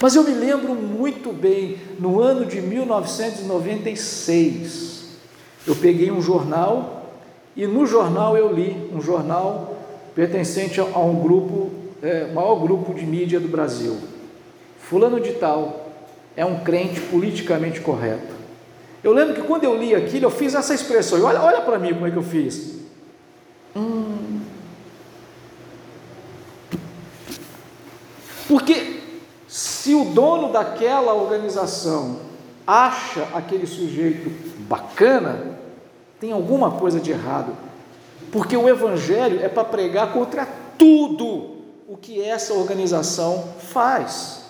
Mas 0.00 0.16
eu 0.16 0.24
me 0.24 0.32
lembro 0.32 0.74
muito 0.74 1.34
bem, 1.34 1.76
no 2.00 2.18
ano 2.18 2.46
de 2.46 2.62
1996, 2.62 5.04
eu 5.66 5.76
peguei 5.76 6.10
um 6.10 6.22
jornal 6.22 7.10
e 7.54 7.66
no 7.66 7.84
jornal 7.86 8.38
eu 8.38 8.50
li, 8.50 8.88
um 8.90 9.02
jornal 9.02 9.76
pertencente 10.14 10.80
a 10.80 10.98
um 10.98 11.20
grupo, 11.20 11.70
é, 12.02 12.32
maior 12.32 12.56
grupo 12.56 12.94
de 12.94 13.04
mídia 13.04 13.38
do 13.38 13.48
Brasil. 13.48 13.98
Fulano 14.78 15.20
de 15.20 15.32
Tal 15.32 15.90
é 16.34 16.44
um 16.44 16.60
crente 16.60 17.02
politicamente 17.02 17.82
correto. 17.82 18.33
Eu 19.04 19.12
lembro 19.12 19.34
que 19.34 19.42
quando 19.42 19.64
eu 19.64 19.76
li 19.76 19.94
aquilo, 19.94 20.24
eu 20.24 20.30
fiz 20.30 20.54
essa 20.54 20.72
expressão, 20.72 21.22
olha, 21.22 21.42
olha 21.42 21.60
para 21.60 21.78
mim 21.78 21.92
como 21.92 22.06
é 22.06 22.10
que 22.10 22.16
eu 22.16 22.22
fiz. 22.22 22.76
Hum. 23.76 24.40
Porque 28.48 29.00
se 29.46 29.94
o 29.94 30.06
dono 30.06 30.50
daquela 30.50 31.12
organização 31.12 32.20
acha 32.66 33.28
aquele 33.34 33.66
sujeito 33.66 34.30
bacana, 34.60 35.58
tem 36.18 36.32
alguma 36.32 36.70
coisa 36.70 36.98
de 36.98 37.10
errado. 37.10 37.54
Porque 38.32 38.56
o 38.56 38.66
evangelho 38.66 39.44
é 39.44 39.50
para 39.50 39.64
pregar 39.64 40.14
contra 40.14 40.48
tudo 40.78 41.56
o 41.86 41.98
que 42.00 42.22
essa 42.22 42.54
organização 42.54 43.52
faz. 43.58 44.44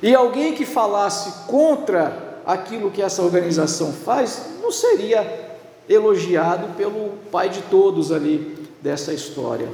E 0.00 0.14
alguém 0.14 0.54
que 0.54 0.64
falasse 0.64 1.46
contra 1.48 2.29
aquilo 2.46 2.90
que 2.90 3.02
essa 3.02 3.22
organização 3.22 3.92
faz, 3.92 4.42
não 4.62 4.70
seria 4.70 5.58
elogiado 5.88 6.74
pelo 6.76 7.10
pai 7.30 7.48
de 7.48 7.62
todos 7.62 8.12
ali 8.12 8.56
dessa 8.80 9.12
história. 9.12 9.68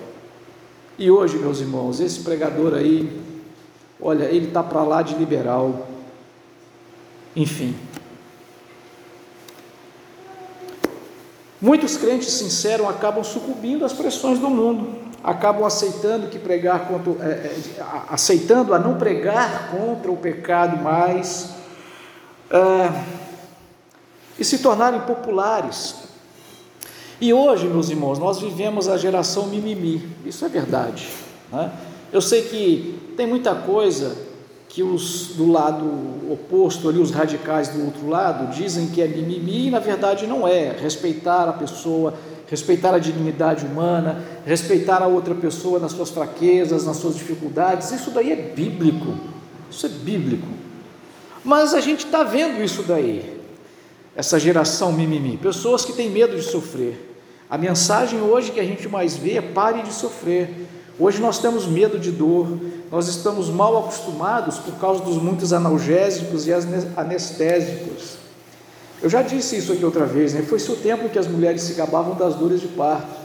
E 0.98 1.10
hoje, 1.10 1.36
meus 1.36 1.60
irmãos, 1.60 2.00
esse 2.00 2.20
pregador 2.20 2.74
aí, 2.74 3.26
Olha, 4.00 4.24
ele 4.24 4.48
está 4.48 4.62
para 4.62 4.82
lá 4.82 5.02
de 5.02 5.14
liberal. 5.14 5.86
Enfim. 7.34 7.74
Muitos 11.60 11.96
crentes 11.96 12.30
sinceros 12.32 12.86
acabam 12.88 13.24
sucumbindo 13.24 13.84
às 13.84 13.92
pressões 13.92 14.38
do 14.38 14.50
mundo, 14.50 14.94
acabam 15.24 15.64
aceitando 15.64 16.28
que 16.28 16.38
pregar 16.38 16.86
contra, 16.86 17.12
é, 17.24 17.32
é, 17.32 17.82
aceitando 18.10 18.74
a 18.74 18.78
não 18.78 18.98
pregar 18.98 19.70
contra 19.70 20.12
o 20.12 20.16
pecado 20.16 20.76
mais 20.82 21.55
é, 22.50 23.04
e 24.38 24.44
se 24.44 24.58
tornarem 24.58 25.00
populares. 25.00 25.96
E 27.20 27.32
hoje, 27.32 27.66
meus 27.66 27.88
irmãos, 27.88 28.18
nós 28.18 28.40
vivemos 28.40 28.88
a 28.88 28.98
geração 28.98 29.46
mimimi, 29.46 30.06
isso 30.24 30.44
é 30.44 30.48
verdade. 30.48 31.08
Né? 31.50 31.72
Eu 32.12 32.20
sei 32.20 32.42
que 32.42 33.14
tem 33.16 33.26
muita 33.26 33.54
coisa 33.54 34.16
que 34.68 34.82
os 34.82 35.28
do 35.36 35.50
lado 35.50 35.86
oposto, 36.30 36.88
ali, 36.88 36.98
os 36.98 37.10
radicais 37.10 37.68
do 37.68 37.82
outro 37.84 38.08
lado, 38.08 38.54
dizem 38.54 38.88
que 38.88 39.00
é 39.00 39.08
mimimi 39.08 39.68
e 39.68 39.70
na 39.70 39.78
verdade 39.78 40.26
não 40.26 40.46
é. 40.46 40.76
Respeitar 40.78 41.48
a 41.48 41.52
pessoa, 41.54 42.12
respeitar 42.46 42.94
a 42.94 42.98
dignidade 42.98 43.64
humana, 43.64 44.22
respeitar 44.44 45.02
a 45.02 45.06
outra 45.06 45.34
pessoa 45.34 45.78
nas 45.78 45.92
suas 45.92 46.10
fraquezas, 46.10 46.84
nas 46.84 46.98
suas 46.98 47.16
dificuldades, 47.16 47.90
isso 47.90 48.10
daí 48.10 48.32
é 48.32 48.36
bíblico. 48.36 49.14
Isso 49.70 49.86
é 49.86 49.88
bíblico. 49.88 50.46
Mas 51.46 51.74
a 51.74 51.80
gente 51.80 52.04
está 52.04 52.24
vendo 52.24 52.60
isso 52.60 52.82
daí, 52.82 53.40
essa 54.16 54.36
geração 54.36 54.90
mimimi, 54.90 55.36
pessoas 55.36 55.84
que 55.84 55.92
têm 55.92 56.10
medo 56.10 56.34
de 56.34 56.42
sofrer. 56.42 57.16
A 57.48 57.56
mensagem 57.56 58.20
hoje 58.20 58.50
que 58.50 58.58
a 58.58 58.64
gente 58.64 58.88
mais 58.88 59.16
vê 59.16 59.34
é 59.34 59.40
pare 59.40 59.82
de 59.82 59.92
sofrer. 59.92 60.50
Hoje 60.98 61.20
nós 61.22 61.38
temos 61.38 61.64
medo 61.64 62.00
de 62.00 62.10
dor, 62.10 62.48
nós 62.90 63.06
estamos 63.06 63.48
mal 63.48 63.78
acostumados 63.78 64.58
por 64.58 64.74
causa 64.80 65.04
dos 65.04 65.22
muitos 65.22 65.52
analgésicos 65.52 66.48
e 66.48 66.52
anestésicos. 66.96 68.16
Eu 69.00 69.08
já 69.08 69.22
disse 69.22 69.56
isso 69.56 69.72
aqui 69.72 69.84
outra 69.84 70.04
vez, 70.04 70.34
né? 70.34 70.42
foi-se 70.42 70.68
o 70.72 70.74
tempo 70.74 71.08
que 71.08 71.18
as 71.18 71.28
mulheres 71.28 71.62
se 71.62 71.74
gabavam 71.74 72.16
das 72.16 72.34
dores 72.34 72.60
de 72.60 72.66
parto. 72.66 73.15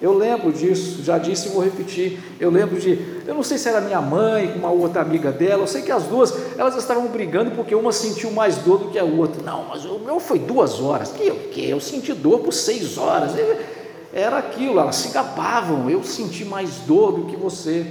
Eu 0.00 0.14
lembro 0.16 0.50
disso, 0.50 1.02
já 1.02 1.18
disse 1.18 1.48
e 1.48 1.50
vou 1.52 1.62
repetir. 1.62 2.18
Eu 2.40 2.50
lembro 2.50 2.80
de, 2.80 2.98
eu 3.26 3.34
não 3.34 3.42
sei 3.42 3.58
se 3.58 3.68
era 3.68 3.80
minha 3.80 4.00
mãe 4.00 4.50
com 4.52 4.58
uma 4.58 4.70
outra 4.70 5.02
amiga 5.02 5.30
dela, 5.30 5.62
eu 5.62 5.66
sei 5.66 5.82
que 5.82 5.92
as 5.92 6.04
duas, 6.04 6.34
elas 6.56 6.74
estavam 6.76 7.06
brigando 7.08 7.50
porque 7.50 7.74
uma 7.74 7.92
sentiu 7.92 8.30
mais 8.30 8.56
dor 8.56 8.78
do 8.78 8.88
que 8.90 8.98
a 8.98 9.04
outra. 9.04 9.42
Não, 9.42 9.66
mas 9.68 9.84
o 9.84 9.98
meu 9.98 10.18
foi 10.18 10.38
duas 10.38 10.80
horas. 10.80 11.12
Que 11.12 11.30
o 11.30 11.36
que? 11.50 11.68
Eu 11.68 11.80
senti 11.80 12.14
dor 12.14 12.40
por 12.40 12.52
seis 12.52 12.96
horas 12.96 13.32
era 14.12 14.38
aquilo, 14.38 14.80
elas 14.80 14.96
se 14.96 15.08
gabavam, 15.10 15.88
eu 15.88 16.02
senti 16.02 16.44
mais 16.44 16.76
dor 16.80 17.12
do 17.12 17.24
que 17.26 17.36
você, 17.36 17.86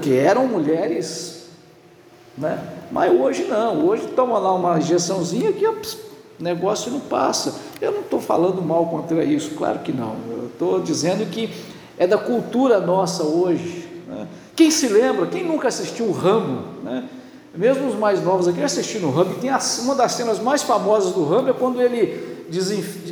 que 0.00 0.16
eram 0.16 0.46
mulheres, 0.46 1.48
né? 2.36 2.58
mas 2.90 3.12
hoje 3.12 3.44
não, 3.44 3.86
hoje 3.86 4.06
toma 4.08 4.38
lá 4.38 4.54
uma 4.54 4.78
injeçãozinha 4.78 5.52
que 5.52 5.66
o 5.66 5.76
negócio 6.38 6.90
não 6.90 7.00
passa. 7.00 7.54
Eu 7.80 7.92
não 7.92 8.00
estou 8.00 8.20
falando 8.20 8.62
mal 8.62 8.86
contra 8.86 9.22
isso, 9.24 9.50
claro 9.56 9.80
que 9.80 9.92
não, 9.92 10.16
estou 10.56 10.80
dizendo 10.80 11.30
que 11.30 11.50
é 11.98 12.06
da 12.06 12.18
cultura 12.18 12.80
nossa 12.80 13.22
hoje. 13.22 13.86
Né? 14.08 14.26
Quem 14.54 14.70
se 14.70 14.88
lembra, 14.88 15.26
quem 15.26 15.44
nunca 15.44 15.68
assistiu 15.68 16.06
o 16.06 16.12
Rambo, 16.12 16.62
né? 16.82 17.04
mesmo 17.54 17.88
os 17.88 17.94
mais 17.94 18.22
novos 18.22 18.48
aqui 18.48 18.62
assistindo 18.62 19.06
o 19.06 19.10
Rambo, 19.10 19.34
tem 19.34 19.50
uma 19.82 19.94
das 19.94 20.12
cenas 20.12 20.38
mais 20.38 20.62
famosas 20.62 21.12
do 21.12 21.24
Rambo 21.24 21.50
é 21.50 21.52
quando 21.52 21.80
ele 21.80 22.36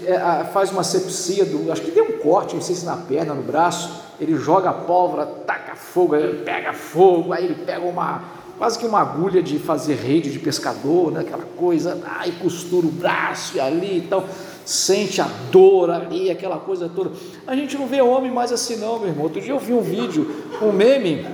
é, 0.06 0.44
faz 0.52 0.70
uma 0.70 0.84
sepsia, 0.84 1.44
do, 1.44 1.70
acho 1.72 1.82
que 1.82 1.90
deu 1.90 2.04
um 2.04 2.18
corte, 2.18 2.54
não 2.54 2.62
sei 2.62 2.74
se 2.74 2.84
na 2.84 2.96
perna, 2.96 3.34
no 3.34 3.42
braço, 3.42 4.02
ele 4.20 4.36
joga 4.36 4.70
a 4.70 4.72
pólvora, 4.72 5.26
taca 5.26 5.74
fogo, 5.74 6.14
ele 6.14 6.44
pega 6.44 6.72
fogo, 6.72 7.32
aí 7.32 7.44
ele 7.44 7.54
pega 7.54 7.84
uma, 7.84 8.22
quase 8.58 8.78
que 8.78 8.86
uma 8.86 9.00
agulha 9.00 9.42
de 9.42 9.58
fazer 9.58 9.94
rede 9.94 10.30
de 10.30 10.38
pescador, 10.38 11.10
né, 11.10 11.20
aquela 11.20 11.44
coisa, 11.56 12.00
aí 12.18 12.32
costura 12.32 12.86
o 12.86 12.90
braço 12.90 13.56
e 13.56 13.60
ali, 13.60 13.98
então 13.98 14.24
sente 14.64 15.20
a 15.20 15.28
dor 15.50 15.90
ali, 15.90 16.30
aquela 16.30 16.58
coisa 16.58 16.88
toda. 16.88 17.10
A 17.46 17.54
gente 17.54 17.76
não 17.76 17.86
vê 17.86 18.00
homem 18.00 18.30
mais 18.30 18.52
assim 18.52 18.76
não, 18.76 18.98
meu 18.98 19.08
irmão. 19.08 19.24
Outro 19.24 19.40
dia 19.40 19.52
eu 19.52 19.58
vi 19.58 19.72
um 19.72 19.80
vídeo, 19.80 20.44
um 20.62 20.72
meme, 20.72 21.26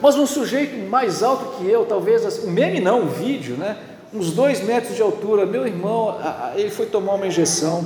mas 0.00 0.16
um 0.16 0.26
sujeito 0.26 0.76
mais 0.88 1.22
alto 1.22 1.58
que 1.58 1.68
eu, 1.68 1.84
talvez, 1.84 2.44
um 2.44 2.50
meme 2.50 2.80
não, 2.80 3.02
um 3.02 3.08
vídeo, 3.08 3.56
né? 3.56 3.76
uns 4.12 4.30
dois 4.32 4.62
metros 4.62 4.96
de 4.96 5.02
altura. 5.02 5.46
Meu 5.46 5.66
irmão, 5.66 6.16
ele 6.54 6.70
foi 6.70 6.86
tomar 6.86 7.14
uma 7.14 7.26
injeção. 7.26 7.84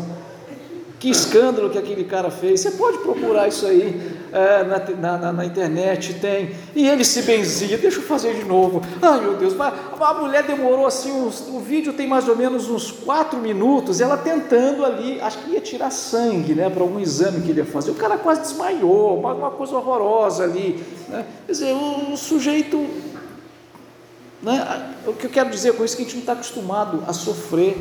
Que 1.01 1.11
escândalo 1.11 1.70
que 1.70 1.78
aquele 1.78 2.05
cara 2.05 2.30
fez. 2.30 2.61
Você 2.61 2.72
pode 2.72 2.98
procurar 2.98 3.48
isso 3.48 3.66
aí 3.66 4.01
é, 4.32 4.62
na, 4.62 5.18
na, 5.18 5.32
na, 5.32 5.44
internet, 5.44 6.14
tem. 6.14 6.51
E 6.76 6.86
ele 6.86 7.05
se 7.05 7.22
benzia, 7.22 7.76
deixa 7.78 7.98
eu 7.98 8.03
fazer 8.03 8.34
de 8.34 8.44
novo. 8.44 8.82
Ai 9.01 9.20
meu 9.20 9.34
Deus, 9.34 9.55
a 9.59 10.14
mulher 10.14 10.44
demorou 10.44 10.86
assim, 10.86 11.11
uns, 11.11 11.48
o 11.48 11.59
vídeo 11.59 11.92
tem 11.94 12.07
mais 12.07 12.28
ou 12.28 12.36
menos 12.36 12.68
uns 12.68 12.92
quatro 12.92 13.38
minutos, 13.38 14.01
ela 14.01 14.16
tentando 14.16 14.84
ali, 14.84 15.20
acho 15.20 15.38
que 15.38 15.53
ia 15.53 15.61
tirar 15.61 15.90
sangue, 15.90 16.55
né, 16.55 16.68
para 16.70 16.82
algum 16.82 17.01
exame 17.01 17.40
que 17.40 17.51
ele 17.51 17.61
ia 17.61 17.66
fazer. 17.66 17.90
O 17.90 17.94
cara 17.94 18.18
quase 18.18 18.42
desmaiou, 18.42 19.18
uma, 19.18 19.32
uma 19.32 19.51
coisa 19.51 19.74
horrorosa 19.76 20.44
ali. 20.44 20.84
Né? 21.09 21.24
Quer 21.46 21.53
dizer, 21.53 21.72
o, 21.72 22.12
o 22.12 22.16
sujeito 22.16 22.86
né? 24.42 24.94
O 25.07 25.12
que 25.12 25.26
eu 25.26 25.30
quero 25.30 25.51
dizer 25.51 25.74
com 25.74 25.84
isso 25.84 25.94
é 25.94 25.96
que 25.98 26.03
a 26.03 26.05
gente 26.07 26.14
não 26.14 26.20
está 26.20 26.32
acostumado 26.32 27.03
a 27.07 27.12
sofrer. 27.12 27.76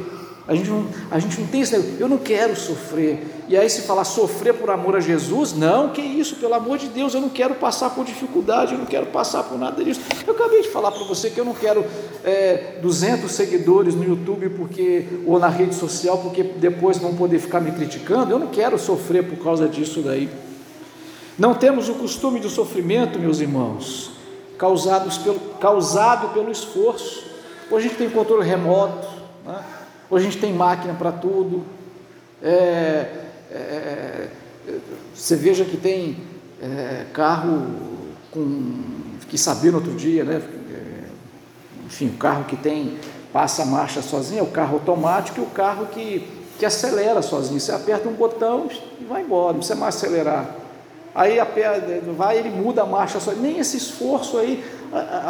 A 0.50 0.56
gente, 0.56 0.68
não, 0.68 0.88
a 1.12 1.20
gente 1.20 1.40
não 1.40 1.48
tem 1.48 1.62
esse 1.62 1.78
negócio, 1.78 1.96
eu 2.00 2.10
não 2.10 2.18
quero 2.18 2.56
sofrer. 2.56 3.24
E 3.48 3.56
aí 3.56 3.70
se 3.70 3.84
falar 3.84 4.04
sofrer 4.04 4.56
por 4.56 4.72
amor 4.72 4.96
a 4.96 5.00
Jesus, 5.00 5.54
não, 5.54 5.90
que 5.90 6.02
isso, 6.02 6.38
pelo 6.38 6.56
amor 6.56 6.80
de 6.80 6.88
Deus, 6.88 7.14
eu 7.14 7.22
não 7.22 7.30
quero 7.30 7.54
passar 7.54 7.92
por 7.92 8.04
dificuldade, 8.04 8.74
eu 8.74 8.80
não 8.80 8.86
quero 8.88 9.06
passar 9.06 9.44
por 9.44 9.60
nada 9.60 9.84
disso. 9.84 10.02
Eu 10.26 10.34
acabei 10.34 10.64
de 10.64 10.70
falar 10.70 10.92
para 10.92 11.04
você 11.04 11.30
que 11.30 11.40
eu 11.40 11.46
não 11.46 11.54
quero 11.54 11.86
é, 12.26 12.80
200 12.82 13.32
seguidores 13.32 13.94
no 13.94 14.04
YouTube 14.04 14.50
porque 14.50 15.06
ou 15.24 15.38
na 15.38 15.50
rede 15.50 15.76
social 15.76 16.18
porque 16.18 16.42
depois 16.42 16.98
vão 16.98 17.16
poder 17.16 17.38
ficar 17.38 17.62
me 17.62 17.72
criticando. 17.72 18.32
Eu 18.32 18.40
não 18.40 18.48
quero 18.48 18.80
sofrer 18.80 19.24
por 19.24 19.38
causa 19.44 19.68
disso 19.68 20.02
daí. 20.02 20.28
Não 21.38 21.54
temos 21.54 21.88
o 21.90 21.94
costume 21.94 22.40
do 22.40 22.50
sofrimento, 22.50 23.20
meus 23.20 23.40
irmãos 23.40 24.18
causados 24.60 25.18
pelo, 25.18 25.40
causado 25.60 26.34
pelo 26.34 26.52
esforço. 26.52 27.24
Hoje 27.72 27.86
a 27.86 27.90
gente 27.90 27.98
tem 27.98 28.10
controle 28.10 28.46
remoto, 28.46 29.08
né? 29.46 29.64
Hoje 30.10 30.28
a 30.28 30.30
gente 30.32 30.42
tem 30.42 30.54
máquina 30.54 30.94
para 30.94 31.12
tudo. 31.12 31.64
É, 32.42 33.06
é, 33.52 34.28
você 35.14 35.36
veja 35.36 35.66
que 35.66 35.78
tem 35.78 36.18
é, 36.62 37.06
carro 37.14 37.68
com 38.32 39.00
que 39.28 39.38
sabia 39.38 39.74
outro 39.76 39.94
dia, 39.94 40.24
né? 40.24 40.42
É, 40.72 41.86
enfim, 41.86 42.08
o 42.08 42.18
carro 42.18 42.46
que 42.46 42.56
tem 42.56 42.98
passa 43.32 43.62
a 43.62 43.66
marcha 43.66 44.02
sozinho, 44.02 44.40
é 44.40 44.44
o 44.44 44.48
carro 44.48 44.76
automático 44.76 45.40
e 45.40 45.44
o 45.44 45.48
carro 45.48 45.86
que, 45.88 46.28
que 46.58 46.66
acelera 46.66 47.22
sozinho. 47.22 47.60
Você 47.60 47.72
aperta 47.72 48.10
um 48.10 48.14
botão 48.14 48.68
e 49.00 49.04
vai 49.06 49.22
embora, 49.22 49.54
não 49.54 49.60
precisa 49.60 49.78
mais 49.78 49.96
acelerar. 49.96 50.56
Aí 51.14 51.38
vai, 52.16 52.38
ele 52.38 52.50
muda 52.50 52.84
a 52.84 52.86
marcha 52.86 53.20
só. 53.20 53.32
Nem 53.32 53.60
esse 53.60 53.78
esforço 53.78 54.38
aí 54.38 54.64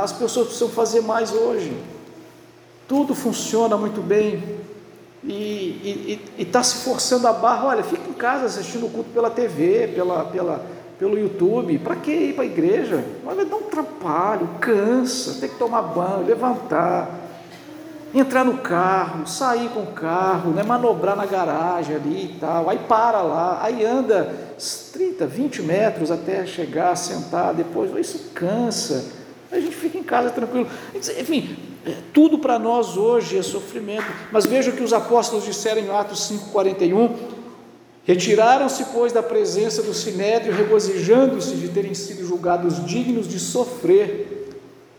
as 0.01 0.13
pessoas 0.13 0.47
precisam 0.47 0.69
fazer 0.69 1.01
mais 1.01 1.31
hoje. 1.31 1.75
Tudo 2.89 3.13
funciona 3.13 3.77
muito 3.77 4.01
bem 4.01 4.43
e 5.23 6.19
está 6.39 6.63
se 6.63 6.83
forçando 6.83 7.27
a 7.27 7.33
barra. 7.33 7.67
Olha, 7.67 7.83
fica 7.83 8.09
em 8.09 8.13
casa 8.13 8.45
assistindo 8.45 8.87
o 8.87 8.89
culto 8.89 9.11
pela 9.11 9.29
TV, 9.29 9.91
pela, 9.93 10.23
pela, 10.25 10.65
pelo 10.97 11.15
YouTube. 11.15 11.77
Para 11.77 11.95
que 11.97 12.11
ir 12.11 12.33
para 12.33 12.45
a 12.45 12.47
igreja? 12.47 13.05
Olha, 13.23 13.45
dá 13.45 13.55
um 13.57 13.61
trabalho, 13.61 14.49
cansa, 14.59 15.39
tem 15.39 15.49
que 15.49 15.59
tomar 15.59 15.83
banho, 15.83 16.25
levantar, 16.25 17.11
entrar 18.11 18.43
no 18.43 18.57
carro, 18.57 19.27
sair 19.27 19.69
com 19.69 19.81
o 19.81 19.91
carro, 19.93 20.49
né, 20.49 20.63
manobrar 20.63 21.15
na 21.15 21.27
garagem 21.27 21.95
ali 21.95 22.25
e 22.25 22.37
tal. 22.39 22.71
Aí 22.71 22.79
para 22.79 23.21
lá, 23.21 23.59
aí 23.61 23.85
anda 23.85 24.33
30, 24.93 25.27
20 25.27 25.61
metros 25.61 26.09
até 26.09 26.43
chegar, 26.47 26.95
sentar, 26.95 27.53
depois, 27.53 27.95
isso 27.99 28.31
cansa. 28.33 29.18
A 29.51 29.59
gente 29.59 29.75
fica 29.75 29.97
em 29.97 30.03
casa 30.03 30.29
tranquilo. 30.29 30.67
Enfim, 30.95 31.57
é, 31.85 31.95
tudo 32.13 32.39
para 32.39 32.59
nós 32.59 32.97
hoje 32.97 33.37
é 33.37 33.41
sofrimento. 33.41 34.05
Mas 34.31 34.45
veja 34.45 34.69
o 34.71 34.75
que 34.75 34.83
os 34.83 34.93
apóstolos 34.93 35.45
disseram 35.45 35.81
em 35.81 35.89
Atos 35.89 36.31
5,41. 36.53 37.15
Retiraram-se, 38.05 38.85
pois, 38.85 39.11
da 39.11 39.21
presença 39.21 39.83
do 39.83 39.93
sinédrio, 39.93 40.53
regozijando-se 40.53 41.55
de 41.55 41.69
terem 41.69 41.93
sido 41.93 42.25
julgados 42.25 42.85
dignos 42.85 43.27
de 43.27 43.39
sofrer 43.39 44.39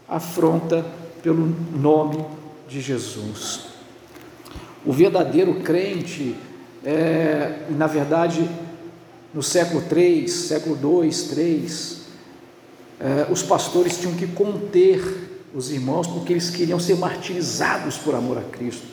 afronta 0.09 0.85
pelo 1.23 1.55
nome 1.73 2.25
de 2.69 2.81
Jesus. 2.81 3.67
O 4.85 4.93
verdadeiro 4.93 5.61
crente, 5.61 6.35
é, 6.85 7.67
na 7.71 7.87
verdade, 7.87 8.49
no 9.33 9.43
século 9.43 9.83
3, 9.89 10.31
século 10.31 10.75
2, 10.75 11.23
3, 11.25 11.93
eh, 11.93 12.00
os 13.31 13.43
pastores 13.43 13.99
tinham 13.99 14.15
que 14.15 14.27
conter 14.27 15.01
os 15.55 15.71
irmãos 15.71 16.07
porque 16.07 16.33
eles 16.33 16.51
queriam 16.51 16.79
ser 16.79 16.97
martirizados 16.97 17.97
por 17.97 18.15
amor 18.15 18.39
a 18.39 18.43
Cristo. 18.43 18.87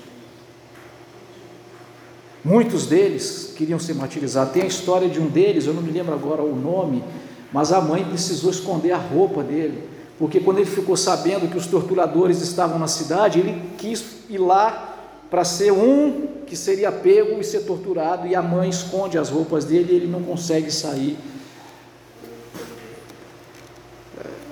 Muitos 2.44 2.86
deles 2.86 3.54
queriam 3.58 3.78
ser 3.78 3.94
martirizados. 3.94 4.54
Tem 4.54 4.64
a 4.64 4.68
história 4.68 5.10
de 5.10 5.20
um 5.20 5.28
deles, 5.28 5.66
eu 5.66 5.74
não 5.74 5.82
me 5.82 5.92
lembro 5.92 6.14
agora 6.14 6.42
o 6.42 6.56
nome, 6.56 7.04
mas 7.52 7.74
a 7.74 7.82
mãe 7.82 8.06
precisou 8.06 8.50
esconder 8.50 8.92
a 8.92 8.98
roupa 8.98 9.44
dele, 9.44 9.84
porque 10.18 10.40
quando 10.40 10.60
ele 10.60 10.70
ficou 10.70 10.96
sabendo 10.96 11.50
que 11.50 11.58
os 11.58 11.68
torturadores 11.68 12.42
estavam 12.42 12.80
na 12.80 12.88
cidade, 12.88 13.40
ele 13.40 13.62
quis 13.78 14.04
ir 14.30 14.38
lá 14.38 14.96
para 15.30 15.44
ser 15.44 15.72
um 15.72 16.28
que 16.46 16.56
seria 16.56 16.92
pego 16.92 17.40
e 17.40 17.44
ser 17.44 17.62
torturado, 17.62 18.26
e 18.26 18.34
a 18.34 18.42
mãe 18.42 18.70
esconde 18.70 19.18
as 19.18 19.30
roupas 19.30 19.66
dele 19.66 19.92
e 19.92 19.96
ele 19.98 20.08
não 20.08 20.24
consegue 20.24 20.72
sair. 20.72 21.18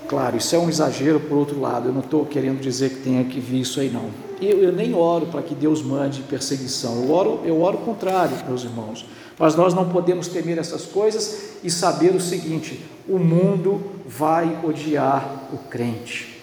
Claro, 0.08 0.38
isso 0.38 0.56
é 0.56 0.60
um 0.60 0.70
exagero 0.70 1.20
por 1.20 1.36
outro 1.36 1.60
lado, 1.60 1.90
eu 1.90 1.94
não 1.94 2.02
estou 2.02 2.26
querendo 2.26 2.62
dizer 2.62 2.92
que 2.92 2.98
tenha 2.98 3.24
que 3.24 3.40
vir 3.40 3.62
isso 3.62 3.80
aí 3.80 3.90
não. 3.90 4.10
Eu, 4.40 4.62
eu 4.62 4.72
nem 4.72 4.94
oro 4.94 5.28
para 5.28 5.42
que 5.42 5.56
Deus 5.56 5.82
mande 5.82 6.22
perseguição, 6.22 7.04
eu 7.04 7.12
oro, 7.12 7.42
eu 7.44 7.60
oro 7.62 7.78
o 7.78 7.82
contrário, 7.82 8.38
meus 8.48 8.64
irmãos. 8.64 9.06
Mas 9.38 9.56
nós 9.56 9.74
não 9.74 9.90
podemos 9.90 10.28
temer 10.28 10.58
essas 10.58 10.86
coisas 10.86 11.58
e 11.64 11.70
saber 11.70 12.16
o 12.16 12.22
seguinte: 12.22 12.86
o 13.08 13.18
mundo 13.18 13.82
vai 14.06 14.60
odiar 14.64 15.50
o 15.52 15.58
crente. 15.58 16.36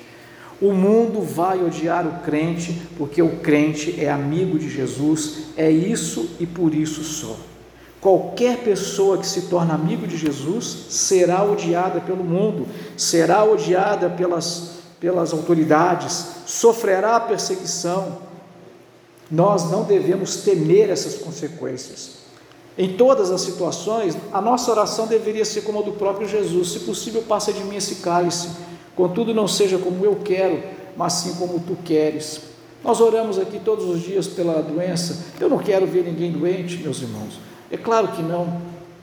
O 0.61 0.73
mundo 0.73 1.23
vai 1.23 1.63
odiar 1.63 2.07
o 2.07 2.21
crente 2.23 2.83
porque 2.97 3.21
o 3.21 3.39
crente 3.39 3.97
é 3.99 4.11
amigo 4.11 4.59
de 4.59 4.71
Jesus, 4.71 5.49
é 5.57 5.71
isso 5.71 6.37
e 6.39 6.47
por 6.47 6.75
isso 6.75 7.03
só. 7.03 7.37
Qualquer 8.03 8.59
pessoa 8.59 9.17
que 9.17 9.27
se 9.27 9.43
torna 9.43 9.73
amigo 9.73 10.07
de 10.07 10.19
Jesus 10.19 10.87
será 10.91 11.43
odiada 11.43 12.01
pelo 12.01 12.23
mundo, 12.23 12.67
será 12.97 13.45
odiada 13.45 14.11
pelas, 14.11 14.73
pelas 15.01 15.33
autoridades, 15.33 16.27
sofrerá 16.45 17.19
perseguição. 17.21 18.19
Nós 19.31 19.71
não 19.71 19.85
devemos 19.85 20.37
temer 20.37 20.91
essas 20.91 21.15
consequências. 21.15 22.21
Em 22.77 22.95
todas 22.95 23.31
as 23.31 23.41
situações, 23.41 24.15
a 24.31 24.41
nossa 24.41 24.71
oração 24.71 25.07
deveria 25.07 25.45
ser 25.45 25.63
como 25.63 25.79
a 25.79 25.83
do 25.83 25.93
próprio 25.93 26.29
Jesus: 26.29 26.73
se 26.73 26.81
possível, 26.81 27.23
passa 27.23 27.53
de 27.53 27.65
mim 27.65 27.77
esse 27.77 27.97
cálice 27.97 28.51
Contudo, 28.95 29.33
não 29.33 29.49
seja 29.49 29.79
como 29.79 30.05
eu 30.05 30.17
quero, 30.17 30.63
mas 30.97 31.15
sim 31.15 31.35
como 31.35 31.59
tu 31.61 31.77
queres. 31.85 32.41
Nós 32.85 33.01
oramos 33.01 33.39
aqui 33.39 33.59
todos 33.59 33.87
os 33.87 34.03
dias 34.03 34.27
pela 34.27 34.61
doença. 34.63 35.27
Eu 35.41 35.49
não 35.49 35.59
quero 35.59 35.87
ver 35.87 36.05
ninguém 36.05 36.33
doente, 36.33 36.77
meus 36.79 37.01
irmãos. 37.01 37.39
É 37.73 37.77
claro 37.77 38.09
que 38.09 38.23
não. 38.23 38.61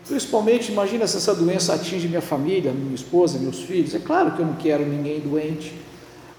Principalmente, 0.08 0.72
imagina 0.72 1.06
se 1.06 1.18
essa 1.18 1.36
doença 1.36 1.74
atinge 1.74 2.08
minha 2.08 2.22
família, 2.22 2.72
minha 2.72 2.96
esposa, 2.96 3.38
meus 3.38 3.60
filhos. 3.60 3.94
É 3.94 4.00
claro 4.00 4.32
que 4.32 4.40
eu 4.40 4.46
não 4.46 4.54
quero 4.54 4.86
ninguém 4.86 5.20
doente. 5.20 5.74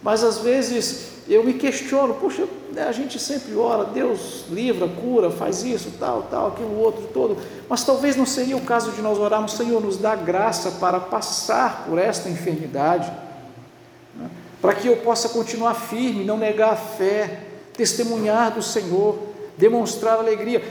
Mas 0.02 0.24
às 0.24 0.38
vezes 0.38 1.10
eu 1.28 1.44
me 1.44 1.52
questiono, 1.52 2.14
poxa, 2.14 2.46
né, 2.72 2.84
a 2.84 2.92
gente 2.92 3.18
sempre 3.18 3.54
ora, 3.54 3.84
Deus 3.84 4.46
livra, 4.50 4.88
cura, 4.88 5.30
faz 5.30 5.62
isso, 5.62 5.92
tal, 6.00 6.22
tal, 6.30 6.48
aquilo 6.48 6.78
outro 6.78 7.08
todo. 7.12 7.36
Mas 7.68 7.84
talvez 7.84 8.16
não 8.16 8.24
seria 8.24 8.56
o 8.56 8.62
caso 8.62 8.92
de 8.92 9.02
nós 9.02 9.18
orarmos, 9.18 9.52
Senhor, 9.52 9.82
nos 9.82 9.98
dá 9.98 10.16
graça 10.16 10.70
para 10.80 10.98
passar 10.98 11.84
por 11.86 11.98
esta 11.98 12.30
enfermidade 12.30 13.12
para 14.60 14.74
que 14.74 14.86
eu 14.86 14.96
possa 14.98 15.28
continuar 15.28 15.74
firme, 15.74 16.24
não 16.24 16.36
negar 16.36 16.72
a 16.72 16.76
fé, 16.76 17.40
testemunhar 17.72 18.52
do 18.52 18.62
Senhor, 18.62 19.18
demonstrar 19.56 20.18
alegria. 20.18 20.62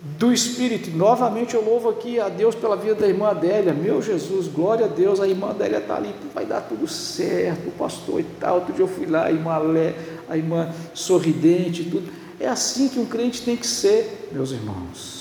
Do 0.00 0.32
Espírito. 0.32 0.90
Novamente 0.96 1.54
eu 1.54 1.64
louvo 1.64 1.90
aqui 1.90 2.18
a 2.18 2.28
Deus 2.28 2.54
pela 2.54 2.76
vida 2.76 2.94
da 2.94 3.06
irmã 3.06 3.28
Adélia. 3.28 3.72
Meu 3.72 4.00
Jesus, 4.00 4.48
glória 4.48 4.86
a 4.86 4.88
Deus, 4.88 5.20
a 5.20 5.28
irmã 5.28 5.50
Adélia 5.50 5.78
está 5.78 5.96
ali, 5.96 6.14
vai 6.34 6.46
dar 6.46 6.62
tudo 6.62 6.88
certo, 6.88 7.68
o 7.68 7.72
pastor 7.72 8.20
e 8.20 8.24
tal. 8.38 8.56
Outro 8.56 8.72
dia 8.72 8.84
eu 8.84 8.88
fui 8.88 9.06
lá, 9.06 9.26
a 9.26 9.30
irmã, 9.30 9.58
Lé, 9.58 9.94
a 10.28 10.36
irmã 10.36 10.72
sorridente, 10.94 11.84
tudo. 11.84 12.10
É 12.38 12.48
assim 12.48 12.88
que 12.88 12.98
um 12.98 13.04
crente 13.04 13.42
tem 13.42 13.56
que 13.56 13.66
ser, 13.66 14.30
meus 14.32 14.50
irmãos. 14.50 15.20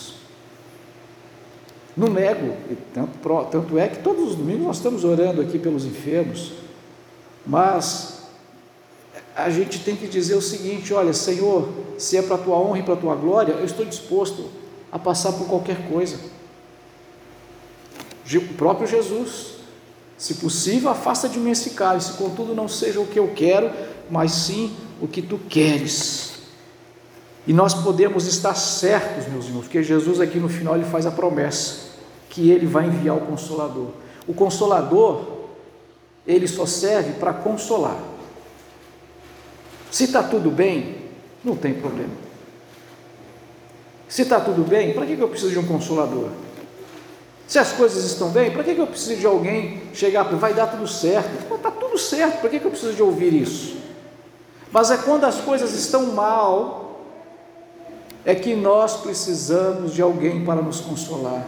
Não 1.97 2.07
nego, 2.07 2.55
tanto, 2.93 3.17
tanto 3.51 3.77
é 3.77 3.89
que 3.89 4.01
todos 4.01 4.29
os 4.29 4.35
domingos 4.35 4.63
nós 4.63 4.77
estamos 4.77 5.03
orando 5.03 5.41
aqui 5.41 5.59
pelos 5.59 5.83
enfermos, 5.83 6.53
mas 7.45 8.19
a 9.35 9.49
gente 9.49 9.79
tem 9.79 9.97
que 9.97 10.07
dizer 10.07 10.35
o 10.35 10.41
seguinte: 10.41 10.93
olha, 10.93 11.11
Senhor, 11.11 11.67
se 11.97 12.15
é 12.15 12.21
para 12.21 12.35
a 12.35 12.39
tua 12.39 12.57
honra 12.57 12.79
e 12.79 12.83
para 12.83 12.93
a 12.93 12.97
tua 12.97 13.15
glória, 13.15 13.51
eu 13.51 13.65
estou 13.65 13.85
disposto 13.85 14.58
a 14.91 14.99
passar 14.99 15.33
por 15.33 15.47
qualquer 15.47 15.87
coisa. 15.89 16.17
O 18.35 18.53
próprio 18.53 18.87
Jesus, 18.87 19.55
se 20.17 20.35
possível, 20.35 20.89
afasta 20.89 21.27
de 21.27 21.39
mim 21.39 21.51
esse 21.51 21.71
cálice, 21.71 22.13
contudo 22.13 22.53
não 22.53 22.67
seja 22.67 22.99
o 22.99 23.07
que 23.07 23.17
eu 23.17 23.33
quero, 23.35 23.71
mas 24.09 24.31
sim 24.31 24.75
o 25.01 25.07
que 25.07 25.21
tu 25.21 25.39
queres. 25.49 26.33
E 27.47 27.53
nós 27.53 27.73
podemos 27.73 28.27
estar 28.27 28.53
certos, 28.53 29.27
meus 29.27 29.45
irmãos, 29.45 29.63
porque 29.63 29.81
Jesus 29.81 30.19
aqui 30.19 30.37
no 30.37 30.49
final 30.49 30.75
ele 30.75 30.85
faz 30.85 31.05
a 31.05 31.11
promessa 31.11 31.89
que 32.29 32.51
ele 32.51 32.67
vai 32.67 32.85
enviar 32.85 33.17
o 33.17 33.21
consolador. 33.21 33.89
O 34.27 34.33
consolador, 34.33 35.25
ele 36.27 36.47
só 36.47 36.67
serve 36.67 37.13
para 37.13 37.33
consolar. 37.33 37.97
Se 39.89 40.03
está 40.03 40.21
tudo 40.21 40.51
bem, 40.51 40.97
não 41.43 41.55
tem 41.55 41.73
problema. 41.73 42.28
Se 44.09 44.23
está 44.23 44.39
tudo 44.39 44.67
bem, 44.67 44.91
para 44.91 45.05
que 45.05 45.17
eu 45.17 45.27
preciso 45.27 45.51
de 45.51 45.59
um 45.59 45.67
consolador? 45.67 46.29
Se 47.47 47.59
as 47.59 47.71
coisas 47.71 48.03
estão 48.03 48.29
bem, 48.29 48.51
para 48.51 48.63
que 48.63 48.77
eu 48.77 48.87
preciso 48.87 49.19
de 49.19 49.25
alguém 49.25 49.83
chegar 49.93 50.25
para 50.25 50.35
vai 50.35 50.53
dar 50.53 50.67
tudo 50.67 50.87
certo? 50.87 51.55
Está 51.55 51.69
tudo 51.69 51.97
certo, 51.97 52.41
para 52.41 52.49
que 52.49 52.57
eu 52.57 52.71
preciso 52.71 52.93
de 52.93 53.03
ouvir 53.03 53.33
isso? 53.33 53.77
Mas 54.71 54.89
é 54.89 54.97
quando 54.97 55.25
as 55.25 55.39
coisas 55.41 55.73
estão 55.73 56.07
mal, 56.07 57.05
é 58.25 58.33
que 58.33 58.55
nós 58.55 58.97
precisamos 58.97 59.93
de 59.93 60.01
alguém 60.01 60.43
para 60.43 60.61
nos 60.61 60.81
consolar. 60.81 61.45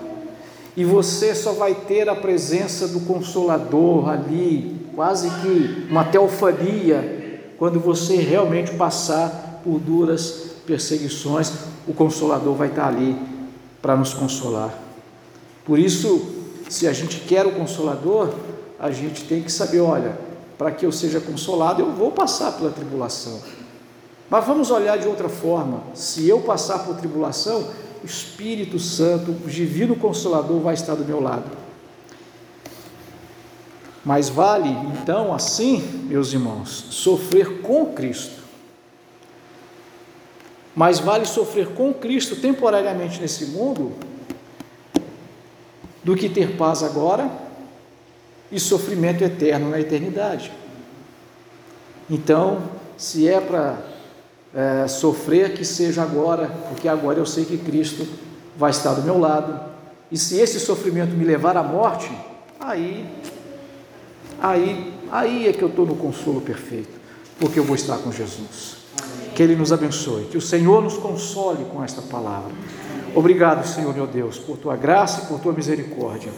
E 0.75 0.85
você 0.85 1.35
só 1.35 1.53
vai 1.53 1.73
ter 1.75 2.07
a 2.09 2.15
presença 2.15 2.87
do 2.87 3.01
Consolador 3.01 4.09
ali, 4.09 4.87
quase 4.95 5.29
que 5.41 5.87
uma 5.89 6.03
teofania, 6.03 7.43
quando 7.57 7.79
você 7.79 8.15
realmente 8.15 8.71
passar 8.75 9.61
por 9.63 9.79
duras 9.79 10.51
perseguições, 10.65 11.51
o 11.87 11.93
Consolador 11.93 12.55
vai 12.55 12.67
estar 12.69 12.87
ali 12.87 13.17
para 13.81 13.95
nos 13.95 14.13
consolar. 14.13 14.73
Por 15.65 15.79
isso, 15.79 16.29
se 16.69 16.87
a 16.87 16.93
gente 16.93 17.21
quer 17.21 17.45
o 17.45 17.51
Consolador, 17.51 18.33
a 18.79 18.91
gente 18.91 19.23
tem 19.25 19.41
que 19.41 19.51
saber: 19.51 19.79
olha, 19.79 20.17
para 20.57 20.71
que 20.71 20.85
eu 20.85 20.91
seja 20.91 21.19
consolado, 21.19 21.81
eu 21.81 21.91
vou 21.91 22.11
passar 22.11 22.51
pela 22.53 22.71
tribulação. 22.71 23.39
Mas 24.29 24.45
vamos 24.45 24.71
olhar 24.71 24.97
de 24.97 25.07
outra 25.07 25.29
forma: 25.29 25.81
se 25.93 26.27
eu 26.27 26.41
passar 26.41 26.79
por 26.79 26.95
tribulação, 26.95 27.67
o 28.03 28.05
Espírito 28.05 28.79
Santo, 28.79 29.31
o 29.31 29.49
Divino 29.49 29.95
Consolador, 29.95 30.59
vai 30.59 30.73
estar 30.73 30.95
do 30.95 31.05
meu 31.05 31.21
lado. 31.21 31.61
Mas 34.03 34.29
vale, 34.29 34.69
então, 34.69 35.31
assim, 35.31 35.79
meus 36.07 36.33
irmãos, 36.33 36.87
sofrer 36.89 37.61
com 37.61 37.85
Cristo 37.87 38.40
mas 40.75 40.99
vale 40.99 41.25
sofrer 41.25 41.67
com 41.69 41.93
Cristo 41.93 42.35
temporariamente 42.35 43.19
nesse 43.19 43.45
mundo 43.47 43.93
do 46.03 46.15
que 46.15 46.29
ter 46.29 46.55
paz 46.55 46.83
agora 46.83 47.29
e 48.51 48.59
sofrimento 48.59 49.23
eterno 49.23 49.69
na 49.69 49.79
eternidade. 49.79 50.51
Então, 52.09 52.61
se 52.97 53.27
é 53.27 53.39
para 53.39 53.77
é, 54.53 54.87
sofrer, 54.87 55.53
que 55.53 55.63
seja 55.63 56.01
agora, 56.01 56.47
porque 56.69 56.87
agora 56.87 57.19
eu 57.19 57.25
sei 57.25 57.45
que 57.45 57.57
Cristo 57.57 58.05
vai 58.57 58.71
estar 58.71 58.93
do 58.93 59.01
meu 59.01 59.17
lado. 59.17 59.71
E 60.11 60.17
se 60.17 60.37
esse 60.39 60.59
sofrimento 60.59 61.15
me 61.15 61.23
levar 61.23 61.55
à 61.55 61.63
morte, 61.63 62.11
aí, 62.59 63.05
aí, 64.41 64.93
aí 65.09 65.47
é 65.47 65.53
que 65.53 65.61
eu 65.61 65.69
estou 65.69 65.85
no 65.85 65.95
consolo 65.95 66.41
perfeito, 66.41 66.99
porque 67.39 67.59
eu 67.59 67.63
vou 67.63 67.75
estar 67.75 67.97
com 67.99 68.11
Jesus. 68.11 68.80
Que 69.35 69.43
Ele 69.43 69.55
nos 69.55 69.71
abençoe, 69.71 70.25
que 70.25 70.37
o 70.37 70.41
Senhor 70.41 70.81
nos 70.81 70.97
console 70.97 71.65
com 71.65 71.83
esta 71.83 72.01
palavra. 72.01 72.51
Obrigado, 73.15 73.65
Senhor 73.67 73.93
meu 73.93 74.07
Deus, 74.07 74.37
por 74.37 74.57
tua 74.57 74.75
graça 74.75 75.23
e 75.23 75.25
por 75.27 75.39
tua 75.39 75.53
misericórdia. 75.53 76.31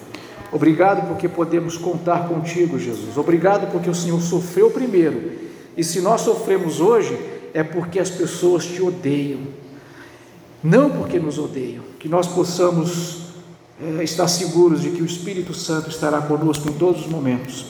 Obrigado 0.52 1.08
porque 1.08 1.28
podemos 1.28 1.78
contar 1.78 2.28
contigo, 2.28 2.78
Jesus. 2.78 3.18
Obrigado 3.18 3.72
porque 3.72 3.90
o 3.90 3.96
Senhor 3.96 4.22
sofreu 4.22 4.70
primeiro. 4.70 5.32
E 5.76 5.84
se 5.84 6.00
nós 6.02 6.22
sofremos 6.22 6.80
hoje, 6.80 7.18
é 7.54 7.64
porque 7.64 8.00
as 8.00 8.10
pessoas 8.10 8.66
te 8.66 8.82
odeiam. 8.82 9.42
Não 10.64 10.90
porque 10.90 11.20
nos 11.20 11.40
odeiam. 11.40 11.84
Que 12.00 12.08
nós 12.08 12.28
possamos 12.28 13.24
é, 13.82 14.04
estar 14.04 14.28
seguros 14.28 14.82
de 14.82 14.92
que 14.92 15.02
o 15.02 15.06
Espírito 15.06 15.54
Santo 15.54 15.90
estará 15.90 16.22
conosco 16.22 16.70
em 16.70 16.74
todos 16.74 17.02
os 17.02 17.08
momentos 17.08 17.66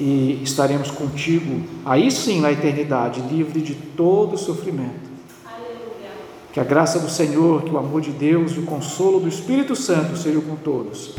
e 0.00 0.40
estaremos 0.42 0.90
contigo, 0.90 1.62
aí 1.84 2.10
sim 2.10 2.40
na 2.40 2.50
eternidade, 2.50 3.20
livre 3.20 3.60
de 3.60 3.74
todo 3.74 4.38
sofrimento. 4.38 5.10
Que 6.52 6.58
a 6.58 6.64
graça 6.64 6.98
do 6.98 7.08
Senhor, 7.08 7.62
que 7.62 7.70
o 7.70 7.78
amor 7.78 8.00
de 8.00 8.10
Deus 8.10 8.52
e 8.52 8.58
o 8.58 8.62
consolo 8.62 9.20
do 9.20 9.28
Espírito 9.28 9.76
Santo 9.76 10.16
sejam 10.16 10.40
com 10.40 10.56
todos. 10.56 11.08